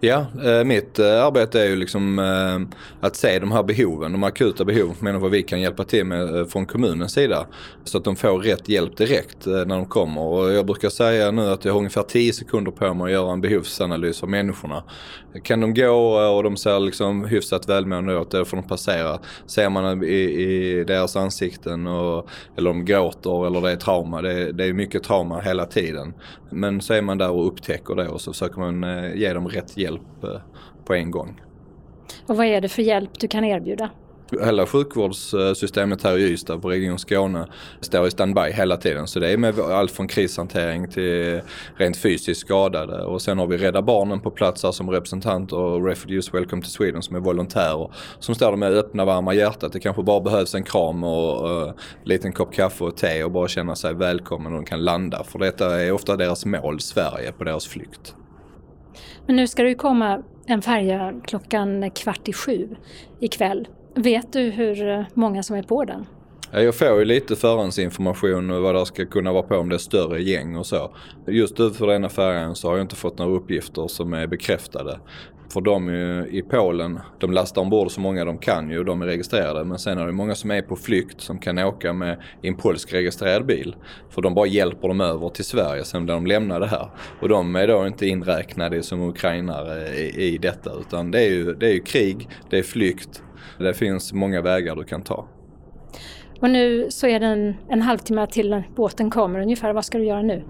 Ja, 0.00 0.26
eh, 0.44 0.64
mitt 0.64 0.98
eh, 0.98 1.24
arbete 1.24 1.60
är 1.60 1.64
ju 1.64 1.76
liksom 1.76 2.18
eh, 2.18 2.78
att 3.06 3.16
se 3.16 3.38
de 3.38 3.52
här 3.52 3.62
behoven, 3.62 4.12
de 4.12 4.24
akuta 4.24 4.64
behoven, 4.64 4.96
men 5.00 5.20
vad 5.20 5.30
vi 5.30 5.42
kan 5.42 5.60
hjälpa 5.60 5.84
till 5.84 6.04
med 6.04 6.50
från 6.50 6.66
kommunens 6.66 7.12
sida. 7.12 7.46
Så 7.84 7.98
att 7.98 8.04
de 8.04 8.16
får 8.16 8.38
rätt 8.38 8.68
hjälp 8.68 8.96
direkt 8.96 9.46
när 9.46 9.64
de 9.64 9.86
kommer. 9.86 10.20
Och 10.20 10.52
jag 10.52 10.66
brukar 10.66 10.88
säga 10.88 11.30
nu 11.30 11.50
att 11.50 11.64
jag 11.64 11.72
har 11.72 11.78
ungefär 11.78 12.02
10 12.02 12.32
sekunder 12.32 12.70
på 12.70 12.94
mig 12.94 13.04
att 13.04 13.10
göra 13.10 13.32
en 13.32 13.40
behovsanalys 13.40 14.22
av 14.22 14.28
människorna. 14.28 14.82
Kan 15.42 15.60
de 15.60 15.74
gå 15.74 15.90
och 16.36 16.42
de 16.42 16.56
ser 16.56 16.80
liksom 16.80 17.24
hyfsat 17.24 17.68
välmående 17.68 18.12
ut, 18.12 18.30
då 18.30 18.44
får 18.44 18.56
de 18.56 18.68
passera. 18.68 19.18
Ser 19.46 19.70
man 19.70 20.04
i, 20.04 20.16
i 20.16 20.84
deras 20.84 21.16
ansikten 21.16 21.86
och, 21.86 22.28
eller 22.56 22.70
de 22.70 22.84
gråter 22.84 23.46
eller 23.46 23.60
det 23.60 23.70
är 23.70 23.76
trauma, 23.76 24.22
det, 24.22 24.52
det 24.52 24.64
är 24.64 24.72
mycket 24.72 25.02
trauma 25.02 25.40
hela 25.40 25.66
tiden. 25.66 26.14
Men 26.50 26.80
så 26.80 26.94
är 26.94 27.02
man 27.02 27.18
där 27.18 27.30
och 27.30 27.46
upptäcker 27.46 27.94
det 27.94 28.08
och 28.08 28.20
så 28.20 28.32
försöker 28.32 28.60
man 28.60 28.84
ge 29.14 29.32
dem 29.32 29.48
rätt 29.56 29.76
hjälp 29.76 30.24
eh, 30.24 30.40
på 30.84 30.94
en 30.94 31.10
gång. 31.10 31.40
Och 32.26 32.36
vad 32.36 32.46
är 32.46 32.60
det 32.60 32.68
för 32.68 32.82
hjälp 32.82 33.10
du 33.20 33.28
kan 33.28 33.44
erbjuda? 33.44 33.90
Hela 34.30 34.66
sjukvårdssystemet 34.66 36.02
här 36.02 36.18
i 36.18 36.22
Ystad 36.22 36.58
på 36.58 36.68
Region 36.68 36.98
Skåne 36.98 37.46
står 37.80 38.06
i 38.06 38.10
standby 38.10 38.40
hela 38.40 38.76
tiden. 38.76 39.06
Så 39.06 39.20
det 39.20 39.28
är 39.28 39.36
med 39.36 39.60
allt 39.60 39.90
från 39.90 40.08
krishantering 40.08 40.88
till 40.88 41.40
rent 41.76 41.96
fysiskt 41.96 42.40
skadade. 42.40 43.02
Och 43.02 43.22
sen 43.22 43.38
har 43.38 43.46
vi 43.46 43.56
Rädda 43.56 43.82
Barnen 43.82 44.20
på 44.20 44.30
plats 44.30 44.62
här 44.62 44.72
som 44.72 44.90
representanter 44.90 45.56
och 45.56 45.86
Refugees 45.86 46.34
Welcome 46.34 46.62
to 46.62 46.68
Sweden 46.68 47.02
som 47.02 47.16
är 47.16 47.20
volontärer. 47.20 47.90
Som 48.18 48.34
står 48.34 48.50
där 48.50 48.56
med 48.56 48.72
öppna 48.72 49.04
varma 49.04 49.34
hjärtat. 49.34 49.72
Det 49.72 49.80
kanske 49.80 50.02
bara 50.02 50.20
behövs 50.20 50.54
en 50.54 50.64
kram 50.64 51.04
och 51.04 51.50
uh, 51.50 51.68
en 51.68 51.74
liten 52.04 52.32
kopp 52.32 52.54
kaffe 52.54 52.84
och 52.84 52.96
te 52.96 53.24
och 53.24 53.30
bara 53.30 53.48
känna 53.48 53.76
sig 53.76 53.94
välkommen 53.94 54.52
och 54.52 54.58
de 54.58 54.64
kan 54.64 54.84
landa. 54.84 55.24
För 55.24 55.38
detta 55.38 55.80
är 55.82 55.92
ofta 55.92 56.16
deras 56.16 56.46
mål, 56.46 56.80
Sverige, 56.80 57.32
på 57.32 57.44
deras 57.44 57.66
flykt. 57.66 58.14
Men 59.26 59.36
nu 59.36 59.46
ska 59.46 59.62
det 59.62 59.68
ju 59.68 59.74
komma 59.74 60.22
en 60.46 60.62
färja 60.62 61.14
klockan 61.24 61.90
kvart 61.90 62.28
i 62.28 62.32
sju 62.32 62.76
ikväll. 63.20 63.68
Vet 63.94 64.32
du 64.32 64.40
hur 64.40 64.88
eh, 64.88 65.04
många 65.14 65.42
som 65.42 65.56
är 65.56 65.62
på 65.62 65.84
den? 65.84 66.06
Jag 66.52 66.74
får 66.74 66.98
ju 66.98 67.04
lite 67.04 67.36
förhandsinformation 67.36 68.62
vad 68.62 68.74
det 68.74 68.86
ska 68.86 69.06
kunna 69.06 69.32
vara 69.32 69.42
på 69.42 69.56
om 69.56 69.68
det 69.68 69.76
är 69.76 69.78
större 69.78 70.22
gäng 70.22 70.56
och 70.56 70.66
så. 70.66 70.94
Just 71.26 71.60
ut 71.60 71.76
för 71.76 71.86
denna 71.86 72.08
färjan 72.08 72.56
så 72.56 72.68
har 72.68 72.76
jag 72.76 72.84
inte 72.84 72.96
fått 72.96 73.18
några 73.18 73.36
uppgifter 73.36 73.88
som 73.88 74.12
är 74.12 74.26
bekräftade. 74.26 75.00
För 75.52 75.60
de 75.60 75.90
i 76.30 76.42
Polen, 76.42 77.00
de 77.18 77.32
lastar 77.32 77.62
ombord 77.62 77.90
så 77.90 78.00
många 78.00 78.24
de 78.24 78.38
kan 78.38 78.70
ju, 78.70 78.84
de 78.84 79.02
är 79.02 79.06
registrerade. 79.06 79.64
Men 79.64 79.78
sen 79.78 79.98
är 79.98 80.06
det 80.06 80.12
många 80.12 80.34
som 80.34 80.50
är 80.50 80.62
på 80.62 80.76
flykt 80.76 81.20
som 81.20 81.38
kan 81.38 81.58
åka 81.58 81.92
med 81.92 82.18
i 82.42 82.48
en 82.48 82.56
polsk 82.56 82.92
registrerad 82.92 83.46
bil. 83.46 83.76
För 84.10 84.22
de 84.22 84.34
bara 84.34 84.46
hjälper 84.46 84.88
dem 84.88 85.00
över 85.00 85.28
till 85.28 85.44
Sverige 85.44 85.84
sen 85.84 86.06
när 86.06 86.14
de 86.14 86.26
lämnar 86.26 86.60
det 86.60 86.66
här. 86.66 86.90
Och 87.20 87.28
de 87.28 87.56
är 87.56 87.68
då 87.68 87.86
inte 87.86 88.06
inräknade 88.06 88.82
som 88.82 89.02
ukrainare 89.02 89.88
i, 89.88 90.34
i 90.34 90.38
detta 90.38 90.70
utan 90.80 91.10
det 91.10 91.20
är, 91.20 91.30
ju, 91.30 91.54
det 91.54 91.66
är 91.66 91.72
ju 91.72 91.80
krig, 91.80 92.28
det 92.50 92.58
är 92.58 92.62
flykt. 92.62 93.22
Det 93.58 93.74
finns 93.74 94.12
många 94.12 94.42
vägar 94.42 94.76
du 94.76 94.84
kan 94.84 95.02
ta. 95.02 95.28
Och 96.40 96.50
nu 96.50 96.86
så 96.90 97.06
är 97.06 97.20
det 97.20 97.26
en, 97.26 97.54
en 97.68 97.82
halvtimme 97.82 98.26
till 98.26 98.62
båten 98.76 99.10
kommer 99.10 99.40
ungefär. 99.40 99.72
Vad 99.72 99.84
ska 99.84 99.98
du 99.98 100.04
göra 100.04 100.22
nu? 100.22 100.44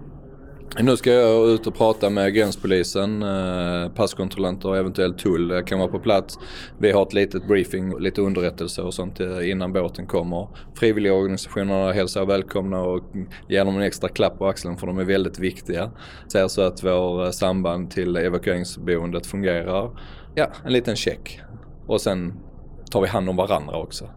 Nu 0.80 0.96
ska 0.96 1.12
jag 1.12 1.48
ut 1.48 1.66
och 1.66 1.74
prata 1.74 2.10
med 2.10 2.34
gränspolisen, 2.34 3.22
eh, 3.22 3.88
passkontrollanter 3.88 4.68
och 4.68 4.76
eventuellt 4.76 5.18
tull. 5.18 5.50
Jag 5.50 5.66
kan 5.66 5.78
vara 5.78 5.88
på 5.88 5.98
plats. 5.98 6.38
Vi 6.78 6.90
har 6.90 7.02
ett 7.02 7.12
litet 7.12 7.48
briefing, 7.48 7.98
lite 7.98 8.20
underrättelse 8.20 8.82
och 8.82 8.94
sånt 8.94 9.20
eh, 9.20 9.50
innan 9.50 9.72
båten 9.72 10.06
kommer. 10.06 10.48
Frivilligorganisationerna 10.74 11.92
hälsar 11.92 12.26
välkomna 12.26 12.80
och 12.80 13.04
ger 13.48 13.64
dem 13.64 13.76
en 13.76 13.82
extra 13.82 14.08
klapp 14.08 14.38
på 14.38 14.46
axeln 14.46 14.76
för 14.76 14.86
de 14.86 14.98
är 14.98 15.04
väldigt 15.04 15.38
viktiga. 15.38 15.90
Ser 16.32 16.48
så 16.48 16.62
att 16.62 16.84
vår 16.84 17.24
eh, 17.24 17.30
samband 17.30 17.90
till 17.90 18.16
evakueringsboendet 18.16 19.26
fungerar. 19.26 20.00
Ja, 20.34 20.52
en 20.64 20.72
liten 20.72 20.96
check. 20.96 21.40
Och 21.86 22.00
sen 22.00 22.34
tar 22.90 23.00
vi 23.00 23.08
hand 23.08 23.28
om 23.28 23.36
varandra 23.36 23.76
också. 23.76 24.08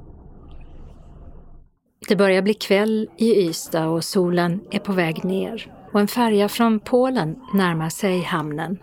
Det 2.07 2.15
börjar 2.15 2.41
bli 2.41 2.53
kväll 2.53 3.09
i 3.17 3.47
Ystad 3.47 3.87
och 3.87 4.03
solen 4.03 4.61
är 4.71 4.79
på 4.79 4.93
väg 4.93 5.25
ner 5.25 5.78
och 5.91 5.99
en 5.99 6.07
färja 6.07 6.49
från 6.49 6.79
Polen 6.79 7.35
närmar 7.53 7.89
sig 7.89 8.21
hamnen. 8.21 8.77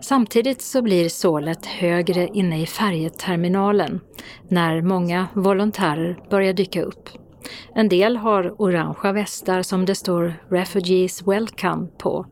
Samtidigt 0.00 0.62
så 0.62 0.82
blir 0.82 1.08
sålet 1.08 1.66
högre 1.66 2.28
inne 2.28 2.62
i 2.62 2.66
färjeterminalen 2.66 4.00
när 4.48 4.82
många 4.82 5.26
volontärer 5.34 6.18
börjar 6.30 6.52
dyka 6.52 6.82
upp. 6.82 7.08
En 7.74 7.88
del 7.88 8.16
har 8.16 8.54
orangea 8.62 9.12
västar 9.12 9.62
som 9.62 9.84
det 9.84 9.94
står 9.94 10.34
“Refugees 10.48 11.26
Welcome” 11.26 11.86
på. 11.98 12.26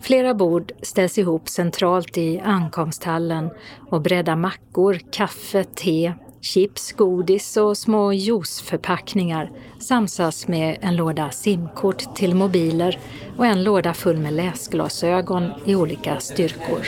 Flera 0.00 0.34
bord 0.34 0.72
ställs 0.82 1.18
ihop 1.18 1.48
centralt 1.48 2.18
i 2.18 2.40
ankomsthallen 2.40 3.50
och 3.90 4.02
bredda 4.02 4.36
mackor, 4.36 5.00
kaffe, 5.12 5.64
te, 5.64 6.12
chips, 6.40 6.92
godis 6.92 7.56
och 7.56 7.78
små 7.78 8.12
juiceförpackningar 8.12 9.50
samsas 9.78 10.48
med 10.48 10.78
en 10.80 10.96
låda 10.96 11.30
simkort 11.30 12.14
till 12.14 12.34
mobiler 12.34 12.98
och 13.36 13.46
en 13.46 13.64
låda 13.64 13.94
full 13.94 14.16
med 14.16 14.32
läsglasögon 14.32 15.50
i 15.64 15.74
olika 15.74 16.20
styrkor. 16.20 16.86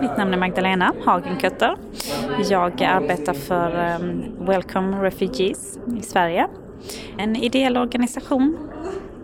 Mitt 0.00 0.16
namn 0.16 0.34
är 0.34 0.38
Magdalena 0.38 0.94
Hagenkötter. 1.04 1.76
Jag 2.50 2.82
arbetar 2.82 3.34
för 3.34 3.78
ehm, 3.78 4.22
Welcome 4.46 5.02
Refugees 5.02 5.78
i 5.98 6.02
Sverige. 6.02 6.48
En 7.16 7.36
ideell 7.36 7.76
organisation 7.76 8.58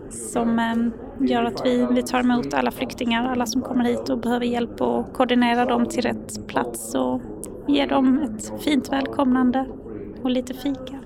som 0.09 0.59
ehm, 0.59 0.91
gör 1.19 1.43
att 1.43 1.65
vi, 1.65 1.87
vi 1.91 2.03
tar 2.03 2.19
emot 2.19 2.53
alla 2.53 2.71
flyktingar, 2.71 3.31
alla 3.31 3.45
som 3.45 3.61
kommer 3.61 3.85
hit 3.85 4.09
och 4.09 4.17
behöver 4.17 4.45
hjälp 4.45 4.81
och 4.81 5.13
koordinera 5.13 5.65
dem 5.65 5.85
till 5.85 6.01
rätt 6.01 6.47
plats 6.47 6.95
och 6.95 7.21
ge 7.67 7.85
dem 7.85 8.19
ett 8.23 8.63
fint 8.63 8.91
välkomnande 8.91 9.65
och 10.23 10.29
lite 10.29 10.53
fika. 10.53 10.99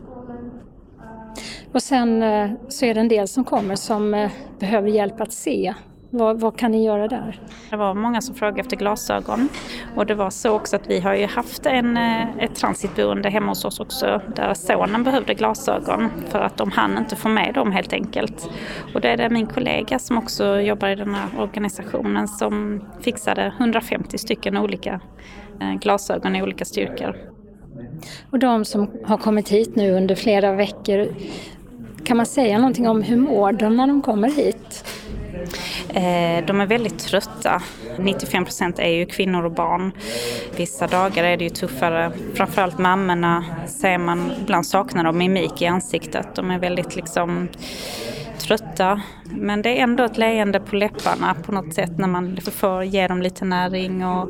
Och 1.72 1.84
sen 1.84 2.24
eh, 2.24 2.52
så 2.70 2.86
är 2.86 2.94
det 2.94 3.00
en 3.00 3.08
del 3.08 3.28
som 3.28 3.44
kommer 3.44 3.76
som 3.76 4.14
eh, 4.14 4.32
behöver 4.60 4.90
hjälp 4.90 5.22
att 5.22 5.34
se. 5.34 5.74
Vad, 6.14 6.40
vad, 6.40 6.58
kan 6.58 6.72
ni 6.72 6.86
göra 6.86 7.08
där? 7.08 7.40
Det 7.70 7.76
var 7.76 7.94
många 7.94 8.22
som 8.22 8.36
frågade 8.36 8.60
efter 8.60 8.78
glasögon 8.78 9.50
och 9.96 10.06
det 10.06 10.16
var 10.16 10.30
så 10.30 10.52
också 10.52 10.76
att 10.76 10.90
vi 10.90 11.00
har 11.00 11.16
ju 11.16 11.26
haft 11.26 11.66
en, 11.66 11.98
eh, 11.98 12.38
ett 12.38 12.56
transitboende 12.56 13.30
hemma 13.30 13.52
hos 13.52 13.66
oss 13.66 13.80
också 13.80 14.22
där 14.36 14.54
sonen 14.54 15.04
behövde 15.04 15.34
glasögon 15.34 16.10
för 16.30 16.40
att 16.40 16.58
de 16.58 16.72
hann 16.72 16.98
inte 16.98 17.16
få 17.16 17.30
med 17.30 17.54
dem 17.54 17.72
helt 17.72 17.94
enkelt. 17.94 18.50
Och 18.94 19.02
det 19.02 19.10
är 19.10 19.18
det 19.18 19.30
min 19.30 19.48
kollega 19.48 20.00
som 20.00 20.18
också 20.18 20.60
jobbar 20.60 20.88
i 20.88 20.96
den 20.96 21.16
här 21.16 21.28
organisationen 21.40 22.28
som 22.28 22.84
fixade 23.02 23.54
150 23.60 24.18
stycken 24.18 24.58
olika 24.58 25.00
glasögon 25.82 26.36
i 26.36 26.44
olika 26.44 26.66
styrkor. 26.66 27.16
Och 28.30 28.40
de 28.40 28.66
som 28.66 28.92
har 29.04 29.18
kommit 29.18 29.50
hit 29.50 29.76
nu 29.76 29.92
under 29.92 30.16
flera 30.16 30.54
veckor, 30.54 31.08
kan 32.06 32.18
man 32.18 32.26
säga 32.26 32.58
någonting 32.58 32.88
om 32.88 33.02
hur 33.02 33.18
mår 33.18 33.52
de 33.52 33.78
när 33.78 33.88
de 33.88 34.02
kommer 34.02 34.30
hit? 34.30 34.86
Eh, 35.90 36.46
de 36.46 36.62
är 36.62 36.66
väldigt 36.66 37.00
trötta. 37.00 37.62
95 38.00 38.46
procent 38.46 38.80
är 38.80 38.90
ju 38.90 39.06
kvinnor 39.06 39.46
och 39.46 39.52
barn. 39.52 39.92
Vissa 40.58 40.88
dagar 40.88 41.24
är 41.24 41.38
det 41.38 41.44
ju 41.44 41.50
tuffare. 41.50 42.12
Framförallt 42.34 42.78
mammorna 42.78 43.46
ser 43.68 43.98
man 43.98 44.32
ibland 44.42 44.66
saknar 44.66 45.04
de 45.04 45.18
mimik 45.18 45.62
i 45.62 45.66
ansiktet. 45.66 46.36
De 46.36 46.52
är 46.52 46.60
väldigt 46.60 46.96
liksom 46.96 47.48
trötta. 48.40 49.02
Men 49.24 49.62
det 49.62 49.70
är 49.80 49.84
ändå 49.84 50.04
ett 50.04 50.18
leende 50.18 50.60
på 50.60 50.76
läpparna 50.76 51.36
på 51.46 51.52
något 51.52 51.74
sätt 51.74 51.98
när 51.98 52.08
man 52.08 52.38
får 52.38 52.84
ge 52.84 53.08
dem 53.08 53.22
lite 53.22 53.46
näring 53.46 54.06
och 54.06 54.30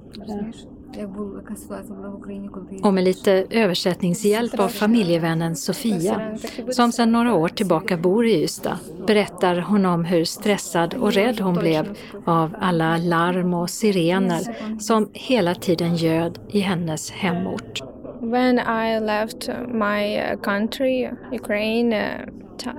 Och 2.82 2.95
med 2.95 3.05
lite 3.05 3.47
översättningshjälp 3.51 4.61
av 4.61 4.68
familjevännen 4.68 5.57
Sofia, 5.57 6.38
som 6.70 6.93
sedan 6.93 7.12
några 7.12 7.34
år 7.34 7.49
tillbaka 7.49 7.97
bor 7.97 8.26
i 8.26 8.43
Ystad, 8.43 8.78
berättar 9.07 9.57
hon 9.61 9.86
om 9.86 10.05
hur 10.05 10.24
stressad 10.24 10.95
och 10.95 11.12
rädd 11.12 11.41
hon 11.41 11.55
blev 11.55 11.97
av 12.24 12.57
alla 12.61 12.97
larm 12.97 13.55
och 13.55 13.70
sirener 13.70 14.78
som 14.80 15.11
hela 15.12 15.55
tiden 15.55 15.97
göd 15.97 16.38
i 16.49 16.61
hennes 16.61 17.11
hemort. 17.11 17.82
When 18.21 18.59
I 18.59 18.99
left 18.99 19.49
my 19.68 20.16
uh, 20.16 20.37
country, 20.37 21.11
Ukraine, 21.33 21.95
uh, 21.95 22.27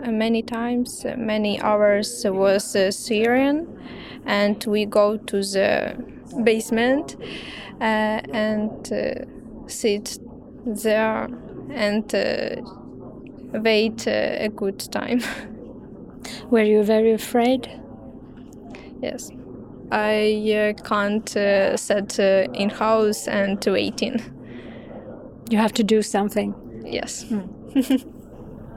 many 0.07 0.43
times, 0.43 1.03
many 1.17 1.59
hours 1.59 2.23
was 2.27 2.75
uh, 2.75 2.91
Syrian 2.91 3.67
and 4.27 4.63
we 4.65 4.85
go 4.85 5.17
to 5.17 5.37
the 5.41 5.95
basement 6.43 7.15
uh, 7.81 8.21
and 8.31 8.93
uh, 8.93 9.25
sit 9.65 10.19
there 10.63 11.27
and 11.71 12.13
uh, 12.13 12.61
wait 13.59 14.05
a 14.05 14.47
good 14.55 14.79
time. 14.91 15.23
Were 16.51 16.61
you 16.61 16.83
very 16.83 17.13
afraid? 17.13 17.67
Yes. 19.01 19.31
I 19.91 20.75
can't 20.83 21.27
sit 21.27 22.19
in 22.19 22.69
house 22.69 23.27
and 23.27 23.65
waiting. 23.65 24.21
You 25.51 25.61
have 25.61 25.73
to 25.73 25.83
do 25.83 26.03
something. 26.03 26.53
Yes. 26.85 27.31
Mm. 27.31 27.43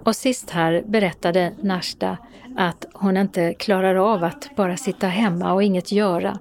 Och 0.05 0.16
sist 0.16 0.51
här 0.51 0.83
berättade 0.87 1.53
Nashda 1.62 2.18
att 2.57 2.87
hon 2.93 3.16
inte 3.16 3.55
klarar 3.55 3.95
av 3.95 4.25
att 4.25 4.51
bara 4.57 4.77
sitta 4.77 5.07
hemma 5.07 5.53
och 5.53 5.62
inget 5.62 5.93
göra. 5.93 6.39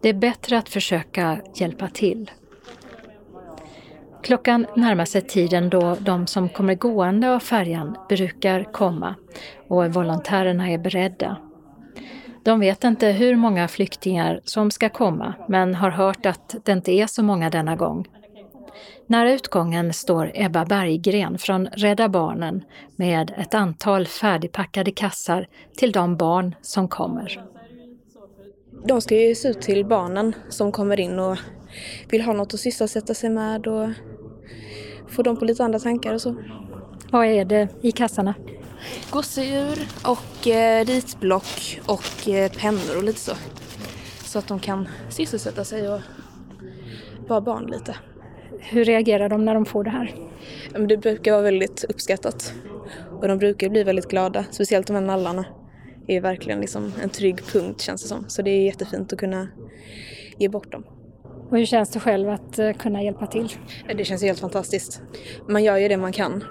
Det 0.00 0.08
är 0.08 0.14
bättre 0.14 0.58
att 0.58 0.68
försöka 0.68 1.40
hjälpa 1.54 1.88
till. 1.88 2.30
Klockan 4.22 4.66
närmar 4.76 5.04
sig 5.04 5.20
tiden 5.20 5.70
då 5.70 5.96
de 6.00 6.26
som 6.26 6.48
kommer 6.48 6.74
gående 6.74 7.34
av 7.34 7.40
färjan 7.40 7.96
brukar 8.08 8.64
komma 8.72 9.14
och 9.68 9.94
volontärerna 9.94 10.70
är 10.70 10.78
beredda. 10.78 11.36
De 12.42 12.60
vet 12.60 12.84
inte 12.84 13.06
hur 13.06 13.36
många 13.36 13.68
flyktingar 13.68 14.40
som 14.44 14.70
ska 14.70 14.88
komma 14.88 15.34
men 15.48 15.74
har 15.74 15.90
hört 15.90 16.26
att 16.26 16.56
det 16.64 16.72
inte 16.72 16.92
är 16.92 17.06
så 17.06 17.22
många 17.22 17.50
denna 17.50 17.76
gång. 17.76 18.06
Nära 19.06 19.32
utgången 19.32 19.92
står 19.92 20.30
Ebba 20.34 20.64
Berggren 20.64 21.38
från 21.38 21.66
Rädda 21.66 22.08
Barnen 22.08 22.64
med 22.96 23.34
ett 23.36 23.54
antal 23.54 24.06
färdigpackade 24.06 24.90
kassar 24.90 25.46
till 25.76 25.92
de 25.92 26.16
barn 26.16 26.54
som 26.62 26.88
kommer. 26.88 27.44
De 28.84 29.00
ska 29.00 29.14
ges 29.14 29.44
ut 29.44 29.60
till 29.60 29.86
barnen 29.86 30.34
som 30.48 30.72
kommer 30.72 31.00
in 31.00 31.18
och 31.18 31.38
vill 32.08 32.22
ha 32.22 32.32
något 32.32 32.54
att 32.54 32.60
sysselsätta 32.60 33.14
sig 33.14 33.30
med 33.30 33.66
och 33.66 33.88
få 35.08 35.22
dem 35.22 35.36
på 35.36 35.44
lite 35.44 35.64
andra 35.64 35.78
tankar 35.78 36.14
och 36.14 36.22
så. 36.22 36.36
Vad 37.10 37.26
är 37.26 37.44
det 37.44 37.68
i 37.82 37.92
kassarna? 37.92 38.34
Gosedjur 39.10 39.88
och 40.04 40.48
eh, 40.48 40.84
ritblock 40.84 41.80
och 41.86 42.28
eh, 42.28 42.52
pennor 42.52 42.96
och 42.96 43.02
lite 43.02 43.20
så. 43.20 43.32
Så 44.24 44.38
att 44.38 44.48
de 44.48 44.60
kan 44.60 44.88
sysselsätta 45.08 45.64
sig 45.64 45.88
och 45.88 46.00
vara 47.28 47.40
barn 47.40 47.66
lite. 47.66 47.96
Hur 48.58 48.84
reagerar 48.84 49.28
de 49.28 49.44
när 49.44 49.54
de 49.54 49.64
får 49.64 49.84
det 49.84 49.90
här? 49.90 50.14
Det 50.88 50.96
brukar 50.96 51.32
vara 51.32 51.42
väldigt 51.42 51.84
uppskattat. 51.88 52.54
Och 53.20 53.28
de 53.28 53.38
brukar 53.38 53.68
bli 53.68 53.82
väldigt 53.82 54.08
glada, 54.08 54.44
speciellt 54.50 54.86
de 54.86 54.92
här 54.92 55.00
nallarna. 55.00 55.44
är 56.06 56.20
verkligen 56.20 56.60
liksom 56.60 56.92
en 57.02 57.10
trygg 57.10 57.42
punkt 57.52 57.80
känns 57.80 58.02
det 58.02 58.08
som. 58.08 58.24
Så 58.28 58.42
det 58.42 58.50
är 58.50 58.64
jättefint 58.64 59.12
att 59.12 59.18
kunna 59.18 59.48
ge 60.38 60.48
bort 60.48 60.72
dem. 60.72 60.84
Och 61.50 61.58
hur 61.58 61.66
känns 61.66 61.90
det 61.90 62.00
själv 62.00 62.28
att 62.28 62.58
eh, 62.58 62.72
kunna 62.72 63.02
hjälpa 63.02 63.26
till? 63.26 63.48
Det 63.96 64.04
känns 64.04 64.22
helt 64.22 64.40
fantastiskt. 64.40 65.02
Man 65.48 65.64
gör 65.64 65.76
ju 65.76 65.88
det 65.88 65.96
man 65.96 66.12
kan. 66.12 66.44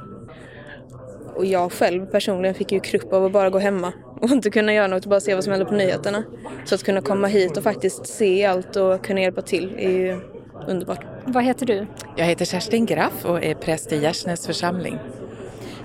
Och 1.36 1.46
jag 1.46 1.72
själv 1.72 2.06
personligen 2.06 2.56
fick 2.56 2.72
ju 2.72 2.80
krupp 2.80 3.14
av 3.14 3.26
att 3.26 3.32
bara 3.32 3.50
gå 3.50 3.60
hemma 3.60 3.94
och 4.22 4.30
inte 4.32 4.50
kunna 4.50 4.74
göra 4.74 4.88
något, 4.88 5.06
bara 5.06 5.20
se 5.20 5.36
vad 5.36 5.44
som 5.44 5.52
händer 5.52 5.66
på 5.66 5.74
nyheterna. 5.74 6.24
Så 6.66 6.76
att 6.76 6.84
kunna 6.84 7.02
komma 7.02 7.28
hit 7.28 7.58
och 7.58 7.64
faktiskt 7.64 8.08
se 8.08 8.46
allt 8.46 8.76
och 8.76 9.06
kunna 9.06 9.22
hjälpa 9.22 9.42
till 9.42 9.76
är 9.78 9.92
ju 9.92 10.20
underbart. 10.68 11.17
Vad 11.30 11.44
heter 11.44 11.66
du? 11.66 11.88
Jag 12.16 12.26
heter 12.26 12.46
Kerstin 12.46 12.86
Graff 12.86 13.26
och 13.26 13.44
är 13.44 13.54
präst 13.54 13.92
i 13.92 13.98
Gärsnäs 13.98 14.48
församling. 14.48 15.00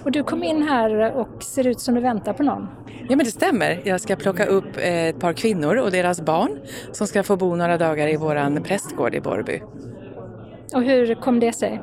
Och 0.05 0.13
du 0.13 0.23
kom 0.23 0.43
in 0.43 0.63
här 0.63 1.13
och 1.17 1.43
ser 1.43 1.67
ut 1.67 1.81
som 1.81 1.95
du 1.95 2.01
väntar 2.01 2.33
på 2.33 2.43
någon. 2.43 2.69
Ja 3.09 3.17
men 3.17 3.19
det 3.19 3.31
stämmer. 3.31 3.81
Jag 3.85 4.01
ska 4.01 4.17
plocka 4.17 4.47
upp 4.47 4.77
ett 4.77 5.21
par 5.21 5.33
kvinnor 5.33 5.77
och 5.77 5.91
deras 5.91 6.21
barn 6.21 6.59
som 6.93 7.07
ska 7.07 7.23
få 7.23 7.37
bo 7.37 7.57
några 7.57 7.79
dagar 7.79 8.09
i 8.09 8.17
våran 8.17 8.63
prästgård 8.63 9.15
i 9.15 9.21
Borrby. 9.21 9.63
Och 10.75 10.83
hur 10.83 11.15
kom 11.15 11.41
det 11.41 11.53
sig? 11.53 11.81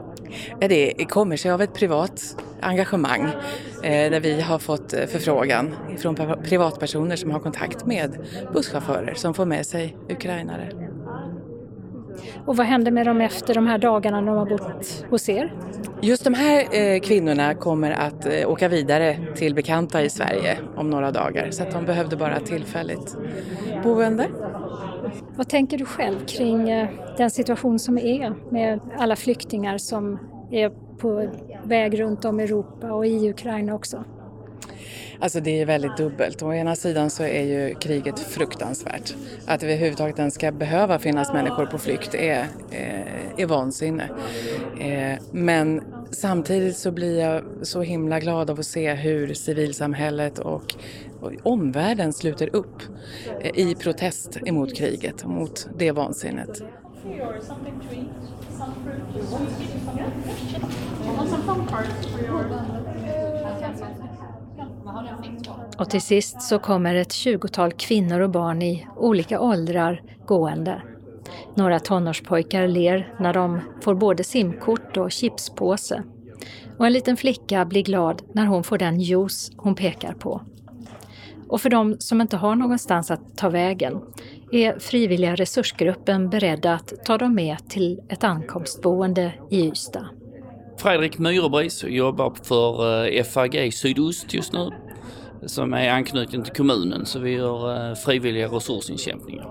Det 0.60 1.10
kommer 1.10 1.38
sig 1.38 1.52
av 1.52 1.62
ett 1.62 1.74
privat 1.74 2.36
engagemang 2.62 3.26
eh, 3.84 4.12
där 4.12 4.20
vi 4.20 4.42
har 4.42 4.60
fått 4.60 4.94
eh, 4.94 5.06
förfrågan 5.06 5.76
från 5.98 6.16
privatpersoner 6.44 7.16
som 7.16 7.32
har 7.32 7.40
kontakt 7.40 7.86
med 7.86 8.18
busschaufförer 8.54 9.14
som 9.14 9.34
får 9.34 9.46
med 9.46 9.66
sig 9.66 9.98
ukrainare. 10.10 10.70
Och 12.46 12.58
vad 12.58 12.66
händer 12.66 12.92
med 12.92 13.06
dem 13.06 13.22
efter 13.22 13.54
de 13.54 13.68
här 13.68 13.78
dagarna 13.78 14.22
de 14.22 14.38
har 14.38 14.46
bott 14.46 15.06
hos 15.10 15.30
er? 15.30 15.54
Just 16.02 16.24
de 16.24 16.34
här 16.34 16.66
eh, 16.72 17.00
kvinnorna 17.00 17.54
kommer 17.54 17.92
att 17.92 18.26
eh, 18.26 18.50
åka 18.50 18.68
vidare 18.68 19.18
till 19.36 19.56
bekanta 19.56 20.02
i 20.02 20.10
Sverige 20.10 20.58
om 20.76 20.90
några 20.90 21.12
dagar 21.12 21.52
så 21.52 21.64
att 21.64 21.72
de 21.72 21.86
behövde 21.86 22.16
bara 22.16 22.40
tillfälligt 22.40 23.18
boende. 23.84 24.28
Vad 25.36 25.50
tänker 25.50 25.78
du 25.78 25.86
själv 25.86 26.26
kring 26.26 26.70
eh, 26.70 26.90
den 27.18 27.32
situation 27.32 27.80
som 27.80 27.98
är 27.98 28.34
med 28.50 28.80
alla 28.98 29.16
flyktingar 29.16 29.78
som 29.78 30.20
är 30.52 30.72
på 30.98 31.30
väg 31.64 32.00
runt 32.00 32.26
om 32.26 32.40
i 32.40 32.44
Europa 32.44 32.92
och 32.92 33.06
i 33.06 33.30
Ukraina 33.30 33.76
också? 33.76 34.04
Alltså 35.22 35.40
det 35.40 35.62
är 35.62 35.66
väldigt 35.66 35.98
dubbelt. 35.98 36.42
Å 36.42 36.54
ena 36.54 36.76
sidan 36.76 37.10
så 37.10 37.24
är 37.24 37.44
ju 37.44 37.76
kriget 37.76 38.20
fruktansvärt. 38.20 39.16
Att 39.46 39.60
det 39.60 39.66
överhuvudtaget 39.66 40.20
ens 40.20 40.34
ska 40.34 40.52
behöva 40.52 41.00
finnas 41.00 41.34
människor 41.34 41.66
på 41.66 41.78
flykt 41.78 42.16
är, 42.16 42.48
är, 42.72 43.06
är 43.38 43.46
vansinne. 43.46 44.10
Eh, 44.80 45.24
men 45.32 45.82
samtidigt 46.12 46.78
så 46.78 46.92
blir 46.92 47.20
jag 47.20 47.44
så 47.62 47.82
himla 47.82 48.20
glad 48.20 48.50
av 48.50 48.60
att 48.60 48.66
se 48.66 48.94
hur 48.94 49.34
civilsamhället 49.34 50.40
och, 50.40 50.76
omvärlden 51.44 52.14
sluter 52.14 52.56
upp 52.56 52.82
eh, 53.42 53.60
i 53.60 53.76
protest 53.76 54.38
emot 54.46 54.76
kriget, 54.76 55.26
mot 55.26 55.68
det 55.78 55.92
vansinnet. 55.92 56.64
Och 65.78 65.90
till 65.90 66.02
sist 66.02 66.42
så 66.42 66.60
kommer 66.60 66.96
ett 66.96 67.12
tjugotal 67.12 67.72
kvinnor 67.72 68.20
och 68.20 68.30
barn 68.30 68.62
i 68.62 68.88
olika 68.98 69.40
åldrar 69.40 70.02
gående. 70.26 70.82
Några 71.56 71.80
tonårspojkar 71.80 72.68
ler 72.68 73.14
när 73.20 73.34
de 73.34 73.62
får 73.82 73.96
både 73.96 74.24
simkort 74.24 74.98
och 74.98 75.12
chipspåse. 75.12 76.04
Och 76.78 76.86
en 76.86 76.94
liten 76.94 77.18
flicka 77.18 77.66
blir 77.66 77.84
glad 77.84 78.22
när 78.34 78.46
hon 78.46 78.64
får 78.64 78.78
den 78.78 79.00
juice 79.00 79.52
hon 79.58 79.76
pekar 79.76 80.14
på. 80.14 80.42
Och 81.48 81.62
för 81.62 81.70
de 81.70 82.00
som 82.00 82.22
inte 82.22 82.38
har 82.38 82.56
någonstans 82.56 83.12
att 83.12 83.38
ta 83.38 83.50
vägen 83.50 84.02
är 84.52 84.80
frivilliga 84.80 85.36
resursgruppen 85.36 86.30
beredda 86.30 86.74
att 86.74 86.94
ta 87.06 87.18
dem 87.18 87.36
med 87.36 87.58
till 87.70 88.02
ett 88.10 88.24
ankomstboende 88.24 89.34
i 89.50 89.68
Ystad. 89.68 90.06
Fredrik 90.82 91.20
Myrebris 91.20 91.84
jobbar 91.84 92.34
för 92.44 93.06
eh, 93.08 93.24
FAG 93.24 93.74
Sydost 93.74 94.34
just 94.34 94.54
nu 94.54 94.70
som 95.46 95.74
är 95.74 95.90
anknuten 95.90 96.44
till 96.44 96.54
kommunen 96.54 97.06
så 97.06 97.20
vi 97.20 97.32
gör 97.32 97.90
eh, 97.90 97.96
frivilliga 97.96 98.48
resursinkämpningar. 98.48 99.46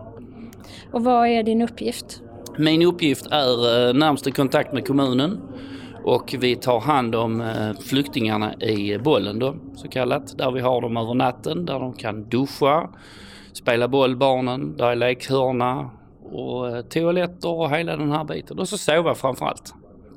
Och 0.92 1.04
vad 1.04 1.28
är 1.28 1.42
din 1.42 1.62
uppgift? 1.62 2.22
Min 2.58 2.82
uppgift 2.82 3.26
är 3.26 3.88
eh, 3.88 3.94
närmast 3.94 4.34
kontakt 4.34 4.72
med 4.72 4.86
kommunen 4.86 5.40
och 6.04 6.34
vi 6.38 6.56
tar 6.56 6.80
hand 6.80 7.14
om 7.14 7.52
flyktingarna 7.80 8.54
i 8.54 8.98
bollen 8.98 9.38
då, 9.38 9.56
så 9.76 9.88
kallat. 9.88 10.38
Där 10.38 10.50
vi 10.50 10.60
har 10.60 10.80
dem 10.80 10.96
över 10.96 11.14
natten, 11.14 11.66
där 11.66 11.78
de 11.78 11.92
kan 11.92 12.28
duscha, 12.28 12.90
spela 13.52 13.88
boll 13.88 14.16
barnen, 14.16 14.76
där 14.76 14.86
är 14.86 14.96
lekhörna 14.96 15.90
och 16.32 16.90
toaletter 16.90 17.48
och 17.48 17.70
hela 17.70 17.96
den 17.96 18.12
här 18.12 18.24
biten. 18.24 18.58
Och 18.58 18.68
så 18.68 18.78
sova 18.78 19.14
framförallt. 19.14 19.74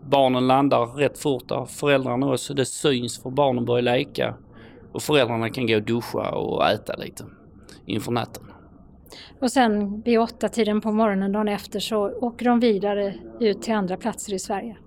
Barnen 0.09 0.47
landar 0.47 0.85
rätt 0.85 1.17
fort 1.17 1.49
där, 1.49 1.65
föräldrarna 1.65 2.31
också. 2.31 2.53
Det 2.53 2.65
syns 2.65 3.21
för 3.23 3.29
barnen 3.29 3.65
börjar 3.65 3.81
leka 3.81 4.35
och 4.91 5.01
föräldrarna 5.01 5.49
kan 5.49 5.67
gå 5.67 5.75
och 5.75 5.83
duscha 5.83 6.31
och 6.31 6.69
äta 6.69 6.95
lite 6.95 7.25
inför 7.85 8.11
natten. 8.11 8.43
Och 9.39 9.51
sen 9.51 10.01
vid 10.01 10.19
åtta 10.19 10.49
tiden 10.49 10.81
på 10.81 10.91
morgonen 10.91 11.31
dagen 11.31 11.47
efter 11.47 11.79
så 11.79 12.11
åker 12.11 12.45
de 12.45 12.59
vidare 12.59 13.13
ut 13.39 13.61
till 13.61 13.73
andra 13.73 13.97
platser 13.97 14.33
i 14.33 14.39
Sverige? 14.39 14.77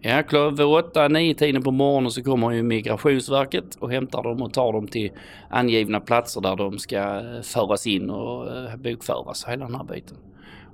Ja, 0.00 0.50
vid 0.50 0.66
åtta, 0.66 1.08
nio 1.08 1.34
tiden 1.34 1.62
på 1.62 1.70
morgonen 1.70 2.10
så 2.10 2.22
kommer 2.22 2.50
ju 2.50 2.62
Migrationsverket 2.62 3.74
och 3.74 3.90
hämtar 3.90 4.22
dem 4.22 4.42
och 4.42 4.52
tar 4.52 4.72
dem 4.72 4.88
till 4.88 5.10
angivna 5.50 6.00
platser 6.00 6.40
där 6.40 6.56
de 6.56 6.78
ska 6.78 7.22
föras 7.42 7.86
in 7.86 8.10
och 8.10 8.56
eh, 8.56 8.76
bokföras, 8.76 9.44
hela 9.48 9.64
den 9.64 9.74
här 9.74 9.84
biten. 9.84 10.16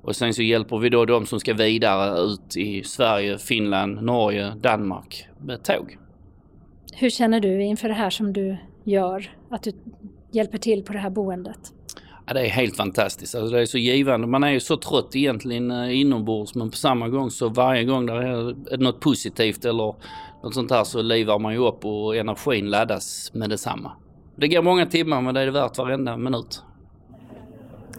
Och 0.03 0.16
sen 0.16 0.34
så 0.34 0.42
hjälper 0.42 0.78
vi 0.78 0.88
då 0.88 1.05
de 1.05 1.26
som 1.26 1.40
ska 1.40 1.55
vidare 1.55 2.20
ut 2.20 2.57
i 2.57 2.82
Sverige, 2.84 3.38
Finland, 3.38 4.03
Norge, 4.03 4.53
Danmark 4.61 5.28
med 5.38 5.62
tåg. 5.62 5.99
Hur 6.92 7.11
känner 7.11 7.40
du 7.40 7.62
inför 7.62 7.88
det 7.88 7.94
här 7.94 8.11
som 8.11 8.32
du 8.32 8.57
gör, 8.84 9.30
att 9.51 9.62
du 9.62 9.72
hjälper 10.32 10.59
till 10.59 10.82
på 10.82 10.92
det 10.92 10.99
här 10.99 11.11
boendet? 11.11 11.59
Ja, 12.26 12.34
det 12.34 12.40
är 12.40 12.49
helt 12.49 12.76
fantastiskt. 12.76 13.34
Alltså, 13.34 13.57
det 13.57 13.61
är 13.62 13.66
så 13.66 13.78
givande. 13.78 14.26
Man 14.26 14.44
är 14.44 14.51
ju 14.51 14.61
så 14.61 14.76
trött 14.76 15.16
egentligen 15.16 15.70
eh, 15.70 16.01
inombords 16.01 16.55
men 16.55 16.70
på 16.70 16.76
samma 16.76 17.09
gång 17.09 17.30
så 17.30 17.49
varje 17.49 17.84
gång 17.84 18.07
det 18.07 18.12
är 18.12 18.76
något 18.78 19.01
positivt 19.01 19.64
eller 19.64 19.94
något 20.42 20.55
sånt 20.55 20.70
här 20.70 20.84
så 20.84 21.03
livar 21.03 21.38
man 21.38 21.53
ju 21.53 21.59
upp 21.59 21.84
och 21.84 22.16
energin 22.16 22.70
laddas 22.70 23.30
med 23.34 23.51
detsamma. 23.51 23.92
Det 24.36 24.49
går 24.49 24.62
många 24.62 24.86
timmar 24.86 25.20
men 25.20 25.34
det 25.34 25.40
är 25.40 25.51
värt 25.51 25.78
varenda 25.78 26.16
minut. 26.16 26.62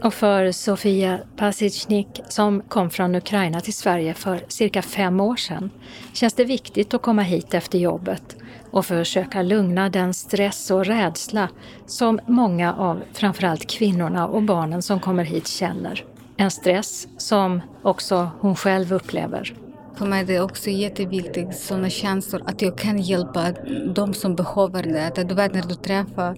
Och 0.03 0.13
för 0.13 0.51
Sofia 0.51 1.19
Pasicnik 1.35 2.21
som 2.29 2.61
kom 2.61 2.89
från 2.89 3.15
Ukraina 3.15 3.61
till 3.61 3.73
Sverige 3.73 4.13
för 4.13 4.41
cirka 4.47 4.81
fem 4.81 5.19
år 5.19 5.35
sedan 5.35 5.69
känns 6.13 6.33
det 6.33 6.45
viktigt 6.45 6.93
att 6.93 7.01
komma 7.01 7.21
hit 7.21 7.53
efter 7.53 7.79
jobbet 7.79 8.35
och 8.71 8.85
försöka 8.85 9.41
lugna 9.41 9.89
den 9.89 10.13
stress 10.13 10.71
och 10.71 10.85
rädsla 10.85 11.49
som 11.85 12.19
många 12.27 12.73
av 12.73 13.01
framförallt 13.13 13.69
kvinnorna 13.69 14.27
och 14.27 14.43
barnen 14.43 14.81
som 14.81 14.99
kommer 14.99 15.23
hit 15.23 15.47
känner. 15.47 16.05
En 16.37 16.51
stress 16.51 17.07
som 17.17 17.61
också 17.81 18.29
hon 18.39 18.55
själv 18.55 18.93
upplever. 18.93 19.53
För 19.95 20.05
mig 20.05 20.21
är 20.21 20.25
det 20.25 20.39
också 20.39 20.69
jätteviktigt, 20.69 21.57
sådana 21.57 21.89
känslor, 21.89 22.43
att 22.45 22.61
jag 22.61 22.77
kan 22.77 22.97
hjälpa 22.97 23.51
de 23.95 24.13
som 24.13 24.35
behöver 24.35 24.83
det. 24.83 25.23
du 25.23 25.35
vet 25.35 25.53
när 25.53 25.61
du 25.61 25.75
träffar 25.75 26.37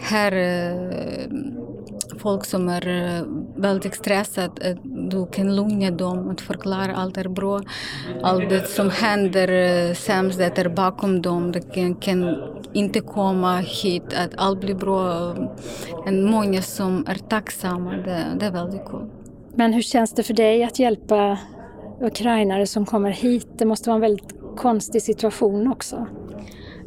här 0.00 0.32
folk 2.22 2.44
som 2.44 2.68
är 2.68 2.88
eh, 2.88 3.24
väldigt 3.56 3.94
stressade, 3.94 4.68
eh, 4.68 4.76
du 5.10 5.26
kan 5.26 5.56
lugna 5.56 5.90
dem 5.90 6.28
och 6.28 6.40
förklara 6.40 6.96
allt 6.96 7.16
är 7.16 7.28
bra. 7.28 7.60
Allt 8.22 8.48
det 8.48 8.68
som 8.68 8.90
händer 8.90 9.48
eh, 9.48 9.94
sämst, 9.94 10.38
det 10.38 10.58
är 10.58 10.68
bakom 10.68 11.22
dem. 11.22 11.52
De 11.52 11.60
kan, 11.60 11.94
kan 11.94 12.36
inte 12.72 13.00
komma 13.00 13.56
hit, 13.56 14.02
att 14.16 14.30
allt 14.36 14.60
blir 14.60 14.74
bra. 14.74 15.34
En 16.06 16.30
många 16.30 16.62
som 16.62 17.04
är 17.08 17.14
tacksamma, 17.14 17.90
det, 17.90 18.24
det 18.40 18.46
är 18.46 18.50
väldigt 18.52 18.84
kul. 18.84 19.10
Men 19.54 19.72
hur 19.72 19.82
känns 19.82 20.12
det 20.14 20.22
för 20.22 20.34
dig 20.34 20.64
att 20.64 20.78
hjälpa 20.78 21.38
ukrainare 22.00 22.66
som 22.66 22.86
kommer 22.86 23.10
hit? 23.10 23.48
Det 23.58 23.64
måste 23.64 23.88
vara 23.88 23.94
en 23.94 24.00
väldigt 24.00 24.34
konstig 24.56 25.02
situation 25.02 25.72
också. 25.72 26.06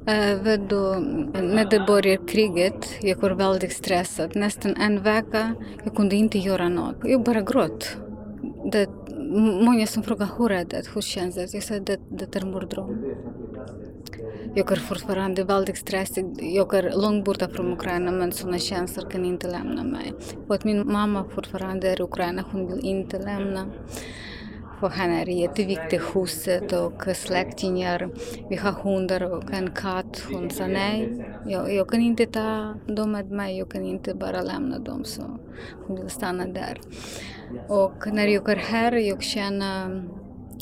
Eh, 0.07 0.41
Vet 0.43 0.69
du, 0.69 0.99
när 1.41 1.69
det 1.69 1.79
började 1.87 2.25
kriget, 2.27 2.89
jag 3.01 3.17
var 3.17 3.31
väldigt 3.31 3.73
stressad. 3.73 4.35
Nästan 4.35 4.75
en 4.75 5.01
vecka, 5.03 5.55
jag 5.83 5.95
kunde 5.95 6.15
inte 6.15 6.37
göra 6.37 6.69
något. 6.69 6.95
Jag 7.03 7.23
bara 7.23 7.41
grät. 7.41 7.97
Det, 8.71 8.89
många 9.61 9.87
som 9.87 10.03
frågar 10.03 10.29
hur 10.37 10.51
är 10.51 10.65
det, 10.65 10.83
hur 10.93 11.01
känns 11.01 11.35
det? 11.35 11.53
Jag 11.53 11.63
sa 11.63 11.79
det, 11.79 11.99
det 12.09 12.35
är 12.35 12.45
morddröm. 12.45 13.05
Jag 14.55 14.71
är 14.71 14.75
fortfarande 14.75 15.43
väldigt 15.43 15.77
stressad. 15.77 16.39
Jag 16.41 16.73
är 16.73 17.01
långt 17.01 17.25
borta 17.25 17.49
från 17.49 17.73
Ukraina 17.73 18.11
men 18.11 18.31
sådana 18.31 18.59
känslor 18.59 19.09
kan 19.09 19.25
inte 19.25 19.47
lämna 19.47 19.83
mig. 19.83 20.13
Och 20.47 20.55
att 20.55 20.63
min 20.63 20.91
mamma 20.91 21.25
fortfarande 21.35 21.89
är 21.89 21.99
i 22.01 22.03
Ukraina, 22.03 22.45
hon 22.51 22.67
vill 22.67 22.85
inte 22.85 23.19
lämna. 23.19 23.65
För 24.79 24.89
han 24.89 25.11
är 25.11 25.25
jätteviktig 25.25 25.99
huset 26.13 26.73
och 26.73 27.15
släktingar. 27.15 28.09
Vi 28.49 28.55
har 28.55 28.71
hundar 28.71 29.23
och 29.23 29.53
en 29.53 29.71
katt. 29.71 30.23
Hon 30.31 30.49
sa 30.49 30.67
nej, 30.67 31.25
jag, 31.47 31.73
jag 31.73 31.89
kan 31.89 32.01
inte 32.01 32.25
ta 32.25 32.75
dem 32.87 33.11
med 33.11 33.31
mig. 33.31 33.57
Jag 33.57 33.71
kan 33.71 33.85
inte 33.85 34.15
bara 34.15 34.41
lämna 34.41 34.79
dem. 34.79 35.03
Så 35.03 35.39
hon 35.87 36.01
vill 36.01 36.09
stanna 36.09 36.45
där. 36.45 36.81
Och 37.67 38.07
när 38.13 38.27
jag 38.27 38.49
är 38.49 38.55
här, 38.55 38.91
jag 38.91 39.23
känner 39.23 40.03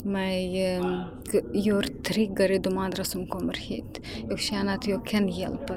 mig 0.04 0.74
eh, 0.74 1.04
gör 1.52 1.82
tryggare 1.82 2.58
de 2.58 2.78
andra 2.78 3.04
som 3.04 3.26
kommer 3.26 3.54
hit. 3.54 4.00
Jag 4.28 4.38
känner 4.38 4.74
att 4.74 4.86
jag 4.86 5.06
kan 5.06 5.28
hjälpa. 5.28 5.76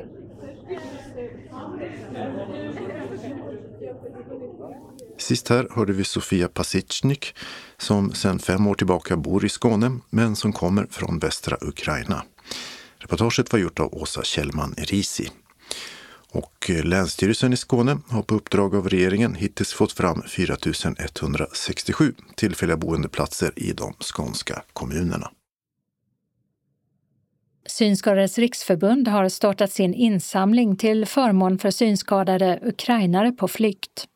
Sist 5.18 5.50
här 5.50 5.68
hörde 5.72 5.94
vi 5.94 6.04
Sofia 6.04 6.48
Pasicnik 6.48 7.36
som 7.78 8.14
sedan 8.14 8.40
fem 8.40 8.68
år 8.68 8.76
tillbaka 8.76 9.18
bor 9.18 9.46
i 9.46 9.50
Skåne 9.50 10.00
men 10.10 10.36
som 10.36 10.54
kommer 10.54 10.88
från 10.90 11.20
västra 11.20 11.58
Ukraina. 11.62 12.24
Reportaget 12.98 13.52
var 13.52 13.60
gjort 13.60 13.80
av 13.80 13.94
Åsa 13.94 14.24
Kjellman 14.24 14.76
Risi. 14.78 15.30
Och 16.32 16.70
eh, 16.70 16.84
Länsstyrelsen 16.84 17.54
i 17.54 17.58
Skåne 17.58 17.98
har 18.08 18.22
på 18.22 18.36
uppdrag 18.36 18.76
av 18.76 18.90
regeringen 18.90 19.36
hittills 19.36 19.74
fått 19.74 19.92
fram 19.92 20.24
4 20.28 20.58
167 21.00 22.14
tillfälliga 22.36 22.78
boendeplatser 22.78 23.52
i 23.56 23.74
de 23.74 23.94
skånska 23.94 24.64
kommunerna. 24.74 25.32
Synskadades 27.66 28.38
riksförbund 28.38 29.08
har 29.08 29.30
startat 29.30 29.72
sin 29.72 29.94
insamling 29.94 30.76
till 30.76 31.06
förmån 31.06 31.60
för 31.60 31.72
synskadade 31.72 32.60
ukrainare 32.64 33.32
på 33.32 33.48
flykt. 33.48 34.08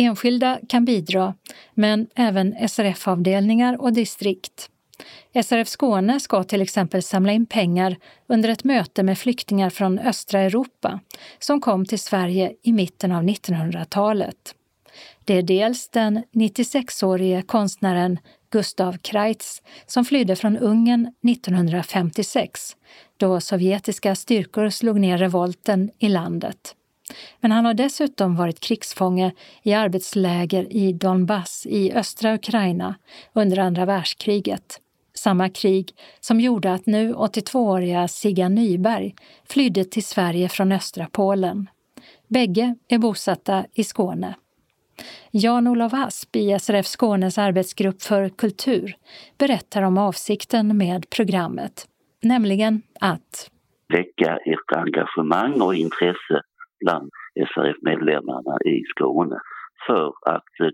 Enskilda 0.00 0.58
kan 0.68 0.84
bidra, 0.84 1.34
men 1.74 2.06
även 2.14 2.68
SRF-avdelningar 2.68 3.80
och 3.80 3.92
distrikt. 3.92 4.70
SRF 5.44 5.68
Skåne 5.68 6.20
ska 6.20 6.44
till 6.44 6.62
exempel 6.62 7.02
samla 7.02 7.32
in 7.32 7.46
pengar 7.46 7.96
under 8.26 8.48
ett 8.48 8.64
möte 8.64 9.02
med 9.02 9.18
flyktingar 9.18 9.70
från 9.70 9.98
östra 9.98 10.40
Europa 10.40 11.00
som 11.38 11.60
kom 11.60 11.86
till 11.86 11.98
Sverige 11.98 12.52
i 12.62 12.72
mitten 12.72 13.12
av 13.12 13.22
1900-talet. 13.22 14.54
Det 15.24 15.34
är 15.34 15.42
dels 15.42 15.88
den 15.88 16.22
96-årige 16.32 17.42
konstnären 17.42 18.18
Gustav 18.50 18.98
Kreitz 18.98 19.62
som 19.86 20.04
flydde 20.04 20.36
från 20.36 20.58
Ungern 20.58 21.12
1956 21.28 22.76
då 23.16 23.40
sovjetiska 23.40 24.14
styrkor 24.14 24.70
slog 24.70 25.00
ner 25.00 25.18
revolten 25.18 25.90
i 25.98 26.08
landet. 26.08 26.74
Men 27.40 27.52
han 27.52 27.64
har 27.64 27.74
dessutom 27.74 28.36
varit 28.36 28.60
krigsfånge 28.60 29.32
i 29.62 29.74
arbetsläger 29.74 30.72
i 30.72 30.92
Donbass 30.92 31.66
i 31.66 31.92
östra 31.92 32.34
Ukraina 32.34 32.94
under 33.32 33.58
andra 33.58 33.84
världskriget. 33.84 34.80
Samma 35.14 35.48
krig 35.48 35.92
som 36.20 36.40
gjorde 36.40 36.72
att 36.72 36.86
nu 36.86 37.14
82-åriga 37.14 38.08
Sigga 38.08 38.48
Nyberg 38.48 39.14
flydde 39.48 39.84
till 39.84 40.04
Sverige 40.04 40.48
från 40.48 40.72
östra 40.72 41.08
Polen. 41.12 41.68
Bägge 42.28 42.74
är 42.88 42.98
bosatta 42.98 43.64
i 43.74 43.84
Skåne. 43.84 44.34
Jan-Olof 45.30 45.94
Asp 45.94 46.36
i 46.36 46.58
SRF 46.58 46.86
Skånes 46.86 47.38
arbetsgrupp 47.38 48.02
för 48.02 48.28
kultur 48.28 48.96
berättar 49.38 49.82
om 49.82 49.98
avsikten 49.98 50.76
med 50.76 51.10
programmet, 51.10 51.86
nämligen 52.22 52.82
att 53.00 53.50
väcka 53.88 54.36
ett 54.36 54.76
engagemang 54.76 55.60
och 55.60 55.74
intresse 55.74 56.42
bland 56.80 57.10
SRF-medlemmarna 57.54 58.58
i 58.64 58.84
Skåne 58.90 59.38
för 59.86 60.12
att 60.26 60.60
eh, 60.60 60.70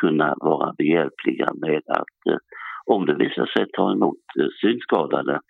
kunna 0.00 0.34
vara 0.40 0.72
behjälpliga 0.78 1.48
med 1.54 1.82
att 1.88 2.32
eh, 2.32 2.38
om 2.86 3.06
det 3.06 3.14
visar 3.14 3.46
sig 3.46 3.66
ta 3.72 3.92
emot 3.92 4.24
eh, 4.40 4.46
synskadade 4.60 5.40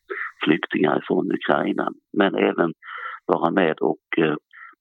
flyktingar 0.44 1.04
från 1.06 1.32
Ukraina 1.32 1.92
men 2.18 2.34
även 2.34 2.72
vara 3.26 3.50
med 3.50 3.76
och 3.80 3.98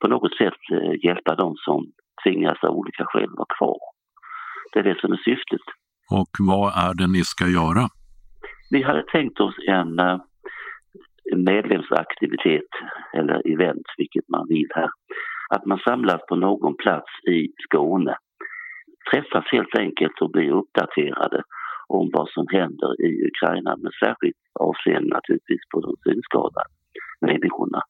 på 0.01 0.07
något 0.07 0.38
sätt 0.38 0.61
hjälpa 1.03 1.36
dem 1.36 1.55
som 1.57 1.91
tvingas 2.23 2.63
av 2.63 2.69
olika 2.69 3.05
skäl 3.05 3.30
vara 3.30 3.55
kvar. 3.57 3.78
Det 4.73 4.80
är 4.80 4.84
det 4.84 4.99
som 5.01 5.11
är 5.13 5.17
syftet. 5.17 5.65
Och 6.11 6.30
vad 6.39 6.73
är 6.89 6.93
det 6.93 7.07
ni 7.07 7.23
ska 7.23 7.45
göra? 7.47 7.84
Vi 8.69 8.84
hade 8.84 9.03
tänkt 9.03 9.39
oss 9.39 9.55
en 9.67 9.99
medlemsaktivitet 11.36 12.71
eller 13.13 13.53
event, 13.53 13.88
vilket 13.97 14.30
man 14.30 14.47
vill 14.47 14.69
här. 14.75 14.89
Att 15.49 15.65
man 15.65 15.80
samlas 15.80 16.21
på 16.30 16.36
någon 16.36 16.75
plats 16.78 17.11
i 17.30 17.47
Skåne, 17.63 18.17
träffas 19.11 19.45
helt 19.51 19.75
enkelt 19.75 20.21
och 20.21 20.32
blir 20.32 20.51
uppdaterade 20.51 21.43
om 21.88 22.09
vad 22.13 22.30
som 22.30 22.45
händer 22.51 23.01
i 23.01 23.28
Ukraina 23.28 23.78
med 23.78 23.91
särskilt 24.03 24.38
avseende 24.59 25.09
naturligtvis 25.15 25.61
på 25.73 25.82
de 25.82 25.95
synskadade 26.03 26.69
människorna. 27.21 27.82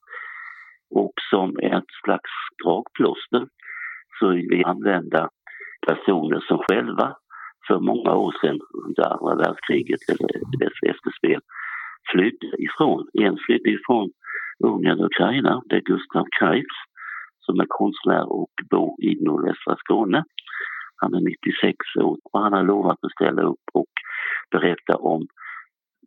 Och 0.90 1.14
som 1.30 1.50
ett 1.60 1.92
slags 2.04 2.32
dragplåster 2.64 3.48
så 4.20 4.30
vill 4.30 4.48
vi 4.50 4.64
använda 4.64 5.30
personer 5.88 6.40
som 6.48 6.60
själva 6.70 7.16
för 7.68 7.80
många 7.80 8.16
år 8.16 8.34
sedan 8.42 8.60
under 8.86 9.04
andra 9.14 9.36
världskriget 9.36 10.02
eller 10.10 10.28
dess 10.60 10.78
efterspel 10.92 11.42
flydde 12.12 12.48
ifrån. 12.58 13.08
En 13.14 13.38
flydde 13.46 13.70
ifrån 13.70 14.10
Ungern 14.64 15.00
och 15.00 15.06
Ukraina, 15.06 15.62
det 15.66 15.76
är 15.76 15.82
Gustav 15.82 16.26
Kreitz 16.40 16.78
som 17.40 17.60
är 17.60 17.66
konstnär 17.68 18.32
och 18.32 18.54
bor 18.70 18.96
i 19.04 19.16
nordvästra 19.26 19.76
Skåne. 19.78 20.24
Han 20.96 21.14
är 21.14 21.22
96 21.22 21.78
år 22.04 22.18
och 22.24 22.42
han 22.42 22.54
har 22.54 22.64
lovat 22.64 22.98
att 23.02 23.12
ställa 23.12 23.42
upp 23.42 23.66
och 23.74 23.94
berätta 24.52 24.96
om 24.96 25.28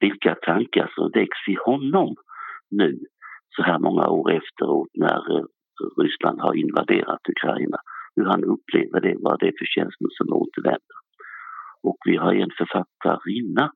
vilka 0.01 0.35
tankar 0.35 0.93
som 0.95 1.11
väcks 1.11 1.49
i 1.49 1.57
honom 1.67 2.15
nu 2.71 2.99
så 3.57 3.63
här 3.63 3.79
många 3.79 4.09
år 4.09 4.31
efteråt 4.31 4.89
när 4.95 5.37
eh, 5.37 5.45
Ryssland 6.03 6.41
har 6.41 6.55
invaderat 6.55 7.29
Ukraina. 7.29 7.79
Hur 8.17 8.25
han 8.25 8.45
upplever 8.45 9.01
det, 9.01 9.17
vad 9.19 9.41
det 9.41 9.47
är 9.47 9.59
för 9.59 9.65
känslor 9.77 10.11
som 10.19 10.33
återvänder. 10.33 10.99
Och 11.83 11.99
vi 12.05 12.17
har 12.17 12.35
en 12.35 12.51
författarinna 12.59 13.73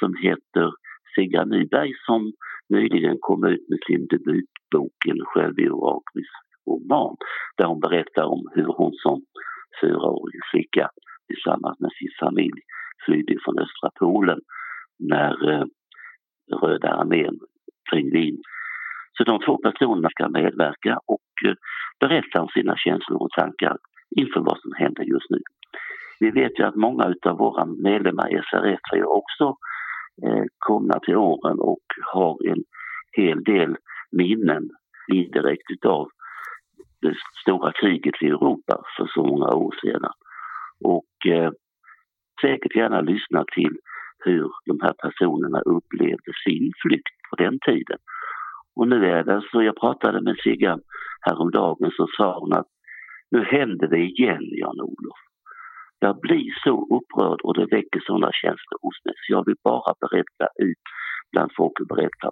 som 0.00 0.14
heter 0.22 0.72
Sigga 1.14 1.44
Nyberg 1.44 1.92
som 2.06 2.32
nyligen 2.68 3.16
kom 3.20 3.44
ut 3.44 3.68
med 3.68 3.78
sin 3.86 4.06
debutbok, 4.06 4.96
en 5.08 5.24
självbiografisk 5.24 6.32
roman, 6.66 7.16
där 7.56 7.64
hon 7.64 7.80
berättar 7.80 8.24
om 8.24 8.48
hur 8.54 8.64
hon 8.64 8.92
som 8.92 9.24
fyraårig 9.80 10.40
flicka 10.50 10.90
tillsammans 11.28 11.80
med 11.80 11.92
sin 11.92 12.12
familj 12.20 12.60
flydde 13.04 13.36
från 13.44 13.58
östra 13.58 13.90
Polen 13.98 14.40
när 14.98 15.50
eh, 15.50 15.64
Röda 16.62 16.88
armén 16.88 17.38
kring 17.90 18.16
in. 18.16 18.42
Så 19.18 19.24
de 19.24 19.40
två 19.40 19.56
personerna 19.56 20.08
ska 20.10 20.28
medverka 20.28 20.98
och 21.06 21.30
eh, 21.46 21.54
berätta 22.00 22.42
om 22.42 22.48
sina 22.48 22.76
känslor 22.76 23.22
och 23.22 23.30
tankar 23.30 23.76
inför 24.16 24.40
vad 24.40 24.58
som 24.60 24.72
händer 24.76 25.02
just 25.02 25.30
nu. 25.30 25.38
Vi 26.20 26.30
vet 26.30 26.58
ju 26.58 26.64
att 26.64 26.74
många 26.74 27.14
av 27.26 27.38
våra 27.38 27.64
medlemmar 27.66 28.32
i 28.32 28.40
SRF 28.50 28.80
är 28.92 29.04
också 29.04 29.44
Eh, 29.44 29.71
Eh, 30.24 30.44
komna 30.58 31.00
till 31.00 31.16
åren 31.16 31.58
och 31.58 31.86
har 32.12 32.38
en 32.48 32.64
hel 33.12 33.44
del 33.44 33.76
minnen 34.10 34.70
indirekt 35.12 35.70
utav 35.70 36.08
det 37.00 37.14
stora 37.42 37.72
kriget 37.72 38.14
i 38.22 38.26
Europa 38.26 38.82
för 38.96 39.06
så 39.14 39.24
många 39.24 39.54
år 39.54 39.74
sedan. 39.82 40.12
Och 40.84 41.32
eh, 41.32 41.52
säkert 42.40 42.76
gärna 42.76 43.00
lyssna 43.00 43.44
till 43.54 43.76
hur 44.24 44.50
de 44.66 44.80
här 44.80 44.92
personerna 44.92 45.60
upplevde 45.60 46.32
sin 46.44 46.72
flykt 46.82 47.16
på 47.30 47.36
den 47.36 47.58
tiden. 47.66 47.98
Och 48.76 48.88
nu 48.88 49.06
är 49.06 49.24
det 49.24 49.42
så, 49.50 49.62
jag 49.62 49.76
pratade 49.76 50.20
med 50.20 50.36
Siggan 50.44 50.80
häromdagen 51.20 51.90
så 51.96 52.06
sa 52.16 52.38
hon 52.38 52.52
att 52.52 52.66
nu 53.30 53.44
händer 53.44 53.88
det 53.88 53.98
igen 53.98 54.42
Jan-Olof. 54.42 55.18
Jag 56.06 56.20
blir 56.26 56.50
så 56.64 56.74
upprörd 56.96 57.40
och 57.46 57.54
det 57.58 57.66
väcker 57.76 58.00
sådana 58.06 58.30
känslor 58.42 58.78
hos 58.84 58.96
mig 59.04 59.14
så 59.22 59.32
jag 59.36 59.44
vill 59.48 59.60
bara 59.64 59.92
berätta 60.04 60.46
ut 60.68 60.84
bland 61.32 61.50
folk 61.56 61.74
och 61.80 61.90
berätta 61.94 62.28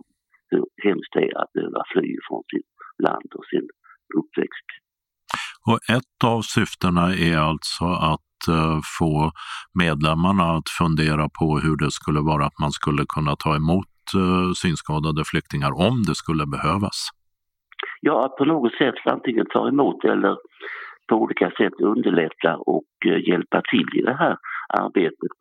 hur 0.51 0.65
hemskt 0.87 1.13
det 1.15 1.25
är 1.29 1.35
att 1.43 1.53
behöva 1.53 1.83
fly 1.93 2.11
från 2.29 2.43
sitt 2.53 2.71
land 3.07 3.31
och 3.39 3.47
sin 3.53 3.67
uppväxt. 4.21 4.69
Och 5.69 5.79
ett 5.97 6.19
av 6.35 6.41
syftena 6.57 7.05
är 7.31 7.39
alltså 7.51 7.85
att 8.13 8.41
uh, 8.49 8.79
få 8.99 9.33
medlemmarna 9.85 10.47
att 10.57 10.69
fundera 10.81 11.29
på 11.39 11.47
hur 11.65 11.77
det 11.77 11.91
skulle 11.91 12.21
vara 12.21 12.45
att 12.47 12.59
man 12.65 12.73
skulle 12.73 13.05
kunna 13.15 13.37
ta 13.45 13.57
emot 13.57 13.95
uh, 14.17 14.53
synskadade 14.63 15.23
flyktingar 15.31 15.73
om 15.89 15.97
det 16.09 16.17
skulle 16.23 16.45
behövas. 16.57 16.99
Ja, 18.01 18.25
att 18.25 18.37
på 18.37 18.45
något 18.45 18.73
sätt 18.73 18.95
antingen 19.05 19.47
ta 19.47 19.69
emot 19.69 20.05
eller 20.05 20.37
på 21.11 21.17
olika 21.17 21.51
sätt 21.51 21.81
underlätta 21.81 22.57
och 22.57 22.93
eh, 23.07 23.29
hjälpa 23.29 23.63
till 23.71 23.89
i 23.99 24.03
det 24.03 24.17
här 24.23 24.37
arbetet. 24.69 25.33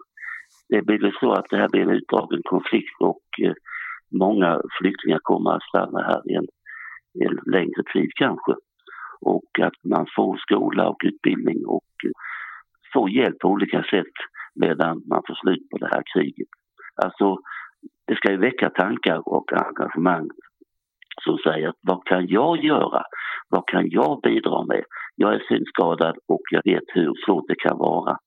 Det 0.70 0.82
blir 0.82 1.00
väl 1.00 1.18
så 1.20 1.32
att 1.32 1.50
det 1.50 1.58
här 1.58 1.70
blir 1.70 1.82
en 1.82 1.98
utdragen 2.00 2.42
konflikt 2.44 2.96
och 3.00 3.26
eh, 3.44 3.54
många 4.24 4.62
flyktingar 4.80 5.20
kommer 5.24 5.52
att 5.52 5.64
stanna 5.64 6.00
här 6.02 6.22
en, 6.38 6.48
en 7.26 7.40
längre 7.54 7.84
tid 7.94 8.10
kanske. 8.16 8.54
Och 9.22 9.50
att 9.62 9.80
man 9.84 10.06
får 10.16 10.38
skola 10.38 10.90
och 10.90 11.02
utbildning 11.04 11.66
och 11.66 11.94
eh, 12.06 12.12
får 12.94 13.10
hjälp 13.10 13.40
på 13.40 13.48
olika 13.48 13.84
sätt 13.84 14.16
medan 14.56 15.02
man 15.10 15.22
får 15.28 15.36
slut 15.36 15.70
på 15.70 15.78
det 15.78 15.90
här 15.94 16.04
kriget. 16.14 16.52
Alltså, 17.04 17.38
det 18.08 18.16
ska 18.16 18.32
ju 18.32 18.38
väcka 18.38 18.70
tankar 18.70 19.22
och 19.26 19.54
engagemang 19.54 20.30
som 21.24 21.38
säger 21.38 21.74
vad 21.82 22.06
kan 22.06 22.28
jag 22.28 22.64
göra? 22.64 23.04
Vad 23.50 23.68
kan 23.68 23.90
jag 23.90 24.22
bidra 24.22 24.66
med? 24.66 24.84
Jag 25.22 25.34
är 25.34 25.44
synskadad 25.48 26.16
och 26.28 26.42
jag 26.52 26.62
vet 26.66 26.88
hur 26.88 27.14
svårt 27.26 27.48
det 27.48 27.56
kan 27.56 27.78
vara. 27.78 28.18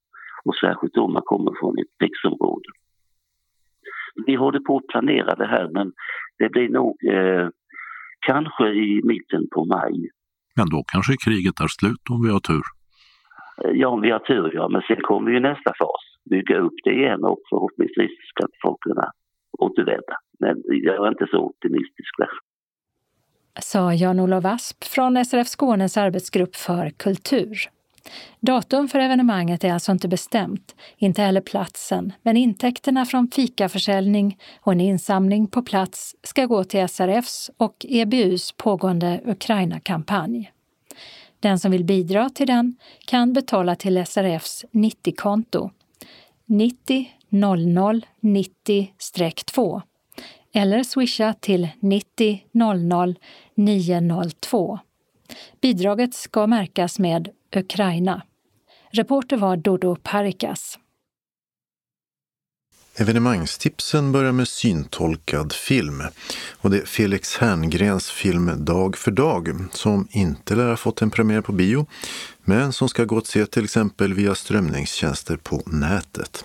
Och 0.45 0.57
särskilt 0.65 0.97
om 0.97 1.13
man 1.13 1.23
kommer 1.25 1.53
från 1.61 1.79
ett 1.79 1.93
krigsområde. 1.99 2.69
Vi 4.27 4.35
håller 4.35 4.61
på 4.61 4.77
att 4.77 4.87
planera 4.87 5.35
det 5.35 5.47
här 5.47 5.69
men 5.77 5.93
det 6.39 6.49
blir 6.49 6.69
nog 6.69 6.97
eh, 7.17 7.49
kanske 8.27 8.67
i 8.69 9.01
mitten 9.05 9.43
på 9.55 9.65
maj. 9.65 10.11
Men 10.57 10.69
då 10.75 10.85
kanske 10.93 11.13
kriget 11.25 11.61
är 11.61 11.69
slut 11.79 12.05
om 12.11 12.23
vi 12.25 12.31
har 12.33 12.41
tur? 12.41 12.67
Eh, 13.63 13.75
ja, 13.81 13.89
om 13.89 14.01
vi 14.01 14.11
har 14.11 14.19
tur 14.19 14.51
ja, 14.55 14.69
men 14.69 14.83
sen 14.89 15.01
kommer 15.01 15.31
ju 15.31 15.41
nästa 15.41 15.73
fas. 15.81 16.05
Bygga 16.31 16.57
upp 16.59 16.79
det 16.85 16.95
igen 17.01 17.25
och 17.25 17.41
förhoppningsvis 17.51 18.15
ska 18.31 18.43
folk 18.63 18.81
kunna 18.81 19.07
återvända. 19.59 20.17
Men 20.41 20.55
jag 20.67 21.07
är 21.07 21.09
inte 21.09 21.27
så 21.31 21.39
optimistisk 21.51 22.13
där 22.19 22.33
sa 23.61 23.95
Jan-Olof 23.95 24.45
Asp 24.45 24.85
från 24.85 25.25
SRF 25.25 25.49
Skånes 25.49 25.97
arbetsgrupp 25.97 26.57
för 26.57 26.91
kultur. 26.91 27.71
Datum 28.41 28.89
för 28.89 28.99
evenemanget 28.99 29.65
är 29.65 29.73
alltså 29.73 29.93
inte 29.93 30.09
bestämt, 30.09 30.75
inte 30.97 31.23
heller 31.23 31.41
platsen, 31.41 32.13
men 32.23 32.37
intäkterna 32.37 33.07
från 33.07 33.29
fikaförsäljning 33.29 34.39
och 34.61 34.73
en 34.73 34.81
insamling 34.81 35.47
på 35.47 35.63
plats 35.63 36.17
ska 36.23 36.47
gå 36.47 36.65
till 36.65 36.89
SRFs 36.89 37.51
och 37.57 37.87
EBUs 37.89 38.53
pågående 38.53 39.21
Ukraina-kampanj. 39.25 40.53
Den 41.41 41.59
som 41.59 41.71
vill 41.71 41.85
bidra 41.85 42.31
till 42.31 42.47
den 42.47 42.77
kan 43.07 43.33
betala 43.33 43.77
till 43.77 44.07
SRFs 44.07 44.65
90-konto 44.73 45.71
90 46.47 47.11
00 47.29 48.07
90-2 48.21 49.83
eller 50.55 50.83
swisha 50.83 51.35
till 51.41 51.69
90 51.81 52.41
00 52.53 53.15
902. 53.55 54.79
Bidraget 55.61 56.15
ska 56.15 56.47
märkas 56.47 56.99
med 56.99 57.29
Ukraina. 57.57 58.23
Reporter 58.91 59.37
var 59.37 59.57
Dodo 59.57 59.97
Parikas. 59.97 60.79
Evenemangstipsen 62.97 64.13
börjar 64.13 64.33
med 64.33 64.49
syntolkad 64.49 65.53
film. 65.53 66.03
Och 66.51 66.71
det 66.71 66.79
är 66.79 66.87
Felix 66.87 67.37
Herngrens 67.37 68.11
film 68.11 68.65
Dag 68.65 68.97
för 68.97 69.11
dag 69.11 69.67
som 69.73 70.09
inte 70.11 70.55
lär 70.55 70.69
ha 70.69 70.77
fått 70.77 71.03
en 71.03 71.11
premiär 71.11 71.41
på 71.41 71.53
bio 71.53 71.87
men 72.45 72.73
som 72.73 72.89
ska 72.89 73.05
gå 73.05 73.19
att 73.19 73.27
se 73.27 73.47
till 73.47 73.65
exempel 73.65 74.15
via 74.15 74.35
strömningstjänster 74.35 75.37
på 75.37 75.63
nätet. 75.67 76.45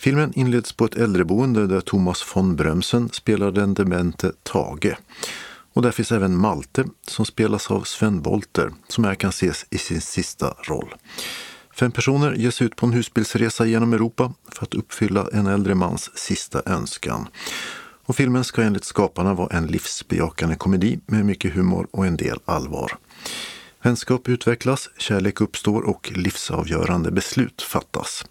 Filmen 0.00 0.32
inleds 0.34 0.72
på 0.72 0.84
ett 0.84 0.96
äldreboende 0.96 1.66
där 1.66 1.80
Thomas 1.80 2.36
von 2.36 2.56
Brömsen 2.56 3.08
spelar 3.12 3.50
den 3.52 3.74
demente 3.74 4.32
Tage. 4.42 4.96
Och 5.72 5.82
där 5.82 5.90
finns 5.90 6.12
även 6.12 6.36
Malte 6.36 6.84
som 7.06 7.26
spelas 7.26 7.70
av 7.70 7.82
Sven 7.82 8.22
Wollter 8.22 8.72
som 8.88 9.04
här 9.04 9.14
kan 9.14 9.30
ses 9.30 9.66
i 9.70 9.78
sin 9.78 10.00
sista 10.00 10.54
roll. 10.62 10.94
Fem 11.74 11.92
personer 11.92 12.32
ger 12.32 12.50
sig 12.50 12.66
ut 12.66 12.76
på 12.76 12.86
en 12.86 12.92
husbilsresa 12.92 13.66
genom 13.66 13.92
Europa 13.92 14.32
för 14.52 14.64
att 14.64 14.74
uppfylla 14.74 15.28
en 15.32 15.46
äldre 15.46 15.74
mans 15.74 16.18
sista 16.18 16.62
önskan. 16.66 17.28
Och 18.04 18.16
filmen 18.16 18.44
ska 18.44 18.62
enligt 18.62 18.84
skaparna 18.84 19.34
vara 19.34 19.56
en 19.56 19.66
livsbejakande 19.66 20.56
komedi 20.56 21.00
med 21.06 21.26
mycket 21.26 21.54
humor 21.54 21.86
och 21.90 22.06
en 22.06 22.16
del 22.16 22.38
allvar. 22.44 22.96
Vänskap 23.82 24.28
utvecklas, 24.28 24.90
kärlek 24.98 25.40
uppstår 25.40 25.82
och 25.82 26.12
livsavgörande 26.14 27.10
beslut 27.10 27.62
fattas. 27.62 28.24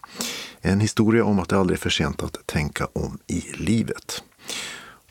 En 0.61 0.79
historia 0.79 1.25
om 1.25 1.39
att 1.39 1.49
det 1.49 1.57
aldrig 1.57 1.77
är 1.77 1.81
för 1.81 1.89
sent 1.89 2.23
att 2.23 2.37
tänka 2.45 2.87
om 2.93 3.17
i 3.27 3.43
livet. 3.53 4.23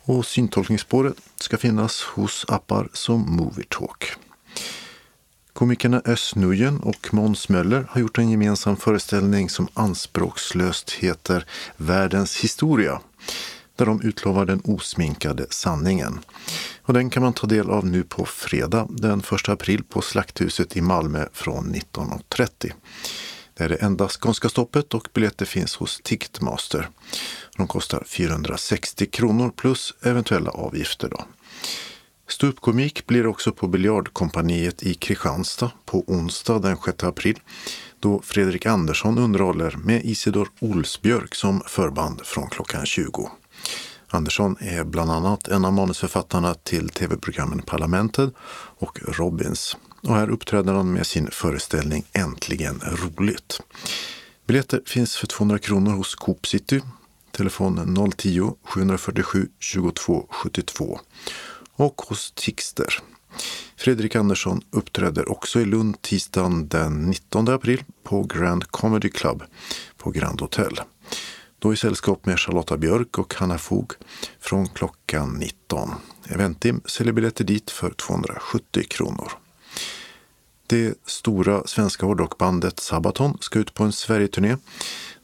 Och 0.01 0.25
syntolkningsspåret 0.25 1.15
ska 1.35 1.57
finnas 1.57 2.01
hos 2.01 2.45
appar 2.47 2.89
som 2.93 3.35
Movietalk. 3.35 4.15
Komikerna 5.53 6.01
Özz 6.05 6.35
Nujen 6.35 6.79
och 6.79 7.13
Måns 7.13 7.49
Möller 7.49 7.87
har 7.89 8.01
gjort 8.01 8.17
en 8.17 8.29
gemensam 8.29 8.77
föreställning 8.77 9.49
som 9.49 9.67
anspråkslöst 9.73 10.91
heter 10.91 11.45
Världens 11.77 12.37
historia 12.37 13.01
där 13.75 13.85
de 13.85 14.01
utlovar 14.01 14.45
den 14.45 14.61
osminkade 14.63 15.45
sanningen. 15.49 16.19
Och 16.81 16.93
den 16.93 17.09
kan 17.09 17.23
man 17.23 17.33
ta 17.33 17.47
del 17.47 17.69
av 17.69 17.85
nu 17.85 18.03
på 18.03 18.25
fredag 18.25 18.87
den 18.89 19.19
1 19.19 19.49
april 19.49 19.83
på 19.83 20.01
Slakthuset 20.01 20.77
i 20.77 20.81
Malmö 20.81 21.25
från 21.33 21.75
19.30. 21.75 22.71
Det 23.59 23.65
är 23.65 23.69
det 23.69 23.75
enda 23.75 24.07
skånska 24.07 24.49
stoppet 24.49 24.93
och 24.93 25.07
biljetter 25.13 25.45
finns 25.45 25.75
hos 25.75 26.01
Ticketmaster. 26.03 26.89
De 27.57 27.67
kostar 27.67 28.03
460 28.07 29.05
kronor 29.05 29.51
plus 29.55 29.93
eventuella 30.01 30.51
avgifter. 30.51 31.09
Då. 31.09 31.25
Ståuppkomik 32.27 33.07
blir 33.07 33.27
också 33.27 33.51
på 33.51 33.67
Biljardkompaniet 33.67 34.83
i 34.83 34.93
Kristianstad 34.93 35.71
på 35.85 36.03
onsdag 36.07 36.59
den 36.59 36.77
6 36.85 37.03
april 37.03 37.39
då 37.99 38.21
Fredrik 38.23 38.65
Andersson 38.65 39.17
underhåller 39.17 39.77
med 39.83 40.05
Isidor 40.05 40.49
Olsbjörk 40.59 41.35
som 41.35 41.61
förband 41.65 42.21
från 42.25 42.49
klockan 42.49 42.85
20. 42.85 43.29
Andersson 44.07 44.57
är 44.59 44.83
bland 44.83 45.11
annat 45.11 45.47
en 45.47 45.65
av 45.65 45.73
manusförfattarna 45.73 46.53
till 46.53 46.89
tv-programmen 46.89 47.61
Parlamentet 47.61 48.33
och 48.77 48.99
Robins. 49.07 49.77
Och 50.03 50.15
här 50.15 50.29
uppträder 50.29 50.73
han 50.73 50.93
med 50.93 51.07
sin 51.07 51.27
föreställning 51.31 52.03
Äntligen 52.13 52.81
roligt. 52.85 53.61
Biljetter 54.47 54.81
finns 54.85 55.17
för 55.17 55.27
200 55.27 55.59
kronor 55.59 55.91
hos 55.91 56.15
Coop 56.15 56.47
City, 56.47 56.81
telefon 57.31 57.97
010-747 57.97 59.47
22 59.59 60.27
72 60.29 60.99
och 61.75 62.01
hos 62.01 62.31
Tixter. 62.35 62.99
Fredrik 63.77 64.15
Andersson 64.15 64.61
uppträder 64.71 65.31
också 65.31 65.59
i 65.59 65.65
Lund 65.65 66.01
tisdagen 66.01 66.67
den 66.67 67.05
19 67.05 67.47
april 67.47 67.83
på 68.03 68.23
Grand 68.23 68.71
Comedy 68.71 69.09
Club 69.09 69.43
på 69.97 70.11
Grand 70.11 70.41
Hotel. 70.41 70.81
Då 71.59 71.73
i 71.73 71.77
sällskap 71.77 72.25
med 72.25 72.39
Charlotta 72.39 72.77
Björk 72.77 73.17
och 73.17 73.33
Hanna 73.33 73.57
Fog 73.57 73.93
från 74.39 74.67
klockan 74.67 75.33
19. 75.33 75.89
Eventim 76.27 76.81
säljer 76.85 77.13
biljetter 77.13 77.43
dit 77.43 77.71
för 77.71 77.91
270 77.91 78.83
kronor. 78.89 79.31
Det 80.69 80.93
stora 81.05 81.67
svenska 81.67 82.05
hårdrockbandet 82.05 82.79
Sabaton 82.79 83.37
ska 83.41 83.59
ut 83.59 83.73
på 83.73 83.83
en 83.83 83.91
Sverigeturné 83.91 84.57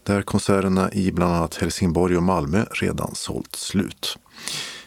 där 0.04 0.22
konserterna 0.22 0.94
i 0.94 1.12
bland 1.12 1.34
annat 1.34 1.56
Helsingborg 1.56 2.18
och 2.18 2.24
Malmö 2.24 2.66
redan 2.72 3.16
sålt 3.16 3.56
slut. 3.56 4.18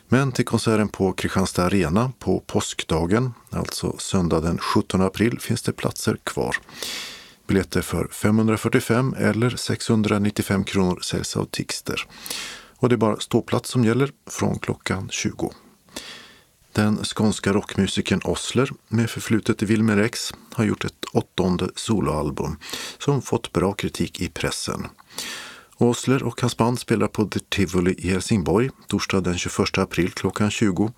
Men 0.08 0.32
till 0.32 0.44
konserten 0.44 0.88
på 0.88 1.12
Kristianstad 1.12 1.64
Arena 1.64 2.12
på 2.18 2.40
påskdagen, 2.46 3.32
alltså 3.50 3.98
söndag 3.98 4.40
den 4.40 4.58
17 4.58 5.00
april, 5.00 5.40
finns 5.40 5.62
det 5.62 5.72
platser 5.72 6.16
kvar. 6.24 6.56
Biljetter 7.46 7.82
för 7.82 8.08
545 8.08 9.14
eller 9.18 9.50
695 9.50 10.64
kronor 10.64 11.00
säljs 11.00 11.36
av 11.36 11.44
Tixter. 11.44 12.06
Och 12.76 12.88
det 12.88 12.94
är 12.94 12.96
bara 12.96 13.20
ståplats 13.20 13.70
som 13.70 13.84
gäller 13.84 14.10
från 14.30 14.58
klockan 14.58 15.08
20. 15.10 15.52
Den 16.78 17.04
skånska 17.04 17.52
rockmusikern 17.52 18.20
Osler 18.24 18.70
med 18.88 19.10
förflutet 19.10 19.62
i 19.62 19.66
Wilmer 19.66 19.96
X 19.96 20.34
har 20.52 20.64
gjort 20.64 20.84
ett 20.84 21.04
åttonde 21.12 21.68
soloalbum 21.74 22.56
som 22.98 23.22
fått 23.22 23.52
bra 23.52 23.72
kritik 23.72 24.20
i 24.20 24.28
pressen. 24.28 24.86
Osler 25.76 26.22
och 26.22 26.40
hans 26.40 26.56
band 26.56 26.78
spelar 26.78 27.08
på 27.08 27.24
The 27.24 27.40
Tivoli 27.40 27.94
i 27.98 28.08
Helsingborg 28.10 28.70
torsdag 28.86 29.20
den 29.20 29.38
21 29.38 29.78
april 29.78 30.10
klockan 30.10 30.50
20 30.50 30.92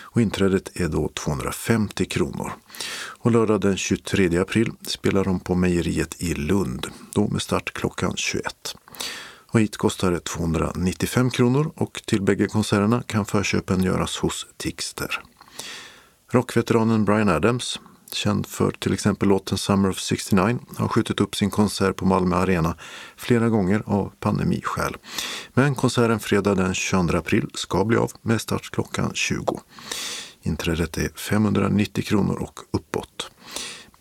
och 0.00 0.20
inträdet 0.20 0.80
är 0.80 0.88
då 0.88 1.08
250 1.08 2.04
kronor. 2.04 2.52
Och 3.18 3.30
lördag 3.30 3.60
den 3.60 3.76
23 3.76 4.38
april 4.38 4.72
spelar 4.86 5.24
de 5.24 5.40
på 5.40 5.54
Mejeriet 5.54 6.22
i 6.22 6.34
Lund, 6.34 6.86
då 7.14 7.28
med 7.28 7.42
start 7.42 7.72
klockan 7.74 8.16
21. 8.16 8.76
Och 9.52 9.60
hit 9.60 9.76
kostar 9.76 10.10
det 10.10 10.20
295 10.20 11.30
kronor 11.30 11.72
och 11.76 12.02
till 12.06 12.22
bägge 12.22 12.46
konserterna 12.46 13.02
kan 13.02 13.26
förköpen 13.26 13.82
göras 13.82 14.16
hos 14.16 14.46
Tixter. 14.56 15.22
Rockveteranen 16.32 17.04
Brian 17.04 17.28
Adams, 17.28 17.80
känd 18.12 18.46
för 18.46 18.70
till 18.70 18.92
exempel 18.92 19.28
låten 19.28 19.58
Summer 19.58 19.88
of 19.88 19.98
69, 19.98 20.58
har 20.76 20.88
skjutit 20.88 21.20
upp 21.20 21.36
sin 21.36 21.50
konsert 21.50 21.96
på 21.96 22.06
Malmö 22.06 22.36
Arena 22.36 22.76
flera 23.16 23.48
gånger 23.48 23.82
av 23.86 24.12
pandemiskäl. 24.20 24.96
Men 25.54 25.74
konserten 25.74 26.20
fredag 26.20 26.54
den 26.54 26.74
22 26.74 27.18
april 27.18 27.50
ska 27.54 27.84
bli 27.84 27.96
av 27.96 28.12
med 28.22 28.40
start 28.40 28.70
klockan 28.70 29.10
20. 29.14 29.60
Inträdet 30.42 30.98
är 30.98 31.08
590 31.08 32.04
kronor 32.04 32.36
och 32.42 32.58
uppåt. 32.70 33.30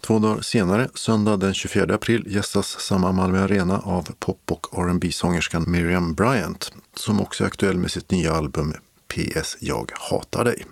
Två 0.09 0.19
dagar 0.19 0.41
senare, 0.41 0.89
söndag 0.93 1.37
den 1.37 1.53
24 1.53 1.95
april, 1.95 2.23
gästas 2.27 2.79
samma 2.79 3.11
Malmö 3.11 3.43
Arena 3.43 3.79
av 3.79 4.07
pop 4.19 4.51
och 4.51 4.89
rb 4.89 5.13
sångerskan 5.13 5.65
Miriam 5.67 6.13
Bryant 6.13 6.73
som 6.95 7.21
också 7.21 7.43
är 7.43 7.47
aktuell 7.47 7.77
med 7.77 7.91
sitt 7.91 8.11
nya 8.11 8.33
album 8.33 8.73
PS 9.07 9.57
Jag 9.59 9.91
hatar 9.95 10.43
dig. 10.43 10.65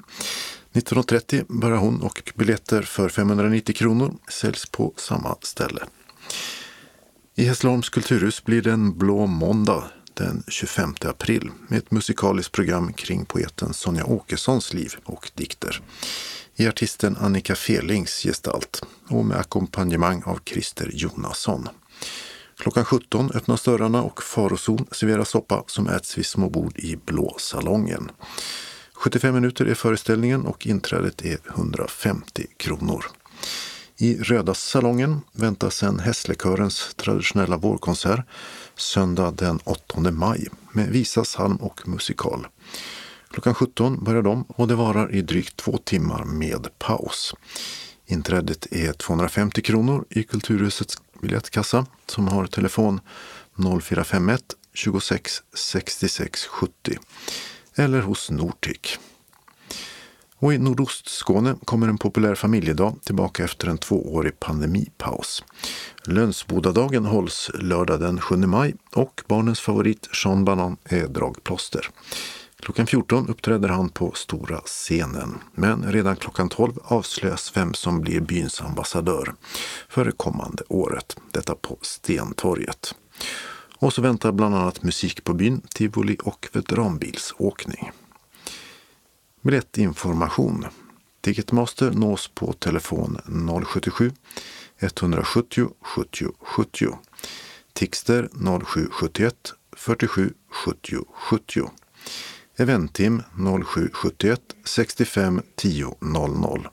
19.30 0.74 1.46
börjar 1.60 1.78
hon 1.78 2.02
och 2.02 2.32
biljetter 2.36 2.82
för 2.82 3.10
590 3.10 3.76
kronor 3.76 4.14
säljs 4.32 4.66
på 4.66 4.94
samma 4.98 5.36
ställe. 5.42 5.84
I 7.36 7.46
Hässleholms 7.46 7.90
kulturhus 7.90 8.44
blir 8.44 8.62
det 8.62 8.72
en 8.72 8.98
blå 8.98 9.26
måndag 9.26 9.84
den 10.14 10.44
25 10.48 10.96
april 11.02 11.50
med 11.68 11.78
ett 11.78 11.92
musikaliskt 11.92 12.52
program 12.52 12.94
kring 12.94 13.26
poeten 13.26 13.74
Sonja 13.74 14.06
Åkessons 14.06 14.74
liv 14.74 14.96
och 15.06 15.32
dikter. 15.36 15.82
I 16.60 16.68
artisten 16.68 17.18
Annika 17.18 17.56
Felings 17.56 18.24
gestalt 18.24 18.82
och 19.10 19.26
med 19.26 19.38
ackompanjemang 19.38 20.24
av 20.26 20.40
Christer 20.46 20.92
Jonasson. 20.94 21.70
Klockan 22.58 22.86
17 22.86 23.32
öppnas 23.34 23.62
dörrarna 23.62 24.04
och 24.04 24.24
Farozon 24.24 24.88
serverar 24.92 25.24
soppa 25.24 25.64
som 25.68 25.88
äts 25.88 26.18
vid 26.18 26.26
små 26.26 26.50
bord 26.50 26.80
i 26.80 26.96
Blå 27.06 27.36
salongen. 27.40 28.12
75 28.94 29.36
minuter 29.36 29.66
är 29.66 29.74
föreställningen 29.74 30.46
och 30.46 30.68
inträdet 30.68 31.26
är 31.26 31.38
150 31.48 32.46
kronor. 32.58 33.06
I 33.98 34.18
Röda 34.18 34.54
salongen 34.54 35.22
väntas 35.32 35.76
sedan 35.76 36.00
Hässlekörens 36.00 36.96
traditionella 36.96 37.58
vårkonsert 37.58 38.26
söndag 38.76 39.32
den 39.32 39.60
8 39.64 40.12
maj 40.12 40.48
med 40.72 40.90
visa, 40.90 41.24
psalm 41.24 41.56
och 41.56 41.88
musikal. 41.88 42.48
Klockan 43.38 43.56
17 43.56 44.04
börjar 44.04 44.22
de 44.22 44.44
och 44.44 44.68
det 44.68 44.76
varar 44.76 45.16
i 45.16 45.22
drygt 45.22 45.58
två 45.58 45.78
timmar 45.78 46.24
med 46.26 46.68
paus. 46.80 47.34
Inträdet 48.06 48.68
är 48.72 48.94
250 48.94 49.62
kronor 49.62 50.06
i 50.10 50.24
Kulturhusets 50.24 50.98
biljettkassa 51.22 51.86
som 52.06 52.28
har 52.28 52.48
telefon 52.48 53.00
0451 53.82 54.42
26 54.74 55.44
66 55.54 56.46
70 56.46 56.98
eller 57.76 58.02
hos 58.02 58.32
Nortic. 58.32 59.00
Och 60.36 60.54
i 60.54 60.58
Nordostskåne 60.58 61.56
kommer 61.66 61.88
en 61.88 61.98
populär 61.98 62.36
familjedag 62.36 62.96
tillbaka 63.04 63.44
efter 63.44 63.68
en 63.68 63.78
tvåårig 63.78 64.40
pandemipaus. 64.40 65.44
Lönsbodadagen 66.06 67.06
hålls 67.06 67.52
lördag 67.54 68.00
den 68.00 68.22
7 68.22 68.36
maj 68.38 68.76
och 68.96 69.22
barnens 69.28 69.60
favorit 69.60 70.10
Sean 70.14 70.46
Banan 70.46 70.78
är 70.84 71.08
dragplåster. 71.08 71.90
Klockan 72.60 72.88
14 72.88 73.30
uppträder 73.30 73.70
han 73.70 73.90
på 73.90 74.12
stora 74.16 74.62
scenen, 74.66 75.38
men 75.54 75.92
redan 75.92 76.16
klockan 76.16 76.50
12 76.50 76.74
avslöjas 76.84 77.58
vem 77.58 77.74
som 77.74 78.02
blir 78.02 78.20
byns 78.20 78.62
ambassadör 78.62 79.36
för 79.90 80.06
det 80.06 80.12
kommande 80.12 80.64
året. 80.68 81.18
Detta 81.32 81.56
på 81.56 81.78
Stentorget. 81.82 82.96
Och 83.80 83.94
så 83.94 84.02
väntar 84.02 84.32
bland 84.32 84.56
annat 84.56 84.84
musik 84.84 85.24
på 85.24 85.34
byn, 85.34 85.62
tivoli 85.70 86.18
och 86.24 86.48
veteranbilsåkning. 86.54 87.92
Biljettinformation. 89.42 90.66
Ticketmaster 91.22 91.92
nås 91.92 92.28
på 92.28 92.54
telefon 92.54 93.18
077 93.66 94.12
170 94.80 95.70
70 95.82 96.26
70. 96.40 96.88
Tixter 97.74 98.30
0771 98.64 99.54
47 99.76 100.34
70 100.50 101.06
70. 101.14 101.70
Eventim 102.60 103.24
0771 103.36 104.42
65 104.64 105.42
10 105.56 105.96
00 106.02 106.68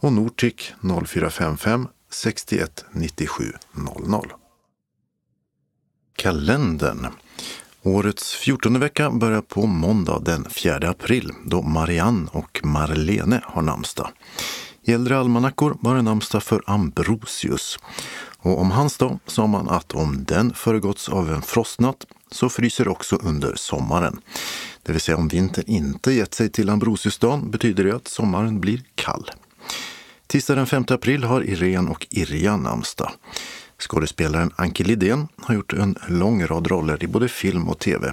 och 0.00 0.12
Nortic 0.12 0.72
0455 1.06 1.88
61 2.10 2.84
97 2.92 3.44
00. 3.72 4.32
Kalendern 6.16 7.06
Årets 7.82 8.34
fjortonde 8.34 8.78
vecka 8.78 9.10
börjar 9.10 9.40
på 9.40 9.66
måndag 9.66 10.22
den 10.24 10.44
4 10.50 10.90
april 10.90 11.32
då 11.44 11.62
Marianne 11.62 12.28
och 12.32 12.60
Marlene 12.64 13.40
har 13.44 13.62
namnsdag. 13.62 14.08
I 14.82 14.92
äldre 14.92 15.18
almanackor 15.18 15.76
var 15.80 15.94
det 15.94 16.02
namnsdag 16.02 16.42
för 16.42 16.62
Ambrosius. 16.66 17.78
Och 18.38 18.60
om 18.60 18.70
hans 18.70 18.98
dag 18.98 19.18
sa 19.26 19.46
man 19.46 19.68
att 19.68 19.92
om 19.92 20.24
den 20.24 20.54
föregåtts 20.54 21.08
av 21.08 21.32
en 21.32 21.42
frostnatt 21.42 22.06
så 22.30 22.48
fryser 22.48 22.88
också 22.88 23.16
under 23.16 23.54
sommaren. 23.54 24.20
Det 24.86 24.92
vill 24.92 25.00
säga 25.00 25.16
om 25.16 25.28
vintern 25.28 25.64
inte 25.66 26.12
gett 26.12 26.34
sig 26.34 26.48
till 26.48 26.70
Ambrosiusdagen 26.70 27.50
betyder 27.50 27.84
det 27.84 27.96
att 27.96 28.08
sommaren 28.08 28.60
blir 28.60 28.82
kall. 28.94 29.30
Tisdag 30.26 30.54
den 30.54 30.66
5 30.66 30.84
april 30.88 31.24
har 31.24 31.42
Irene 31.42 31.90
och 31.90 32.06
Irja 32.10 32.56
namnsdag. 32.56 33.12
Skådespelaren 33.78 34.50
Anki 34.56 34.84
Lidén 34.84 35.28
har 35.36 35.54
gjort 35.54 35.72
en 35.72 35.96
lång 36.08 36.46
rad 36.46 36.66
roller 36.66 37.04
i 37.04 37.06
både 37.06 37.28
film 37.28 37.68
och 37.68 37.78
tv. 37.78 38.12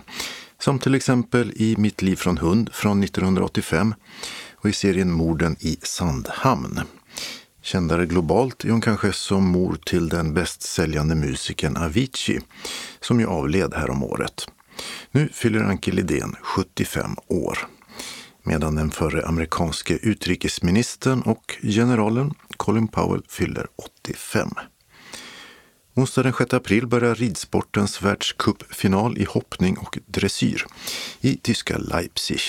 Som 0.60 0.80
till 0.80 0.96
exempel 0.96 1.52
i 1.56 1.76
Mitt 1.78 2.02
liv 2.02 2.16
från 2.16 2.38
hund 2.38 2.70
från 2.74 3.04
1985 3.04 3.96
och 4.56 4.70
i 4.70 4.74
serien 4.74 5.12
Morden 5.12 5.56
i 5.60 5.78
Sandhamn. 5.82 6.80
Kändare 7.62 8.06
globalt 8.06 8.66
är 8.66 8.70
hon 8.70 8.82
kanske 8.82 9.14
som 9.14 9.48
mor 9.48 9.78
till 9.86 10.10
den 10.10 10.34
bästsäljande 10.34 11.16
musikern 11.16 11.78
Avicii 11.78 12.40
som 13.00 13.20
ju 13.20 13.28
avled 13.28 13.74
härom 13.74 14.04
året. 14.04 14.48
Nu 15.12 15.30
fyller 15.34 15.64
Anki 15.64 15.92
Lidén 15.92 16.36
75 16.42 17.16
år 17.28 17.58
medan 18.44 18.76
den 18.76 18.92
förre 18.92 19.26
amerikanske 19.26 19.94
utrikesministern 19.94 21.22
och 21.22 21.58
generalen 21.62 22.34
Colin 22.58 22.88
Powell 22.88 23.24
fyller 23.28 23.68
85. 24.02 24.50
Onsdag 25.96 26.24
den 26.24 26.34
6 26.34 26.54
april 26.54 26.88
börjar 26.88 27.16
ridsportens 27.16 28.02
världscupfinal 28.02 29.18
i 29.18 29.24
hoppning 29.24 29.78
och 29.78 29.98
dressyr 30.06 30.66
i 31.22 31.38
tyska 31.38 31.78
Leipzig. 31.78 32.40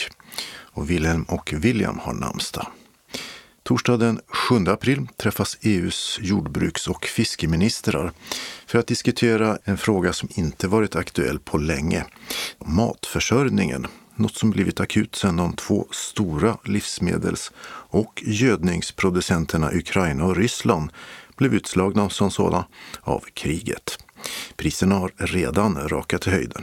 Och 0.47 0.91
Wilhelm 0.91 1.23
och 1.23 1.53
William 1.57 1.99
har 1.99 2.13
namnsdag. 2.13 2.67
Torsdag 3.65 3.97
den 3.97 4.21
7 4.29 4.55
april 4.69 5.07
träffas 5.17 5.59
EUs 5.61 6.19
jordbruks 6.23 6.89
och 6.89 7.05
fiskeministrar 7.05 8.13
för 8.67 8.79
att 8.79 8.87
diskutera 8.87 9.59
en 9.65 9.77
fråga 9.77 10.13
som 10.13 10.29
inte 10.35 10.69
varit 10.69 10.97
aktuell 10.97 11.39
på 11.39 11.59
länge. 11.59 12.05
Matförsörjningen, 12.67 13.87
något 14.17 14.35
som 14.35 14.51
blivit 14.51 14.81
akut 14.81 15.15
sedan 15.15 15.37
de 15.37 15.53
två 15.53 15.87
stora 15.91 16.59
livsmedels 16.65 17.53
och 17.91 18.23
gödningsproducenterna 18.27 19.71
Ukraina 19.73 20.25
och 20.25 20.37
Ryssland 20.37 20.91
blev 21.37 21.55
utslagna 21.55 22.11
som 22.11 22.31
sådana 22.31 22.67
av 23.01 23.25
kriget. 23.35 23.99
Priserna 24.57 24.95
har 24.95 25.13
redan 25.17 25.89
rakat 25.89 26.27
i 26.27 26.31
höjden. 26.31 26.63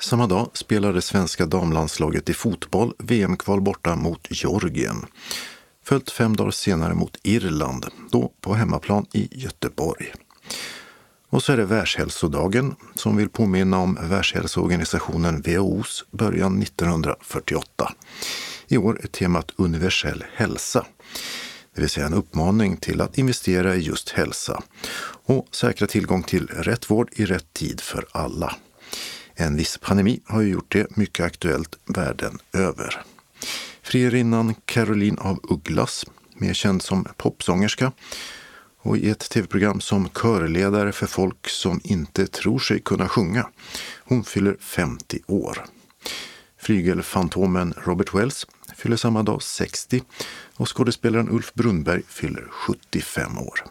Samma 0.00 0.26
dag 0.26 0.50
spelade 0.52 1.02
svenska 1.02 1.46
damlandslaget 1.46 2.30
i 2.30 2.34
fotboll 2.34 2.94
VM-kval 2.98 3.60
borta 3.60 3.96
mot 3.96 4.26
Georgien. 4.30 5.06
Följt 5.88 6.10
fem 6.10 6.36
dagar 6.36 6.50
senare 6.50 6.94
mot 6.94 7.16
Irland, 7.22 7.86
då 8.10 8.32
på 8.40 8.54
hemmaplan 8.54 9.06
i 9.12 9.28
Göteborg. 9.42 10.12
Och 11.28 11.42
så 11.42 11.52
är 11.52 11.56
det 11.56 11.64
Världshälsodagen 11.64 12.76
som 12.94 13.16
vill 13.16 13.28
påminna 13.28 13.78
om 13.78 13.98
Världshälsoorganisationen 14.02 15.42
WHOs 15.42 16.04
början 16.10 16.62
1948. 16.62 17.92
I 18.68 18.76
år 18.76 19.00
är 19.02 19.06
temat 19.06 19.52
universell 19.56 20.24
hälsa 20.34 20.86
det 21.74 21.80
vill 21.80 21.90
säga 21.90 22.06
en 22.06 22.14
uppmaning 22.14 22.76
till 22.76 23.00
att 23.00 23.18
investera 23.18 23.76
i 23.76 23.80
just 23.80 24.10
hälsa 24.10 24.62
och 25.24 25.48
säkra 25.50 25.86
tillgång 25.86 26.22
till 26.22 26.46
rätt 26.46 26.90
vård 26.90 27.10
i 27.12 27.24
rätt 27.24 27.52
tid 27.52 27.80
för 27.80 28.06
alla. 28.12 28.56
En 29.34 29.56
viss 29.56 29.78
pandemi 29.78 30.20
har 30.26 30.40
ju 30.40 30.48
gjort 30.48 30.72
det 30.72 30.96
mycket 30.96 31.26
aktuellt 31.26 31.78
världen 31.86 32.38
över. 32.52 33.02
Frierinnan 33.88 34.54
Caroline 34.64 35.18
av 35.18 35.40
Ugglas, 35.42 36.06
mer 36.34 36.54
känd 36.54 36.82
som 36.82 37.06
popsångerska, 37.16 37.92
och 38.78 38.96
i 38.96 39.10
ett 39.10 39.30
tv-program 39.30 39.80
som 39.80 40.08
körledare 40.08 40.92
för 40.92 41.06
folk 41.06 41.48
som 41.48 41.80
inte 41.84 42.26
tror 42.26 42.58
sig 42.58 42.80
kunna 42.80 43.08
sjunga. 43.08 43.48
Hon 44.04 44.24
fyller 44.24 44.56
50 44.60 45.18
år. 45.26 45.64
Flygelfantomen 46.60 47.74
Robert 47.76 48.14
Wells 48.14 48.46
fyller 48.76 48.96
samma 48.96 49.22
dag 49.22 49.42
60 49.42 50.02
och 50.56 50.76
skådespelaren 50.76 51.30
Ulf 51.30 51.54
Brunnberg 51.54 52.02
fyller 52.08 52.46
75 52.50 53.38
år. 53.38 53.64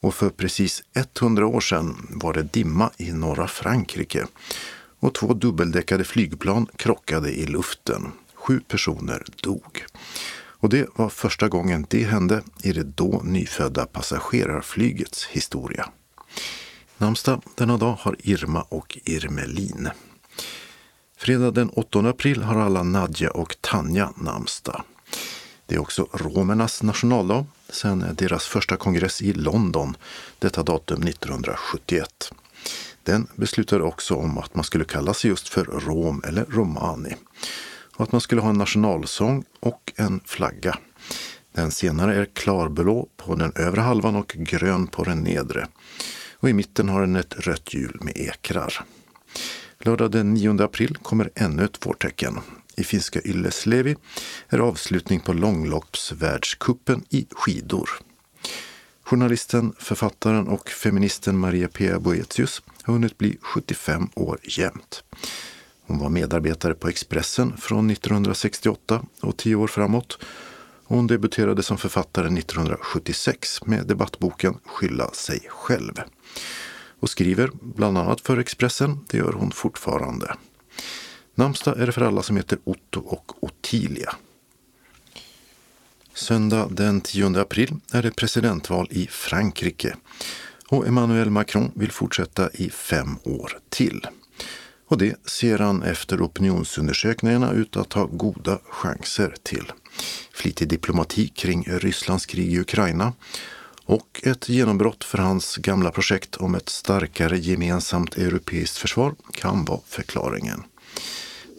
Och 0.00 0.14
för 0.14 0.30
precis 0.30 0.82
100 1.20 1.46
år 1.46 1.60
sedan 1.60 2.06
var 2.10 2.32
det 2.32 2.52
dimma 2.52 2.90
i 2.96 3.12
norra 3.12 3.48
Frankrike 3.48 4.26
och 5.00 5.14
två 5.14 5.34
dubbeldäckade 5.34 6.04
flygplan 6.04 6.66
krockade 6.76 7.30
i 7.30 7.46
luften. 7.46 8.12
Sju 8.40 8.60
personer 8.60 9.24
dog. 9.42 9.84
Och 10.32 10.68
det 10.68 10.88
var 10.94 11.08
första 11.08 11.48
gången 11.48 11.86
det 11.90 12.04
hände 12.04 12.42
i 12.62 12.72
det 12.72 12.82
då 12.82 13.20
nyfödda 13.24 13.86
passagerarflygets 13.86 15.26
historia. 15.26 15.88
Namnsdag 16.98 17.42
denna 17.54 17.76
dag 17.76 17.96
har 18.00 18.16
Irma 18.18 18.62
och 18.62 18.98
Irmelin. 19.04 19.88
Fredag 21.16 21.50
den 21.50 21.70
8 21.70 21.98
april 21.98 22.42
har 22.42 22.60
alla 22.60 22.82
Nadja 22.82 23.30
och 23.30 23.56
Tanja 23.60 24.12
namnsdag. 24.16 24.82
Det 25.66 25.74
är 25.74 25.78
också 25.80 26.08
romernas 26.12 26.82
nationaldag 26.82 27.46
sedan 27.68 28.04
deras 28.18 28.44
första 28.44 28.76
kongress 28.76 29.22
i 29.22 29.32
London, 29.32 29.96
detta 30.38 30.62
datum 30.62 31.02
1971. 31.02 32.32
Den 33.02 33.26
beslutade 33.34 33.84
också 33.84 34.14
om 34.14 34.38
att 34.38 34.54
man 34.54 34.64
skulle 34.64 34.84
kalla 34.84 35.14
sig 35.14 35.30
just 35.30 35.48
för 35.48 35.64
Rom 35.64 36.22
eller 36.26 36.44
Romani 36.44 37.14
och 38.00 38.04
att 38.04 38.12
man 38.12 38.20
skulle 38.20 38.40
ha 38.40 38.50
en 38.50 38.58
nationalsång 38.58 39.44
och 39.60 39.92
en 39.96 40.20
flagga. 40.24 40.78
Den 41.52 41.70
senare 41.70 42.14
är 42.14 42.24
klarblå 42.24 43.08
på 43.16 43.34
den 43.34 43.52
övre 43.54 43.80
halvan 43.80 44.16
och 44.16 44.28
grön 44.36 44.86
på 44.86 45.04
den 45.04 45.18
nedre. 45.18 45.68
och 46.32 46.48
i 46.48 46.52
mitten 46.52 46.88
har 46.88 47.00
den 47.00 47.16
ett 47.16 47.34
rött 47.38 47.74
hjul 47.74 47.98
med 48.00 48.16
ekrar. 48.16 48.84
Lördag 49.78 50.10
den 50.10 50.34
9 50.34 50.62
april 50.62 50.96
kommer 51.02 51.30
ännu 51.34 51.64
ett 51.64 51.86
vårtecken. 51.86 52.38
I 52.76 52.84
finska 52.84 53.20
Ylleslevi 53.24 53.96
är 54.48 54.58
avslutning 54.58 55.20
på 55.20 55.32
långloppsvärldskuppen 55.32 57.04
i 57.08 57.26
skidor. 57.30 57.90
Journalisten, 59.02 59.72
författaren 59.78 60.48
och 60.48 60.68
feministen 60.68 61.38
Maria 61.38 61.68
Pia 61.68 61.98
Boetius 61.98 62.62
har 62.82 62.94
hunnit 62.94 63.18
bli 63.18 63.38
75 63.40 64.08
år 64.14 64.38
jämt. 64.42 65.04
Hon 65.90 65.98
var 65.98 66.08
medarbetare 66.08 66.74
på 66.74 66.88
Expressen 66.88 67.56
från 67.56 67.90
1968 67.90 69.02
och 69.20 69.36
tio 69.36 69.54
år 69.54 69.66
framåt. 69.66 70.18
Hon 70.84 71.06
debuterade 71.06 71.62
som 71.62 71.78
författare 71.78 72.38
1976 72.38 73.66
med 73.66 73.86
debattboken 73.86 74.58
Skylla 74.64 75.10
sig 75.10 75.40
själv 75.48 76.00
och 77.00 77.10
skriver 77.10 77.50
bland 77.60 77.98
annat 77.98 78.20
för 78.20 78.36
Expressen. 78.38 79.04
Det 79.08 79.16
gör 79.16 79.32
hon 79.32 79.50
fortfarande. 79.50 80.34
Namnsdag 81.34 81.78
är 81.80 81.86
det 81.86 81.92
för 81.92 82.02
alla 82.02 82.22
som 82.22 82.36
heter 82.36 82.58
Otto 82.64 83.00
och 83.00 83.44
Ottilia. 83.44 84.14
Söndag 86.14 86.68
den 86.70 87.00
10 87.00 87.40
april 87.40 87.74
är 87.92 88.02
det 88.02 88.16
presidentval 88.16 88.88
i 88.90 89.06
Frankrike 89.06 89.96
och 90.68 90.86
Emmanuel 90.86 91.30
Macron 91.30 91.72
vill 91.74 91.92
fortsätta 91.92 92.50
i 92.50 92.70
fem 92.70 93.16
år 93.24 93.58
till. 93.68 94.06
Och 94.90 94.98
det 94.98 95.28
ser 95.28 95.58
han 95.58 95.82
efter 95.82 96.22
opinionsundersökningarna 96.22 97.52
ut 97.52 97.76
att 97.76 97.92
ha 97.92 98.04
goda 98.04 98.58
chanser 98.64 99.34
till. 99.42 99.72
Flitig 100.32 100.68
diplomati 100.68 101.28
kring 101.28 101.64
Rysslands 101.68 102.26
krig 102.26 102.52
i 102.52 102.60
Ukraina 102.60 103.12
och 103.84 104.20
ett 104.24 104.48
genombrott 104.48 105.04
för 105.04 105.18
hans 105.18 105.56
gamla 105.56 105.90
projekt 105.90 106.36
om 106.36 106.54
ett 106.54 106.68
starkare 106.68 107.38
gemensamt 107.38 108.16
europeiskt 108.16 108.76
försvar 108.76 109.14
kan 109.32 109.64
vara 109.64 109.80
förklaringen. 109.86 110.62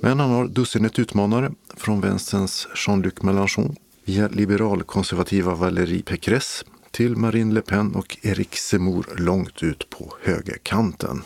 Men 0.02 0.20
han 0.20 0.30
har 0.30 0.48
dussinet 0.48 1.00
utmanare, 1.00 1.52
från 1.78 2.02
vänsterns 2.02 2.68
Jean-Luc 2.76 3.14
Mélenchon 3.22 3.76
via 4.06 4.28
liberalkonservativa 4.28 5.56
Valérie 5.56 6.04
Pécresse 6.04 6.66
till 6.92 7.16
Marine 7.16 7.54
Le 7.54 7.62
Pen 7.62 7.96
och 7.96 8.18
Eric 8.22 8.56
Zemmour 8.56 9.06
långt 9.18 9.64
ut 9.64 9.90
på 9.90 10.14
högerkanten. 10.22 11.24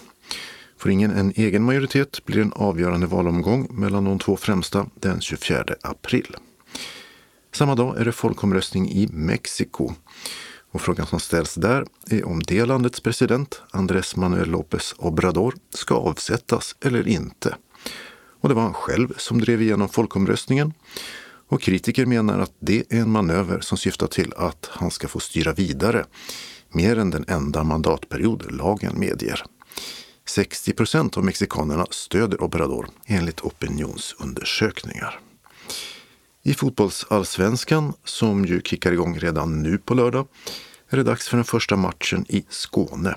Får 0.77 0.91
ingen 0.91 1.11
en 1.11 1.33
egen 1.35 1.63
majoritet 1.63 2.25
blir 2.25 2.41
en 2.41 2.53
avgörande 2.53 3.07
valomgång 3.07 3.67
mellan 3.71 4.03
de 4.03 4.19
två 4.19 4.37
främsta 4.37 4.85
den 4.99 5.21
24 5.21 5.65
april. 5.81 6.35
Samma 7.53 7.75
dag 7.75 7.97
är 7.97 8.05
det 8.05 8.11
folkomröstning 8.11 8.89
i 8.89 9.07
Mexiko. 9.11 9.93
Och 10.71 10.81
frågan 10.81 11.07
som 11.07 11.19
ställs 11.19 11.55
där 11.55 11.85
är 12.09 12.27
om 12.27 12.43
det 12.43 12.65
landets 12.65 12.99
president, 12.99 13.61
Andrés 13.71 14.15
Manuel 14.15 14.49
López 14.49 14.95
Obrador, 14.97 15.55
ska 15.69 15.95
avsättas 15.95 16.75
eller 16.81 17.07
inte. 17.07 17.55
Och 18.41 18.49
det 18.49 18.55
var 18.55 18.61
han 18.61 18.73
själv 18.73 19.13
som 19.17 19.41
drev 19.41 19.61
igenom 19.61 19.89
folkomröstningen. 19.89 20.73
Och 21.47 21.61
kritiker 21.61 22.05
menar 22.05 22.39
att 22.39 22.53
det 22.59 22.83
är 22.89 23.01
en 23.01 23.11
manöver 23.11 23.59
som 23.59 23.77
syftar 23.77 24.07
till 24.07 24.33
att 24.37 24.69
han 24.71 24.91
ska 24.91 25.07
få 25.07 25.19
styra 25.19 25.53
vidare, 25.53 26.05
mer 26.69 26.97
än 26.97 27.09
den 27.09 27.25
enda 27.27 27.63
mandatperiod 27.63 28.51
lagen 28.51 28.99
medger. 28.99 29.43
60 30.25 30.73
procent 30.73 31.17
av 31.17 31.23
mexikanerna 31.23 31.85
stöder 31.89 32.43
Obrador 32.43 32.89
enligt 33.05 33.41
opinionsundersökningar. 33.41 35.19
I 36.43 36.53
fotbollsallsvenskan, 36.53 37.93
som 38.03 38.45
ju 38.45 38.61
kickar 38.61 38.91
igång 38.91 39.19
redan 39.19 39.63
nu 39.63 39.77
på 39.77 39.93
lördag, 39.93 40.27
är 40.89 40.97
det 40.97 41.03
dags 41.03 41.27
för 41.27 41.37
den 41.37 41.45
första 41.45 41.75
matchen 41.75 42.25
i 42.29 42.45
Skåne. 42.49 43.15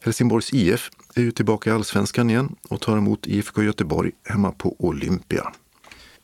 Helsingborgs 0.00 0.52
IF 0.52 0.90
är 1.14 1.22
ju 1.22 1.30
tillbaka 1.30 1.70
i 1.70 1.72
allsvenskan 1.72 2.30
igen 2.30 2.56
och 2.68 2.80
tar 2.80 2.96
emot 2.96 3.26
IFK 3.26 3.62
Göteborg 3.62 4.12
hemma 4.24 4.52
på 4.52 4.76
Olympia. 4.78 5.52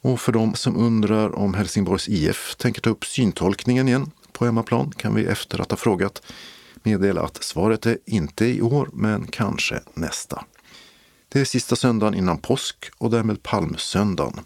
Och 0.01 0.21
för 0.21 0.33
de 0.33 0.55
som 0.55 0.77
undrar 0.77 1.35
om 1.35 1.55
Helsingborgs 1.55 2.09
IF 2.09 2.55
tänker 2.57 2.81
ta 2.81 2.91
upp 2.91 3.05
syntolkningen 3.05 3.89
igen 3.89 4.11
på 4.33 4.45
hemmaplan 4.45 4.93
kan 4.97 5.15
vi 5.15 5.25
efter 5.25 5.61
att 5.61 5.71
ha 5.71 5.77
frågat 5.77 6.23
meddela 6.85 7.22
att 7.22 7.45
svaret 7.45 7.87
är 7.87 7.99
inte 8.07 8.47
i 8.47 8.62
år, 8.62 8.89
men 8.93 9.26
kanske 9.26 9.80
nästa. 9.95 10.45
Det 11.28 11.41
är 11.41 11.45
sista 11.45 11.76
söndagen 11.76 12.14
innan 12.14 12.39
påsk 12.39 12.91
och 12.99 13.11
därmed 13.11 13.43
palmsöndagen. 13.43 14.41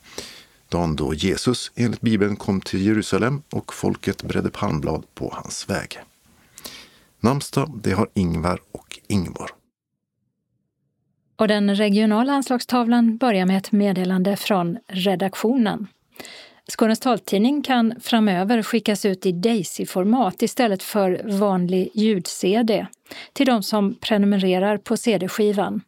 Dagen 0.69 0.97
då 0.97 1.15
Jesus 1.15 1.73
enligt 1.75 2.01
Bibeln 2.01 2.37
kom 2.37 2.61
till 2.61 2.87
Jerusalem 2.87 3.43
och 3.53 3.75
folket 3.75 4.23
bredde 4.23 4.51
palmblad 4.51 5.05
på 5.15 5.31
hans 5.35 5.71
väg. 5.71 5.99
Namnsdag, 7.21 7.81
det 7.83 7.93
har 7.93 8.09
Ingvar 8.15 8.61
och 8.73 9.01
Ingvar. 9.07 9.51
Och 11.37 11.49
den 11.49 11.75
regionala 11.75 12.33
anslagstavlan 12.33 13.17
börjar 13.17 13.47
med 13.47 13.59
ett 13.59 13.73
meddelande 13.73 14.37
från 14.37 14.79
redaktionen. 14.89 15.87
Skånes 16.69 17.01
taltidning 17.01 17.63
kan 17.63 17.95
framöver 18.01 18.63
skickas 18.63 19.05
ut 19.05 19.27
i 19.27 19.33
Daisy-format 19.33 20.43
istället 20.43 20.83
för 20.83 21.39
vanlig 21.39 21.91
ljud-CD 21.95 22.87
till 23.33 23.47
de 23.47 23.63
som 23.63 23.95
prenumererar 23.95 24.79
på 24.79 24.97
CD-skivan. 24.97 25.81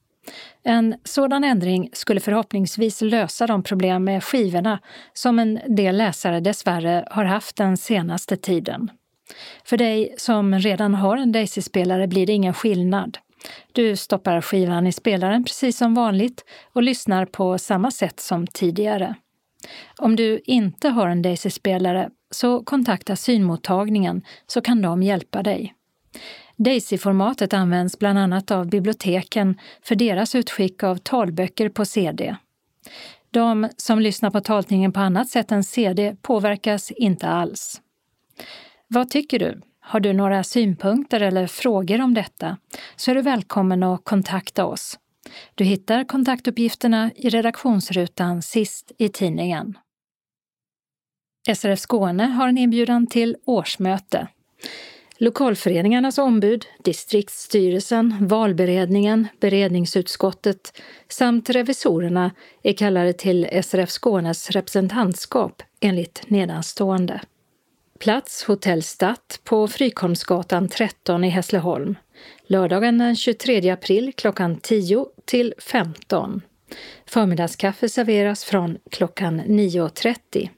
En 0.62 0.94
sådan 1.04 1.44
ändring 1.44 1.90
skulle 1.92 2.20
förhoppningsvis 2.20 3.00
lösa 3.00 3.46
de 3.46 3.62
problem 3.62 4.04
med 4.04 4.24
skivorna 4.24 4.78
som 5.12 5.38
en 5.38 5.60
del 5.66 5.96
läsare 5.96 6.40
dessvärre 6.40 7.08
har 7.10 7.24
haft 7.24 7.56
den 7.56 7.76
senaste 7.76 8.36
tiden. 8.36 8.90
För 9.64 9.76
dig 9.76 10.14
som 10.18 10.58
redan 10.58 10.94
har 10.94 11.16
en 11.16 11.32
Daisy-spelare 11.32 12.06
blir 12.06 12.26
det 12.26 12.32
ingen 12.32 12.54
skillnad. 12.54 13.18
Du 13.72 13.96
stoppar 13.96 14.40
skivan 14.40 14.86
i 14.86 14.92
spelaren 14.92 15.44
precis 15.44 15.76
som 15.78 15.94
vanligt 15.94 16.44
och 16.72 16.82
lyssnar 16.82 17.24
på 17.24 17.58
samma 17.58 17.90
sätt 17.90 18.20
som 18.20 18.46
tidigare. 18.46 19.14
Om 19.96 20.16
du 20.16 20.40
inte 20.44 20.88
har 20.88 21.08
en 21.08 21.22
Daisy-spelare 21.22 22.10
så 22.30 22.62
kontakta 22.62 23.16
synmottagningen 23.16 24.22
så 24.46 24.60
kan 24.60 24.82
de 24.82 25.02
hjälpa 25.02 25.42
dig. 25.42 25.74
Daisy-formatet 26.56 27.54
används 27.54 27.98
bland 27.98 28.18
annat 28.18 28.50
av 28.50 28.68
biblioteken 28.68 29.58
för 29.82 29.94
deras 29.94 30.34
utskick 30.34 30.82
av 30.82 30.96
talböcker 30.96 31.68
på 31.68 31.84
CD. 31.84 32.36
De 33.30 33.68
som 33.76 34.00
lyssnar 34.00 34.30
på 34.30 34.40
taltidningen 34.40 34.92
på 34.92 35.00
annat 35.00 35.28
sätt 35.28 35.52
än 35.52 35.64
CD 35.64 36.16
påverkas 36.22 36.90
inte 36.90 37.28
alls. 37.28 37.80
Vad 38.88 39.10
tycker 39.10 39.38
du? 39.38 39.60
Har 39.80 40.00
du 40.00 40.12
några 40.12 40.44
synpunkter 40.44 41.20
eller 41.20 41.46
frågor 41.46 42.00
om 42.00 42.14
detta 42.14 42.56
så 42.96 43.10
är 43.10 43.14
du 43.14 43.22
välkommen 43.22 43.82
att 43.82 44.04
kontakta 44.04 44.64
oss. 44.64 44.98
Du 45.54 45.64
hittar 45.64 46.04
kontaktuppgifterna 46.04 47.10
i 47.16 47.28
redaktionsrutan 47.28 48.42
sist 48.42 48.92
i 48.98 49.08
tidningen. 49.08 49.78
SRF 51.54 51.78
Skåne 51.78 52.24
har 52.24 52.48
en 52.48 52.58
inbjudan 52.58 53.06
till 53.06 53.36
årsmöte. 53.44 54.28
Lokalföreningarnas 55.20 56.18
ombud, 56.18 56.66
distriktsstyrelsen, 56.84 58.16
valberedningen, 58.20 59.28
beredningsutskottet 59.40 60.82
samt 61.08 61.50
revisorerna 61.50 62.30
är 62.62 62.72
kallade 62.72 63.12
till 63.12 63.62
SRF 63.62 63.90
Skånes 63.90 64.50
representantskap 64.50 65.62
enligt 65.80 66.30
nedanstående. 66.30 67.20
Plats 67.98 68.44
Hotell 68.44 68.82
Statt 68.82 69.40
på 69.44 69.68
Frykholmsgatan 69.68 70.68
13 70.68 71.24
i 71.24 71.28
Hässleholm. 71.28 71.96
Lördagen 72.46 72.98
den 72.98 73.16
23 73.16 73.70
april 73.70 74.12
klockan 74.16 74.60
10 74.60 75.06
till 75.24 75.54
15. 75.58 76.42
Förmiddagskaffe 77.06 77.88
serveras 77.88 78.44
från 78.44 78.78
klockan 78.90 79.40
9.30. 79.40 80.48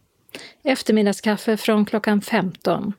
Eftermiddagskaffe 0.62 1.56
från 1.56 1.84
klockan 1.84 2.22
15. 2.22 2.92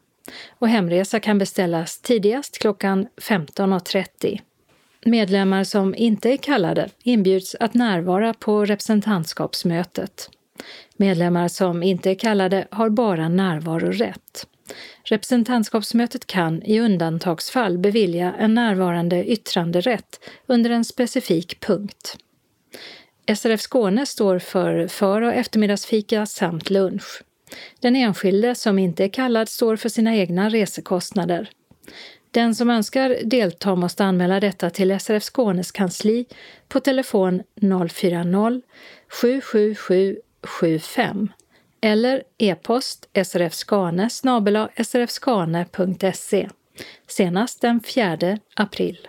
Och 0.49 0.69
hemresa 0.69 1.19
kan 1.19 1.37
beställas 1.37 2.01
tidigast 2.01 2.57
klockan 2.57 3.07
15.30. 3.17 4.41
Medlemmar 5.05 5.63
som 5.63 5.95
inte 5.95 6.29
är 6.29 6.37
kallade 6.37 6.89
inbjuds 7.03 7.55
att 7.59 7.73
närvara 7.73 8.33
på 8.33 8.65
representantskapsmötet. 8.65 10.29
Medlemmar 10.97 11.47
som 11.47 11.83
inte 11.83 12.11
är 12.11 12.15
kallade 12.15 12.67
har 12.71 12.89
bara 12.89 13.29
närvarorätt. 13.29 14.47
Representantskapsmötet 15.03 16.27
kan 16.27 16.63
i 16.63 16.79
undantagsfall 16.79 17.77
bevilja 17.77 18.33
en 18.39 18.53
närvarande 18.53 19.25
yttranderätt 19.25 20.19
under 20.45 20.69
en 20.69 20.85
specifik 20.85 21.59
punkt. 21.59 22.17
SRF 23.35 23.61
Skåne 23.61 24.05
står 24.05 24.39
för 24.39 24.87
för 24.87 25.21
och 25.21 25.33
eftermiddagsfika 25.33 26.25
samt 26.25 26.69
lunch. 26.69 27.23
Den 27.79 27.95
enskilde 27.95 28.55
som 28.55 28.79
inte 28.79 29.03
är 29.03 29.07
kallad 29.07 29.49
står 29.49 29.75
för 29.75 29.89
sina 29.89 30.15
egna 30.15 30.49
resekostnader. 30.49 31.49
Den 32.31 32.55
som 32.55 32.69
önskar 32.69 33.17
delta 33.23 33.75
måste 33.75 34.05
anmäla 34.05 34.39
detta 34.39 34.69
till 34.69 34.99
SRF 34.99 35.23
Skånes 35.23 35.71
kansli 35.71 36.25
på 36.67 36.79
telefon 36.79 37.43
040 37.61 38.61
777 39.09 40.17
75 40.43 41.29
eller 41.81 42.23
e-post 42.37 43.09
srfskane 43.25 44.09
srfskane.se 44.83 46.49
senast 47.07 47.61
den 47.61 47.81
4 47.83 48.37
april. 48.55 49.07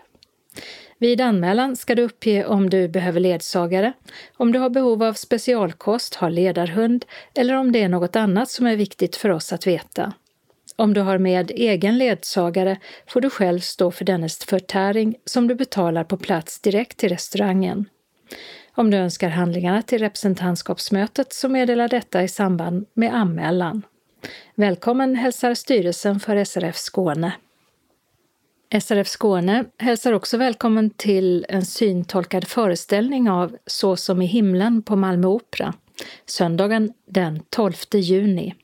Vid 0.99 1.21
anmälan 1.21 1.77
ska 1.77 1.95
du 1.95 2.03
uppge 2.03 2.47
om 2.47 2.71
du 2.71 2.89
behöver 2.89 3.21
ledsagare, 3.21 3.93
om 4.37 4.53
du 4.53 4.59
har 4.59 4.71
behov 4.71 5.03
av 5.03 5.13
specialkost, 5.13 6.15
har 6.15 6.31
ledarhund 6.31 7.05
eller 7.35 7.55
om 7.55 7.73
det 7.73 7.83
är 7.83 7.89
något 7.89 8.17
annat 8.17 8.51
som 8.51 8.67
är 8.67 8.77
viktigt 8.77 9.17
för 9.17 9.29
oss 9.29 9.53
att 9.53 9.67
veta. 9.67 10.13
Om 10.77 10.95
du 10.95 11.01
har 11.01 11.19
med 11.19 11.51
egen 11.51 11.99
ledsagare 11.99 12.81
får 13.07 13.21
du 13.21 13.31
själv 13.31 13.61
stå 13.61 13.91
för 13.91 14.05
dennes 14.05 14.45
förtäring 14.45 15.15
som 15.25 15.49
du 15.49 15.55
betalar 15.55 16.05
på 16.05 16.17
plats 16.17 16.61
direkt 16.61 16.99
till 16.99 17.09
restaurangen. 17.09 17.89
Om 18.75 18.91
du 18.91 18.97
önskar 18.97 19.29
handlingarna 19.29 19.83
till 19.83 19.99
representantskapsmötet 19.99 21.33
så 21.33 21.49
meddela 21.49 21.89
detta 21.89 22.23
i 22.23 22.29
samband 22.29 22.87
med 22.95 23.15
anmälan. 23.15 23.83
Välkommen 24.55 25.17
hälsar 25.17 25.55
styrelsen 25.55 26.21
för 26.21 26.45
SRF 26.45 26.77
Skåne. 26.77 27.33
SRF 28.81 29.09
Skåne 29.09 29.65
hälsar 29.79 30.13
också 30.13 30.37
välkommen 30.37 30.91
till 30.91 31.47
en 31.49 31.65
syntolkad 31.65 32.49
föreställning 32.49 33.31
av 33.31 33.57
Så 33.67 33.97
som 33.97 34.23
i 34.23 34.27
himlen 34.27 34.83
på 34.83 34.97
Malmö 34.97 35.29
Opera, 35.29 35.75
söndagen 36.27 36.93
den 37.07 37.41
12 37.51 37.73
juni. 37.93 38.55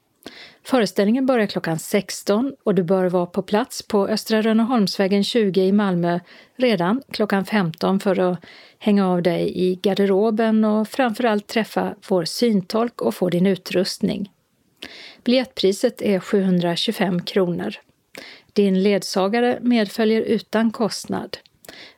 Föreställningen 0.70 1.26
börjar 1.26 1.46
klockan 1.46 1.78
16 1.78 2.54
och 2.64 2.74
du 2.74 2.82
bör 2.82 3.06
vara 3.06 3.26
på 3.26 3.42
plats 3.42 3.82
på 3.82 4.08
Östra 4.08 4.42
Rönneholmsvägen 4.42 5.24
20 5.24 5.60
i 5.60 5.72
Malmö 5.72 6.20
redan 6.56 7.02
klockan 7.10 7.44
15 7.44 8.00
för 8.00 8.18
att 8.18 8.44
hänga 8.78 9.08
av 9.08 9.22
dig 9.22 9.52
i 9.54 9.74
garderoben 9.74 10.64
och 10.64 10.88
framförallt 10.88 11.46
träffa 11.46 11.94
vår 12.08 12.24
syntolk 12.24 13.02
och 13.02 13.14
få 13.14 13.28
din 13.28 13.46
utrustning. 13.46 14.32
Biljettpriset 15.24 16.02
är 16.02 16.20
725 16.20 17.22
kronor. 17.22 17.74
Din 18.52 18.82
ledsagare 18.82 19.58
medföljer 19.62 20.20
utan 20.20 20.70
kostnad. 20.70 21.38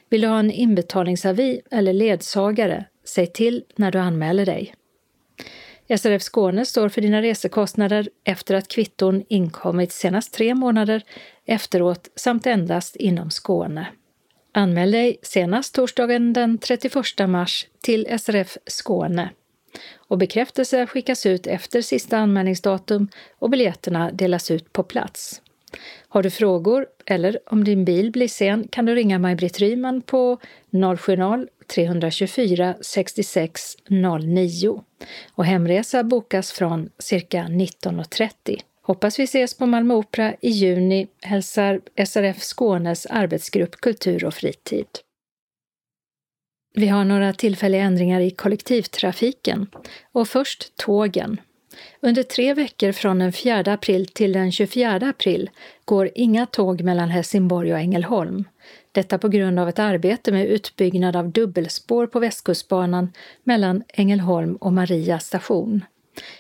Vill 0.09 0.21
du 0.21 0.27
ha 0.27 0.39
en 0.39 0.51
inbetalningsavi 0.51 1.61
eller 1.71 1.93
ledsagare, 1.93 2.85
säg 3.03 3.27
till 3.27 3.63
när 3.75 3.91
du 3.91 3.99
anmäler 3.99 4.45
dig. 4.45 4.73
SRF 5.97 6.21
Skåne 6.21 6.65
står 6.65 6.89
för 6.89 7.01
dina 7.01 7.21
resekostnader 7.21 8.09
efter 8.23 8.55
att 8.55 8.67
kvitton 8.67 9.23
inkommit 9.29 9.91
senast 9.91 10.33
tre 10.33 10.55
månader 10.55 11.03
efteråt 11.45 12.09
samt 12.15 12.45
endast 12.45 12.95
inom 12.95 13.31
Skåne. 13.31 13.87
Anmäl 14.57 14.91
dig 14.91 15.17
senast 15.21 15.75
torsdagen 15.75 16.33
den 16.33 16.57
31 16.57 16.95
mars 17.27 17.67
till 17.81 18.19
SRF 18.19 18.57
Skåne. 18.65 19.29
Och 19.95 20.17
bekräftelse 20.17 20.87
skickas 20.87 21.25
ut 21.25 21.47
efter 21.47 21.81
sista 21.81 22.17
anmälningsdatum 22.17 23.07
och 23.39 23.49
biljetterna 23.49 24.11
delas 24.11 24.51
ut 24.51 24.73
på 24.73 24.83
plats. 24.83 25.41
Har 26.07 26.23
du 26.23 26.29
frågor 26.29 26.87
eller 27.05 27.39
om 27.45 27.63
din 27.63 27.85
bil 27.85 28.11
blir 28.11 28.27
sen 28.27 28.67
kan 28.67 28.85
du 28.85 28.95
ringa 28.95 29.19
Maj-Britt 29.19 29.59
Ryman 29.59 30.01
på 30.01 30.39
070-324 30.71 32.75
66 32.81 33.61
09 33.89 34.83
och 35.33 35.45
hemresa 35.45 36.03
bokas 36.03 36.51
från 36.51 36.89
cirka 36.99 37.47
19.30. 37.49 38.59
Hoppas 38.87 39.19
vi 39.19 39.23
ses 39.23 39.57
på 39.57 39.65
Malmö 39.65 39.93
Opera 39.93 40.35
i 40.41 40.49
juni, 40.49 41.07
hälsar 41.21 41.81
SRF 42.05 42.41
Skånes 42.41 43.05
arbetsgrupp 43.05 43.75
Kultur 43.75 44.25
och 44.25 44.33
fritid. 44.33 44.87
Vi 46.73 46.87
har 46.87 47.05
några 47.05 47.33
tillfälliga 47.33 47.83
ändringar 47.83 48.21
i 48.21 48.31
kollektivtrafiken 48.31 49.67
och 50.11 50.27
först 50.27 50.77
tågen. 50.77 51.41
Under 51.99 52.23
tre 52.23 52.53
veckor 52.53 52.91
från 52.91 53.19
den 53.19 53.33
4 53.33 53.59
april 53.73 54.07
till 54.07 54.33
den 54.33 54.51
24 54.51 54.95
april 54.95 55.49
går 55.85 56.09
inga 56.15 56.45
tåg 56.45 56.81
mellan 56.81 57.09
Helsingborg 57.09 57.73
och 57.73 57.79
Ängelholm. 57.79 58.43
Detta 58.91 59.17
på 59.17 59.27
grund 59.27 59.59
av 59.59 59.69
ett 59.69 59.79
arbete 59.79 60.31
med 60.31 60.47
utbyggnad 60.47 61.15
av 61.15 61.29
dubbelspår 61.29 62.07
på 62.07 62.19
Västkustbanan 62.19 63.13
mellan 63.43 63.83
Ängelholm 63.87 64.55
och 64.55 64.73
Maria 64.73 65.19
station. 65.19 65.81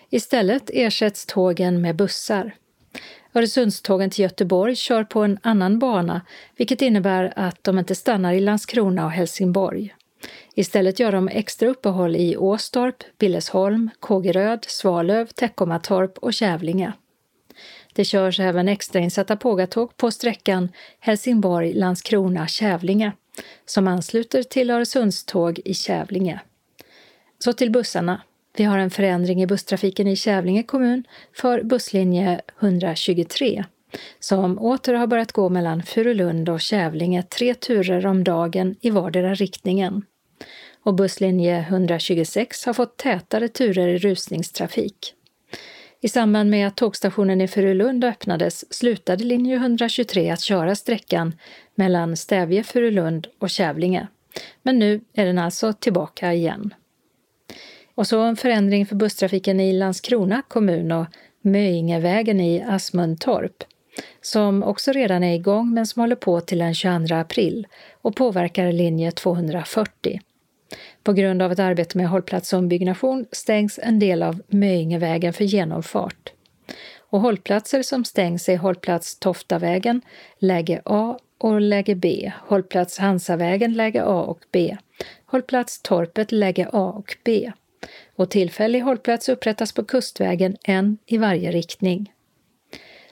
Istället 0.09 0.69
ersätts 0.73 1.25
tågen 1.25 1.81
med 1.81 1.95
bussar. 1.95 2.55
Öresundstågen 3.33 4.09
till 4.09 4.23
Göteborg 4.23 4.75
kör 4.75 5.03
på 5.03 5.23
en 5.23 5.39
annan 5.41 5.79
bana, 5.79 6.21
vilket 6.57 6.81
innebär 6.81 7.33
att 7.35 7.63
de 7.63 7.79
inte 7.79 7.95
stannar 7.95 8.33
i 8.33 8.39
Landskrona 8.39 9.05
och 9.05 9.11
Helsingborg. 9.11 9.95
Istället 10.53 10.99
gör 10.99 11.11
de 11.11 11.27
extra 11.27 11.69
uppehåll 11.69 12.15
i 12.15 12.37
Åstorp, 12.37 13.03
Billesholm, 13.17 13.89
Kågeröd, 13.99 14.65
Svalöv, 14.67 15.25
Teckomatorp 15.25 16.17
och 16.17 16.33
Kävlinge. 16.33 16.93
Det 17.93 18.05
körs 18.05 18.39
även 18.39 18.67
extrainsatta 18.67 19.35
pågatåg 19.35 19.97
på 19.97 20.11
sträckan 20.11 20.69
Helsingborg-Landskrona-Kävlinge 20.99 23.11
som 23.65 23.87
ansluter 23.87 24.43
till 24.43 24.71
Öresundståg 24.71 25.59
i 25.65 25.73
Kävlinge. 25.73 26.39
Så 27.39 27.53
till 27.53 27.71
bussarna. 27.71 28.21
Vi 28.57 28.63
har 28.63 28.77
en 28.77 28.89
förändring 28.89 29.41
i 29.41 29.47
busstrafiken 29.47 30.07
i 30.07 30.15
Kävlinge 30.15 30.63
kommun 30.63 31.03
för 31.33 31.63
busslinje 31.63 32.41
123 32.59 33.65
som 34.19 34.59
åter 34.59 34.93
har 34.93 35.07
börjat 35.07 35.31
gå 35.31 35.49
mellan 35.49 35.83
Furulund 35.83 36.49
och 36.49 36.61
Kävlinge 36.61 37.23
tre 37.23 37.53
turer 37.53 38.05
om 38.05 38.23
dagen 38.23 38.75
i 38.81 38.89
vardera 38.89 39.33
riktningen. 39.33 40.05
Och 40.83 40.95
busslinje 40.95 41.59
126 41.59 42.65
har 42.65 42.73
fått 42.73 42.97
tätare 42.97 43.47
turer 43.47 43.87
i 43.87 43.97
rusningstrafik. 43.97 45.13
I 46.01 46.09
samband 46.09 46.49
med 46.49 46.67
att 46.67 46.77
tågstationen 46.77 47.41
i 47.41 47.47
Furulund 47.47 48.03
öppnades 48.03 48.73
slutade 48.73 49.23
linje 49.23 49.55
123 49.55 50.29
att 50.29 50.41
köra 50.41 50.75
sträckan 50.75 51.35
mellan 51.75 52.17
Stävje, 52.17 52.63
Furulund 52.63 53.27
och 53.39 53.49
Kävlinge. 53.49 54.07
Men 54.63 54.79
nu 54.79 55.01
är 55.13 55.25
den 55.25 55.37
alltså 55.37 55.73
tillbaka 55.73 56.33
igen. 56.33 56.73
Och 57.95 58.07
så 58.07 58.21
en 58.21 58.35
förändring 58.35 58.85
för 58.85 58.95
busstrafiken 58.95 59.59
i 59.59 59.73
Landskrona 59.73 60.41
kommun 60.47 60.91
och 60.91 61.05
Möingevägen 61.41 62.39
i 62.39 62.63
Asmundtorp 62.67 63.63
som 64.21 64.63
också 64.63 64.91
redan 64.91 65.23
är 65.23 65.35
igång 65.35 65.73
men 65.73 65.87
som 65.87 65.99
håller 65.99 66.15
på 66.15 66.41
till 66.41 66.57
den 66.57 66.73
22 66.73 67.15
april 67.15 67.67
och 68.01 68.15
påverkar 68.15 68.71
linje 68.71 69.11
240. 69.11 70.21
På 71.03 71.13
grund 71.13 71.41
av 71.41 71.51
ett 71.51 71.59
arbete 71.59 71.97
med 71.97 72.09
hållplatsombyggnation 72.09 73.25
stängs 73.31 73.79
en 73.83 73.99
del 73.99 74.23
av 74.23 74.41
Möingevägen 74.47 75.33
för 75.33 75.43
genomfart. 75.43 76.33
Och 77.09 77.21
hållplatser 77.21 77.81
som 77.81 78.05
stängs 78.05 78.49
är 78.49 78.57
hållplats 78.57 79.19
Toftavägen, 79.19 80.01
läge 80.39 80.81
A 80.85 81.17
och 81.37 81.61
läge 81.61 81.95
B, 81.95 82.31
hållplats 82.47 82.97
Hansavägen, 82.97 83.73
läge 83.73 84.03
A 84.03 84.21
och 84.21 84.39
B, 84.51 84.77
hållplats 85.25 85.81
Torpet, 85.81 86.31
läge 86.31 86.69
A 86.73 86.91
och 86.91 87.17
B. 87.23 87.51
Och 88.15 88.29
tillfällig 88.29 88.79
hållplats 88.79 89.29
upprättas 89.29 89.71
på 89.71 89.83
Kustvägen, 89.83 90.57
en 90.63 90.97
i 91.05 91.17
varje 91.17 91.51
riktning. 91.51 92.11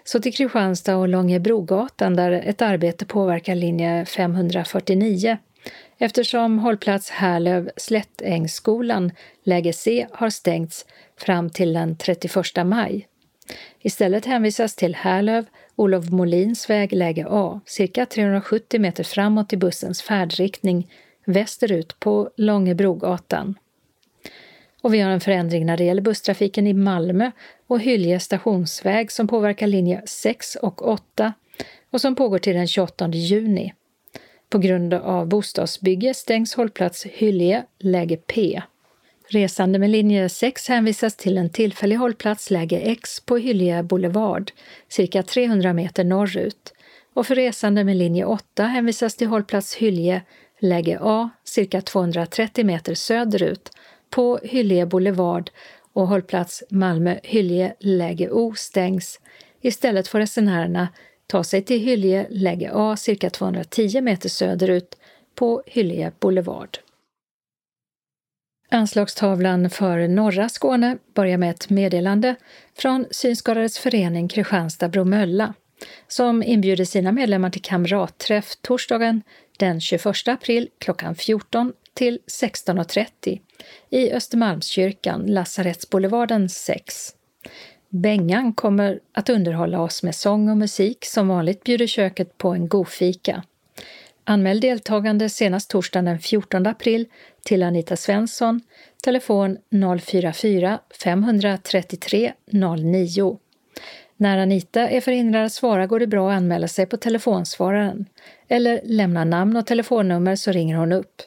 Så 0.03 0.19
till 0.19 0.34
Kristianstad 0.34 0.98
och 0.98 1.07
Långebrogatan 1.07 2.15
där 2.15 2.31
ett 2.31 2.61
arbete 2.61 3.06
påverkar 3.06 3.56
linje 3.56 4.06
549 4.06 5.38
eftersom 5.98 6.60
hållplats 6.60 7.10
Härlöv 7.10 7.69
Slättängsskolan, 7.77 9.11
läge 9.44 9.73
C, 9.73 10.07
har 10.11 10.30
stängts 10.30 10.85
fram 11.18 11.49
till 11.49 11.73
den 11.73 11.98
31 11.98 12.35
maj. 12.65 13.07
Istället 13.80 14.26
hänvisas 14.26 14.76
till 14.76 14.95
Härlöv, 14.95 15.45
Olof 15.76 16.10
Molins 16.10 16.69
väg, 16.69 16.94
läge 16.94 17.26
A, 17.30 17.61
cirka 17.65 18.06
370 18.06 18.81
meter 18.81 19.03
framåt 19.03 19.53
i 19.53 19.57
bussens 19.57 20.02
färdriktning 20.02 20.91
västerut 21.26 21.99
på 21.99 22.30
Långebrogatan. 22.38 23.56
Och 24.84 24.94
vi 24.94 25.00
har 25.00 25.12
en 25.12 25.20
förändring 25.20 25.66
när 25.66 25.78
det 25.78 25.84
gäller 25.84 26.02
busstrafiken 26.02 26.68
i 26.68 26.74
Malmö 26.74 27.32
och 27.68 27.80
Hylje 27.80 28.20
stationsväg 28.20 29.12
som 29.12 29.28
påverkar 29.28 29.68
linje 29.68 30.02
6 30.06 30.56
och 30.56 30.88
8 30.88 31.34
och 31.92 32.02
som 32.02 32.16
pågår 32.16 32.40
till 32.40 32.56
den 32.56 32.68
28 32.68 33.08
juni. 33.08 33.74
På 34.50 34.58
grund 34.58 34.94
av 34.94 35.28
bostadsbygge 35.28 36.14
stängs 36.14 36.56
hållplats 36.56 37.06
Hylje, 37.06 37.64
läge 37.80 38.18
P. 38.18 38.62
Resande 39.28 39.80
med 39.80 39.90
linje 39.90 40.30
6 40.30 40.68
hänvisas 40.68 41.16
till 41.16 41.38
en 41.38 41.50
tillfällig 41.50 41.96
hållplats 41.96 42.52
läge 42.52 42.80
X 42.80 43.20
på 43.20 43.38
Hyllie 43.38 43.84
Boulevard, 43.84 44.52
cirka 44.90 45.24
300 45.24 45.74
meter 45.74 46.04
norrut. 46.04 46.74
Och 47.14 47.28
för 47.28 47.36
resande 47.36 47.84
med 47.84 47.96
linje 47.96 48.26
8 48.26 48.64
hänvisas 48.64 49.16
till 49.16 49.28
hållplats 49.28 49.76
Hyllie, 49.76 50.22
läge 50.60 51.00
A, 51.02 51.30
cirka 51.44 51.82
230 51.82 52.66
meter 52.66 52.96
söderut, 52.96 53.72
på 54.14 54.40
Hyllie 54.44 54.85
Boulevard 54.85 55.52
och 55.94 56.07
hållplats 56.07 56.64
Malmö 56.69 57.19
Hyllie, 57.23 57.73
läge 57.80 58.30
O 58.30 58.53
stängs. 58.56 59.19
Istället 59.61 60.07
får 60.07 60.19
resenärerna 60.19 60.88
ta 61.27 61.44
sig 61.44 61.61
till 61.61 61.80
Hyllie, 61.80 62.27
läge 62.30 62.72
A, 62.73 62.95
cirka 62.98 63.30
210 63.30 64.02
meter 64.02 64.30
söderut, 64.30 64.98
på 65.35 65.64
Hyllie 65.65 66.11
Boulevard. 66.19 66.77
Anslagstavlan 68.69 69.69
för 69.69 70.07
norra 70.07 70.49
Skåne 70.49 70.98
börjar 71.14 71.38
med 71.38 71.49
ett 71.49 71.69
meddelande 71.69 72.35
från 72.77 73.06
Synskadades 73.11 73.80
förening 73.80 74.27
Kristianstad-Bromölla 74.27 75.53
som 76.07 76.44
inbjuder 76.44 76.85
sina 76.85 77.11
medlemmar 77.11 77.49
till 77.49 77.61
kamratträff 77.61 78.56
torsdagen 78.61 79.22
den 79.57 79.81
21 79.81 80.06
april 80.27 80.69
klockan 80.80 81.15
14 81.15 81.73
till 81.94 82.20
16.30 82.28 83.40
i 83.90 84.11
Östermalmskyrkan, 84.11 85.26
Lasarettsboulevarden 85.26 86.49
6. 86.49 87.15
Bengan 87.90 88.53
kommer 88.53 88.99
att 89.11 89.30
underhålla 89.30 89.82
oss 89.82 90.03
med 90.03 90.15
sång 90.15 90.49
och 90.49 90.57
musik. 90.57 91.06
Som 91.06 91.28
vanligt 91.28 91.64
bjuder 91.64 91.88
köket 91.88 92.38
på 92.38 92.49
en 92.49 92.68
god 92.68 92.88
fika. 92.88 93.44
Anmäl 94.24 94.60
deltagande 94.60 95.30
senast 95.30 95.70
torsdagen 95.70 96.06
den 96.06 96.20
14 96.20 96.68
april 96.68 97.06
till 97.44 97.64
Anita 97.64 97.95
Svensson, 97.95 98.61
telefon 99.03 99.57
044 100.02 100.80
533 101.03 102.34
09. 102.52 103.40
När 104.18 104.38
Anita 104.38 104.90
är 104.90 105.02
förhindrad 105.02 105.45
att 105.45 105.53
svara 105.53 105.88
går 105.88 105.99
det 105.99 106.07
bra 106.07 106.32
att 106.32 106.38
anmäla 106.38 106.68
sig 106.68 106.86
på 106.86 106.98
telefonsvararen 106.98 108.06
eller 108.48 108.82
lämna 108.84 109.24
namn 109.24 109.56
och 109.56 109.65
telefonnummer 109.65 110.36
så 110.36 110.52
ringer 110.52 110.78
hon 110.78 110.91
upp. 110.91 111.22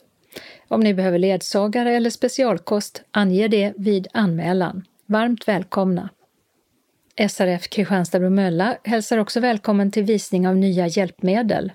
Om 0.68 0.80
ni 0.80 0.94
behöver 0.94 1.18
ledsagare 1.18 1.92
eller 1.92 2.10
specialkost, 2.10 3.02
ange 3.10 3.48
det 3.48 3.72
vid 3.76 4.08
anmälan. 4.12 4.84
Varmt 5.06 5.48
välkomna! 5.48 6.08
SRF 7.28 7.68
Kristianstad-Bromölla 7.68 8.76
hälsar 8.84 9.18
också 9.18 9.40
välkommen 9.40 9.90
till 9.90 10.02
visning 10.02 10.48
av 10.48 10.56
nya 10.56 10.86
hjälpmedel. 10.86 11.72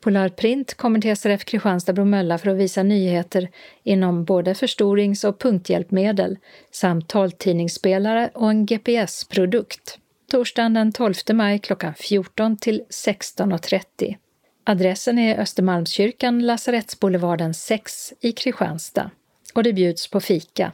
Polar 0.00 0.28
Print 0.28 0.74
kommer 0.74 1.00
till 1.00 1.16
SRF 1.16 1.44
Kristianstad-Bromölla 1.44 2.38
för 2.38 2.50
att 2.50 2.56
visa 2.56 2.82
nyheter 2.82 3.48
inom 3.82 4.24
både 4.24 4.54
förstorings 4.54 5.24
och 5.24 5.40
punkthjälpmedel 5.40 6.38
samt 6.70 7.08
taltidningsspelare 7.08 8.30
och 8.34 8.50
en 8.50 8.66
GPS-produkt. 8.66 9.98
Torsdagen 10.30 10.74
den 10.74 10.92
12 10.92 11.14
maj 11.32 11.58
klockan 11.58 11.94
14 11.94 12.56
till 12.56 12.82
16.30. 12.90 14.16
Adressen 14.64 15.18
är 15.18 15.40
Östermalmskyrkan, 15.40 16.46
Lasarettsboulevarden 16.46 17.54
6 17.54 18.12
i 18.20 18.32
Kristianstad 18.32 19.10
och 19.54 19.62
det 19.62 19.72
bjuds 19.72 20.10
på 20.10 20.20
fika. 20.20 20.72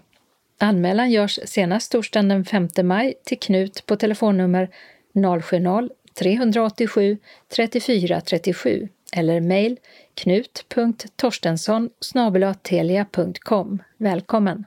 Anmälan 0.58 1.10
görs 1.10 1.38
senast 1.44 1.92
torsdagen 1.92 2.28
den 2.28 2.44
5 2.44 2.68
maj 2.82 3.14
till 3.24 3.38
Knut 3.38 3.86
på 3.86 3.96
telefonnummer 3.96 4.70
070-387 5.14 7.18
34 7.48 8.20
37 8.20 8.88
eller 9.12 9.40
mejl 9.40 9.78
knut.torstensson 10.14 11.90
Välkommen! 13.96 14.64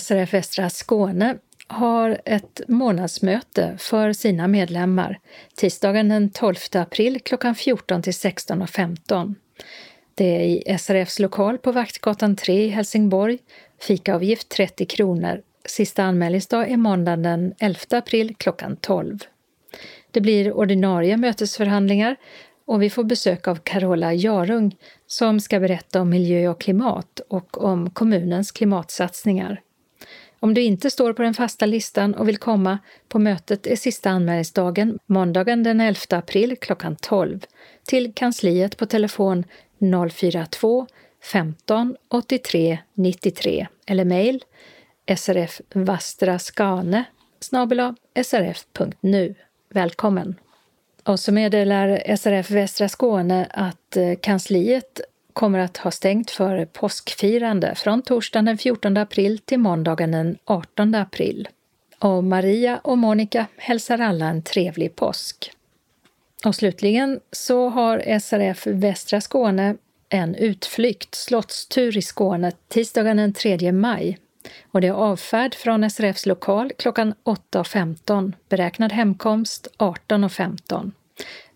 SRF 0.00 0.34
Västra 0.34 0.70
Skåne 0.70 1.38
har 1.66 2.20
ett 2.24 2.60
månadsmöte 2.68 3.76
för 3.78 4.12
sina 4.12 4.48
medlemmar 4.48 5.18
tisdagen 5.56 6.08
den 6.08 6.30
12 6.30 6.54
april 6.72 7.20
klockan 7.24 7.54
14 7.54 8.02
till 8.02 8.12
16.15. 8.12 9.34
Det 10.14 10.24
är 10.24 10.40
i 10.40 10.78
SRFs 10.78 11.18
lokal 11.18 11.58
på 11.58 11.72
Vaktgatan 11.72 12.36
3 12.36 12.64
i 12.64 12.68
Helsingborg. 12.68 13.38
Fikaavgift 13.80 14.48
30 14.48 14.86
kronor. 14.86 15.42
Sista 15.64 16.02
anmälningsdag 16.02 16.70
är 16.70 16.76
måndagen 16.76 17.22
den 17.22 17.54
11 17.58 17.78
april 17.90 18.34
klockan 18.38 18.76
12. 18.76 19.18
Det 20.10 20.20
blir 20.20 20.52
ordinarie 20.52 21.16
mötesförhandlingar 21.16 22.16
och 22.64 22.82
vi 22.82 22.90
får 22.90 23.04
besök 23.04 23.48
av 23.48 23.56
Carola 23.56 24.14
Jarung 24.14 24.76
som 25.06 25.40
ska 25.40 25.60
berätta 25.60 26.00
om 26.00 26.10
miljö 26.10 26.48
och 26.48 26.60
klimat 26.60 27.20
och 27.28 27.64
om 27.64 27.90
kommunens 27.90 28.50
klimatsatsningar. 28.52 29.60
Om 30.42 30.54
du 30.54 30.62
inte 30.62 30.90
står 30.90 31.12
på 31.12 31.22
den 31.22 31.34
fasta 31.34 31.66
listan 31.66 32.14
och 32.14 32.28
vill 32.28 32.36
komma 32.36 32.78
på 33.08 33.18
mötet 33.18 33.66
är 33.66 33.76
sista 33.76 34.10
anmälningsdagen 34.10 34.98
måndagen 35.06 35.62
den 35.62 35.80
11 35.80 35.98
april 36.10 36.56
klockan 36.60 36.96
12 36.96 37.40
till 37.86 38.12
kansliet 38.14 38.76
på 38.76 38.86
telefon 38.86 39.44
042 40.10 40.86
15 41.32 41.96
83 42.08 42.78
93 42.94 43.66
eller 43.86 44.04
mejl 44.04 44.44
srfvastraskane 45.16 47.04
srf.nu. 48.24 49.34
Välkommen! 49.68 50.34
Och 51.04 51.20
så 51.20 51.32
meddelar 51.32 52.16
SRF 52.16 52.50
Västra 52.50 52.88
Skåne 52.88 53.46
att 53.50 53.96
eh, 53.96 54.14
kansliet 54.22 55.00
kommer 55.32 55.58
att 55.58 55.76
ha 55.76 55.90
stängt 55.90 56.30
för 56.30 56.64
påskfirande 56.64 57.74
från 57.74 58.02
torsdagen 58.02 58.44
den 58.44 58.58
14 58.58 58.96
april 58.96 59.38
till 59.38 59.58
måndagen 59.58 60.10
den 60.10 60.38
18 60.44 60.94
april. 60.94 61.48
Och 61.98 62.24
Maria 62.24 62.80
och 62.84 62.98
Monica 62.98 63.46
hälsar 63.56 63.98
alla 63.98 64.26
en 64.26 64.42
trevlig 64.42 64.96
påsk. 64.96 65.52
Och 66.44 66.54
slutligen 66.54 67.20
så 67.32 67.68
har 67.68 68.18
SRF 68.18 68.66
Västra 68.66 69.20
Skåne 69.20 69.76
en 70.08 70.34
utflykt, 70.34 71.14
slottstur 71.14 71.96
i 71.96 72.02
Skåne, 72.02 72.52
tisdagen 72.68 73.16
den 73.16 73.32
3 73.32 73.72
maj. 73.72 74.18
Och 74.72 74.80
det 74.80 74.86
är 74.86 74.92
avfärd 74.92 75.54
från 75.54 75.90
SRFs 75.90 76.26
lokal 76.26 76.72
klockan 76.78 77.14
8.15, 77.24 78.32
beräknad 78.48 78.92
hemkomst 78.92 79.68
18.15. 79.78 80.90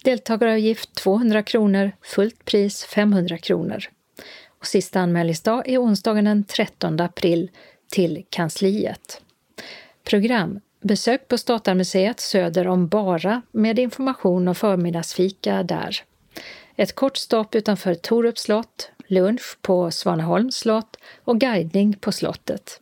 Deltagaravgift 0.07 0.95
200 0.95 1.43
kronor, 1.43 1.93
fullt 2.03 2.45
pris 2.45 2.85
500 2.85 3.39
kronor. 3.39 3.85
Och 4.59 4.67
sista 4.67 5.01
anmälningsdag 5.01 5.69
är 5.69 5.83
onsdagen 5.83 6.25
den 6.25 6.45
13 6.45 7.01
april 7.01 7.51
till 7.91 8.25
kansliet. 8.31 9.21
Program 10.05 10.61
Besök 10.81 11.29
på 11.29 11.39
Statarmuseet 11.39 12.21
söder 12.21 12.67
om 12.69 12.89
Bara 12.89 13.43
med 13.53 13.79
information 13.79 14.49
och 14.49 14.57
förmiddagsfika 14.57 15.63
där. 15.63 15.97
Ett 16.77 16.95
kort 16.95 17.17
stopp 17.17 17.55
utanför 17.55 17.95
Torups 17.95 18.43
slott, 18.43 18.91
lunch 19.07 19.59
på 19.63 19.91
Svaneholms 19.91 20.57
slott 20.57 20.97
och 21.25 21.41
guidning 21.41 21.97
på 22.01 22.13
slottet. 22.13 22.81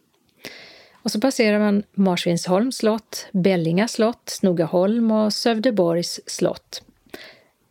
Och 1.02 1.10
så 1.10 1.20
passerar 1.20 1.59
man 1.59 1.82
Marsvinsholms 1.92 2.76
slott, 2.76 3.26
Bellinga 3.32 3.88
slott, 3.88 4.22
Snogaholm 4.28 5.10
och 5.10 5.32
Sövdeborgs 5.32 6.20
slott 6.26 6.84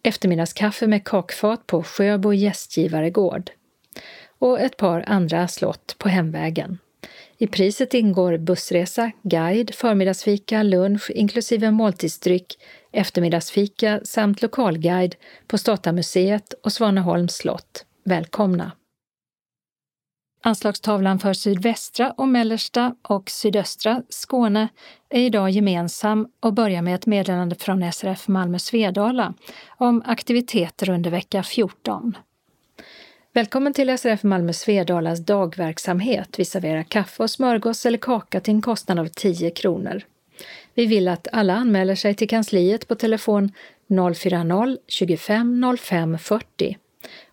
eftermiddagskaffe 0.04 0.88
med 0.88 1.04
kakfat 1.04 1.68
på 1.68 1.84
Sjöbo 1.84 2.34
gästgivaregård 2.34 3.52
och 4.40 4.60
ett 4.60 4.78
par 4.78 5.04
andra 5.08 5.48
slott 5.48 5.96
på 5.98 6.10
hemvägen. 6.10 6.78
I 7.38 7.48
priset 7.48 7.94
ingår 7.94 8.38
bussresa, 8.38 9.12
guide, 9.22 9.76
förmiddagsfika, 9.76 10.64
lunch 10.64 11.12
inklusive 11.12 11.72
måltidsdryck, 11.72 12.58
eftermiddagsfika 12.92 14.02
samt 14.04 14.42
lokalguide 14.42 15.16
på 15.48 15.58
Statamuseet 15.58 16.54
och 16.64 16.72
Svaneholms 16.72 17.36
slott. 17.36 17.86
Välkomna! 18.06 18.72
Anslagstavlan 20.46 21.20
för 21.20 21.34
sydvästra 21.34 22.12
och 22.12 22.28
mellersta 22.28 22.96
och 23.02 23.30
sydöstra 23.30 24.04
Skåne 24.10 24.68
är 25.10 25.22
idag 25.22 25.50
gemensam 25.50 26.28
och 26.40 26.54
börjar 26.54 26.82
med 26.82 26.96
ett 26.96 27.06
meddelande 27.06 27.56
från 27.56 27.92
SRF 27.92 28.28
Malmö 28.28 28.60
Svedala 28.60 29.34
om 29.68 30.04
aktiviteter 30.06 30.90
under 30.90 31.12
vecka 31.12 31.44
14. 31.44 32.18
Välkommen 33.34 33.74
till 33.74 33.98
SRF 33.98 34.24
Malmö 34.24 34.54
Svedalas 34.54 35.20
dagverksamhet. 35.20 36.30
Vi 36.38 36.46
serverar 36.46 36.84
kaffe 36.84 37.24
och 37.24 37.30
smörgås 37.30 37.86
eller 37.86 37.98
kaka 37.98 38.40
till 38.40 38.54
en 38.54 38.62
kostnad 38.62 39.00
av 39.00 39.08
10 39.08 39.50
kronor. 39.52 40.02
Vi 40.74 40.86
vill 40.86 41.08
att 41.08 41.28
alla 41.32 41.54
anmäler 41.54 41.96
sig 41.96 42.16
till 42.16 42.30
kansliet 42.30 42.88
på 42.88 42.96
telefon 42.96 43.52
040-25 43.88 45.78
05 45.78 46.18
40 46.18 46.78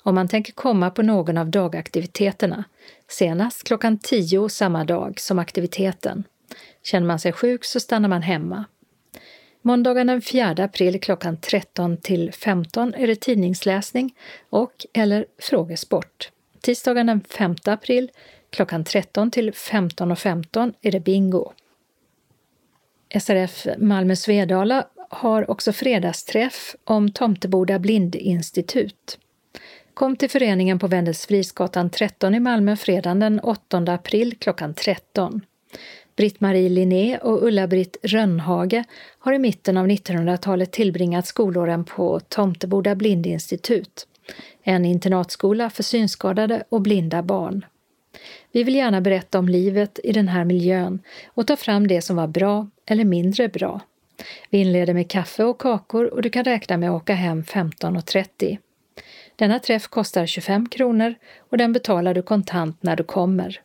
Om 0.03 0.15
man 0.15 0.29
tänker 0.29 0.53
komma 0.53 0.91
på 0.91 1.03
någon 1.03 1.39
av 1.39 1.51
dagaktiviteterna, 1.51 2.65
senast 3.11 3.65
klockan 3.65 3.99
10 3.99 4.49
samma 4.49 4.85
dag 4.85 5.21
som 5.21 5.39
aktiviteten. 5.39 6.25
Känner 6.83 7.07
man 7.07 7.19
sig 7.19 7.33
sjuk 7.33 7.65
så 7.65 7.81
stannar 7.81 8.09
man 8.09 8.23
hemma. 8.23 8.65
Måndagen 9.63 10.07
den 10.07 10.23
4 10.23 10.51
april 10.59 11.01
klockan 11.01 11.41
13 11.41 11.97
till 11.97 12.33
15 12.33 12.95
är 12.95 13.07
det 13.07 13.21
tidningsläsning 13.21 14.15
och 14.51 14.87
eller 14.93 15.27
frågesport. 15.39 16.31
Tisdagen 16.61 17.07
den 17.07 17.21
5 17.21 17.57
april 17.65 18.11
klockan 18.51 18.85
13 18.85 19.31
till 19.31 19.51
15.15 19.51 20.15
15 20.15 20.73
är 20.83 20.93
det 20.93 21.01
bingo. 21.01 21.53
SRF 23.21 23.67
Malmö 23.79 24.17
Svedala 24.17 24.87
har 25.11 25.51
också 25.51 25.73
fredagsträff 25.73 26.77
om 26.85 27.13
Tomteboda 27.13 27.79
blindinstitut. 27.79 29.19
Kom 30.01 30.17
till 30.17 30.31
föreningen 30.31 30.79
på 30.79 30.87
Wendelsfrisgatan 30.87 31.91
13 31.91 32.35
i 32.35 32.41
Malmö 32.41 32.77
fredagen 32.77 33.21
den 33.21 33.41
8 33.41 33.79
april 33.79 34.35
klockan 34.39 34.75
13. 34.75 35.41
Britt-Marie 36.17 36.69
Linné 36.69 37.19
och 37.19 37.43
Ulla-Britt 37.43 37.97
Rönnhage 38.03 38.85
har 39.19 39.33
i 39.33 39.39
mitten 39.39 39.77
av 39.77 39.87
1900-talet 39.87 40.73
tillbringat 40.73 41.27
skolåren 41.27 41.85
på 41.85 42.21
Tomteboda 42.21 42.95
blindinstitut, 42.95 44.07
en 44.63 44.85
internatskola 44.85 45.71
för 45.71 45.83
synskadade 45.83 46.63
och 46.69 46.83
blinda 46.83 47.23
barn. 47.23 47.65
Vi 48.53 48.65
vill 48.65 48.75
gärna 48.75 49.01
berätta 49.01 49.39
om 49.39 49.49
livet 49.49 50.01
i 50.05 50.13
den 50.13 50.29
här 50.29 50.45
miljön 50.45 50.99
och 51.27 51.47
ta 51.47 51.57
fram 51.57 51.87
det 51.87 52.03
som 52.03 52.17
var 52.17 52.27
bra 52.27 52.69
eller 52.87 53.05
mindre 53.05 53.49
bra. 53.49 53.81
Vi 54.51 54.59
inleder 54.59 54.95
med 54.95 55.11
kaffe 55.11 55.45
och 55.45 55.61
kakor 55.61 56.05
och 56.05 56.23
du 56.23 56.31
kan 56.31 56.45
räkna 56.45 56.77
med 56.77 56.91
att 56.91 57.03
åka 57.03 57.15
hem 57.15 57.43
15.30. 57.43 58.59
Denna 59.41 59.59
träff 59.59 59.89
kostar 59.89 60.27
25 60.27 60.69
kronor 60.69 61.15
och 61.39 61.59
den 61.59 61.73
betalar 61.73 62.15
du 62.15 62.23
kontant 62.23 62.83
när 62.83 62.97
du 62.97 63.05
kommer. 63.05 63.61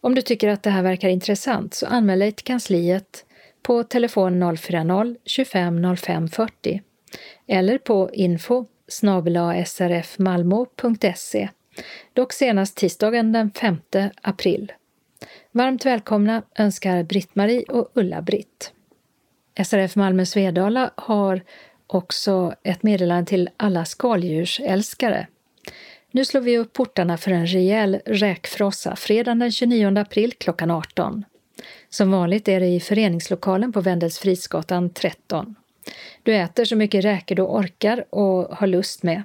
Om 0.00 0.14
du 0.14 0.22
tycker 0.22 0.48
att 0.48 0.62
det 0.62 0.70
här 0.70 0.82
verkar 0.82 1.08
intressant 1.08 1.74
så 1.74 1.86
anmäl 1.86 2.18
dig 2.18 2.32
till 2.32 2.44
kansliet 2.44 3.24
på 3.62 3.82
telefon 3.82 4.56
040 4.56 5.16
25 5.24 5.96
05 5.96 6.28
40 6.28 6.82
eller 7.46 7.78
på 7.78 8.10
info 8.12 8.66
srfmalmo.se 9.66 11.48
dock 12.12 12.32
senast 12.32 12.76
tisdagen 12.76 13.32
den 13.32 13.50
5 13.50 13.76
april. 14.22 14.72
Varmt 15.52 15.86
välkomna 15.86 16.42
önskar 16.58 17.02
Britt-Marie 17.02 17.64
och 17.68 17.90
Ulla-Britt. 17.94 18.72
SRF 19.64 19.96
Malmö 19.96 20.26
Svedala 20.26 20.90
har 20.96 21.42
också 21.94 22.54
ett 22.62 22.82
meddelande 22.82 23.28
till 23.28 23.50
alla 23.56 23.84
skaldjursälskare. 23.84 25.26
Nu 26.10 26.24
slår 26.24 26.40
vi 26.40 26.58
upp 26.58 26.72
portarna 26.72 27.16
för 27.16 27.30
en 27.30 27.46
rejäl 27.46 28.00
räkfrossa 28.06 28.96
fredagen 28.96 29.38
den 29.38 29.52
29 29.52 29.98
april 29.98 30.32
klockan 30.32 30.70
18. 30.70 31.24
Som 31.88 32.10
vanligt 32.10 32.48
är 32.48 32.60
det 32.60 32.66
i 32.66 32.80
föreningslokalen 32.80 33.72
på 33.72 33.80
Wendelsfrisgatan 33.80 34.90
13. 34.90 35.54
Du 36.22 36.34
äter 36.34 36.64
så 36.64 36.76
mycket 36.76 37.04
räkor 37.04 37.34
du 37.34 37.42
orkar 37.42 38.04
och 38.14 38.56
har 38.56 38.66
lust 38.66 39.02
med. 39.02 39.22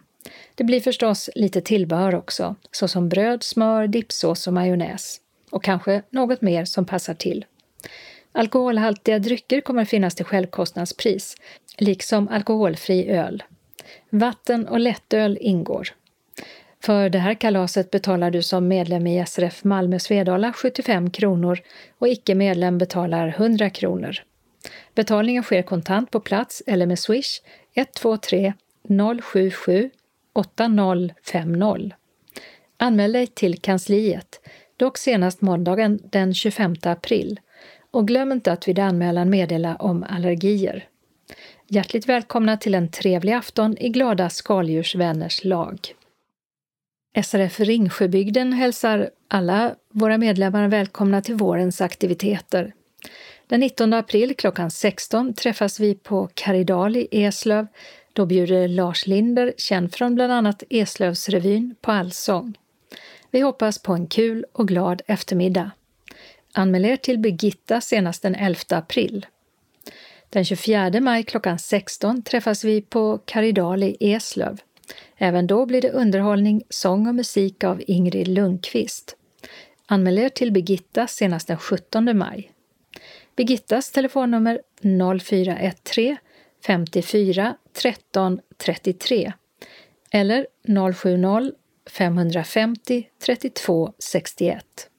Det 0.55 0.63
blir 0.63 0.81
förstås 0.81 1.29
lite 1.35 1.61
tillbehör 1.61 2.15
också, 2.15 2.55
såsom 2.71 3.09
bröd, 3.09 3.43
smör, 3.43 3.87
dippsås 3.87 4.47
och 4.47 4.53
majonnäs. 4.53 5.21
Och 5.49 5.63
kanske 5.63 6.01
något 6.09 6.41
mer 6.41 6.65
som 6.65 6.85
passar 6.85 7.13
till. 7.13 7.45
Alkoholhaltiga 8.37 9.19
drycker 9.19 9.61
kommer 9.61 9.81
att 9.81 9.89
finnas 9.89 10.15
till 10.15 10.25
självkostnadspris, 10.25 11.37
liksom 11.77 12.27
alkoholfri 12.27 13.09
öl. 13.09 13.43
Vatten 14.09 14.67
och 14.67 14.79
lättöl 14.79 15.37
ingår. 15.41 15.87
För 16.83 17.09
det 17.09 17.19
här 17.19 17.33
kalaset 17.33 17.91
betalar 17.91 18.31
du 18.31 18.41
som 18.41 18.67
medlem 18.67 19.07
i 19.07 19.25
SRF 19.27 19.63
Malmö 19.63 19.99
Svedala 19.99 20.53
75 20.53 21.09
kronor 21.09 21.59
och 21.97 22.07
icke-medlem 22.07 22.77
betalar 22.77 23.27
100 23.27 23.69
kronor. 23.69 24.15
Betalningen 24.95 25.43
sker 25.43 25.61
kontant 25.61 26.11
på 26.11 26.19
plats 26.19 26.63
eller 26.67 26.85
med 26.85 26.99
Swish 26.99 27.41
123 27.75 28.53
077 29.23 29.89
8050. 30.33 31.91
Anmäl 32.77 33.11
dig 33.11 33.27
till 33.27 33.61
kansliet, 33.61 34.41
dock 34.77 34.97
senast 34.97 35.41
måndagen 35.41 35.99
den 36.03 36.33
25 36.33 36.75
april. 36.83 37.39
Och 37.91 38.07
glöm 38.07 38.31
inte 38.31 38.51
att 38.51 38.67
vid 38.67 38.79
anmälan 38.79 39.29
meddela 39.29 39.75
om 39.75 40.05
allergier. 40.09 40.87
Hjärtligt 41.67 42.09
välkomna 42.09 42.57
till 42.57 42.75
en 42.75 42.91
trevlig 42.91 43.33
afton 43.33 43.77
i 43.77 43.89
glada 43.89 44.29
skaldjursvänners 44.29 45.43
lag. 45.43 45.79
SRF 47.23 47.59
Ringsjöbygden 47.59 48.53
hälsar 48.53 49.09
alla 49.27 49.75
våra 49.89 50.17
medlemmar 50.17 50.67
välkomna 50.67 51.21
till 51.21 51.35
vårens 51.35 51.81
aktiviteter. 51.81 52.73
Den 53.47 53.59
19 53.59 53.93
april 53.93 54.35
klockan 54.35 54.71
16 54.71 55.33
träffas 55.33 55.79
vi 55.79 55.95
på 55.95 56.29
Karidal 56.33 56.95
i 56.95 57.07
Eslöv. 57.11 57.67
Då 58.13 58.25
bjuder 58.25 58.67
Lars 58.67 59.07
Linder, 59.07 59.53
känd 59.57 59.93
från 59.93 60.15
bland 60.15 60.33
annat 60.33 60.63
Eslövsrevyn, 60.69 61.75
på 61.81 61.91
allsång. 61.91 62.57
Vi 63.31 63.39
hoppas 63.39 63.79
på 63.79 63.93
en 63.93 64.07
kul 64.07 64.45
och 64.53 64.67
glad 64.67 65.01
eftermiddag. 65.07 65.71
Anmäl 66.53 66.85
er 66.85 66.95
till 66.95 67.19
Birgitta 67.19 67.81
senast 67.81 68.21
den 68.21 68.35
11 68.35 68.59
april. 68.69 69.25
Den 70.29 70.45
24 70.45 71.01
maj 71.01 71.23
klockan 71.23 71.59
16 71.59 72.21
träffas 72.21 72.63
vi 72.63 72.81
på 72.81 73.17
Karidal 73.25 73.83
i 73.83 73.97
Eslöv. 73.99 74.61
Även 75.17 75.47
då 75.47 75.65
blir 75.65 75.81
det 75.81 75.91
underhållning, 75.91 76.63
sång 76.69 77.07
och 77.07 77.15
musik 77.15 77.63
av 77.63 77.81
Ingrid 77.87 78.27
Lundqvist. 78.27 79.15
Anmäl 79.85 80.17
er 80.17 80.29
till 80.29 80.51
Birgitta 80.51 81.07
senast 81.07 81.47
den 81.47 81.57
17 81.57 82.17
maj. 82.17 82.51
Birgittas 83.35 83.91
telefonnummer 83.91 84.61
0413 85.19 86.17
54 86.65 87.55
13 87.73 88.39
33 88.57 89.33
eller 90.11 90.47
070 90.93 91.51
550 91.89 93.07
32 93.25 93.93
61. 93.99 94.89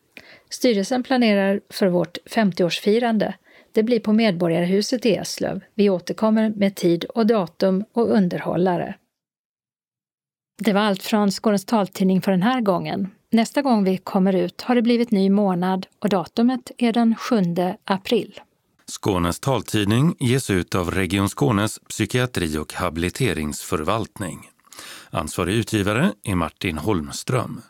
Styrelsen 0.50 1.02
planerar 1.02 1.60
för 1.70 1.86
vårt 1.86 2.18
50-årsfirande. 2.26 3.32
Det 3.72 3.82
blir 3.82 4.00
på 4.00 4.12
Medborgarhuset 4.12 5.06
i 5.06 5.16
Eslöv. 5.16 5.60
Vi 5.74 5.90
återkommer 5.90 6.50
med 6.50 6.74
tid 6.74 7.04
och 7.04 7.26
datum 7.26 7.84
och 7.92 8.10
underhållare. 8.10 8.94
Det 10.62 10.72
var 10.72 10.80
allt 10.80 11.02
från 11.02 11.30
Skånes 11.30 11.64
taltidning 11.64 12.22
för 12.22 12.30
den 12.30 12.42
här 12.42 12.60
gången. 12.60 13.10
Nästa 13.30 13.62
gång 13.62 13.84
vi 13.84 13.96
kommer 13.96 14.32
ut 14.32 14.62
har 14.62 14.74
det 14.74 14.82
blivit 14.82 15.10
ny 15.10 15.30
månad 15.30 15.86
och 15.98 16.08
datumet 16.08 16.70
är 16.78 16.92
den 16.92 17.14
7 17.16 17.36
april. 17.84 18.40
Skånes 18.86 19.40
taltidning 19.40 20.16
ges 20.18 20.50
ut 20.50 20.74
av 20.74 20.90
Region 20.90 21.28
Skånes 21.28 21.78
psykiatri 21.78 22.58
och 22.58 22.72
habiliteringsförvaltning. 22.74 24.38
Ansvarig 25.10 25.54
utgivare 25.54 26.12
är 26.24 26.34
Martin 26.34 26.78
Holmström. 26.78 27.60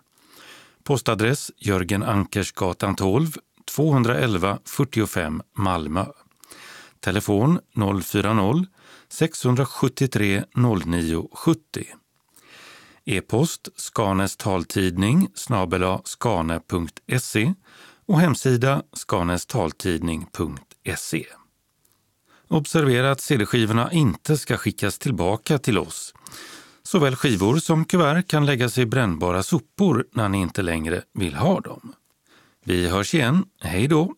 Postadress 0.89 1.51
Jörgen 1.57 2.03
Ankersgatan 2.03 2.97
12, 2.97 3.33
211 3.75 4.59
45 4.65 5.43
Malmö. 5.57 6.05
Telefon 7.01 7.61
040-673 7.75 10.45
0970. 10.57 11.85
E-post 13.05 13.69
Skanes 13.77 14.37
taltidning 14.37 15.29
snabela 15.35 16.01
skane.se 16.05 17.55
och 18.07 18.21
hemsida 18.21 18.83
skanestaltidning.se. 18.93 21.27
Observera 22.49 23.11
att 23.11 23.21
CD-skivorna 23.21 23.93
inte 23.93 24.37
ska 24.37 24.57
skickas 24.57 24.99
tillbaka 24.99 25.59
till 25.59 25.79
oss. 25.79 26.15
Såväl 26.91 27.17
skivor 27.17 27.57
som 27.57 27.85
kuvert 27.85 28.23
kan 28.29 28.47
läggas 28.47 28.79
i 28.79 28.87
brännbara 28.87 29.43
sopor 29.43 30.07
när 30.13 30.29
ni 30.29 30.39
inte 30.39 30.63
längre 30.63 31.03
vill 31.15 31.35
ha 31.35 31.61
dem. 31.61 31.93
Vi 32.65 32.89
hörs 32.89 33.15
igen. 33.15 33.45
Hej 33.61 33.89
då! 33.89 34.15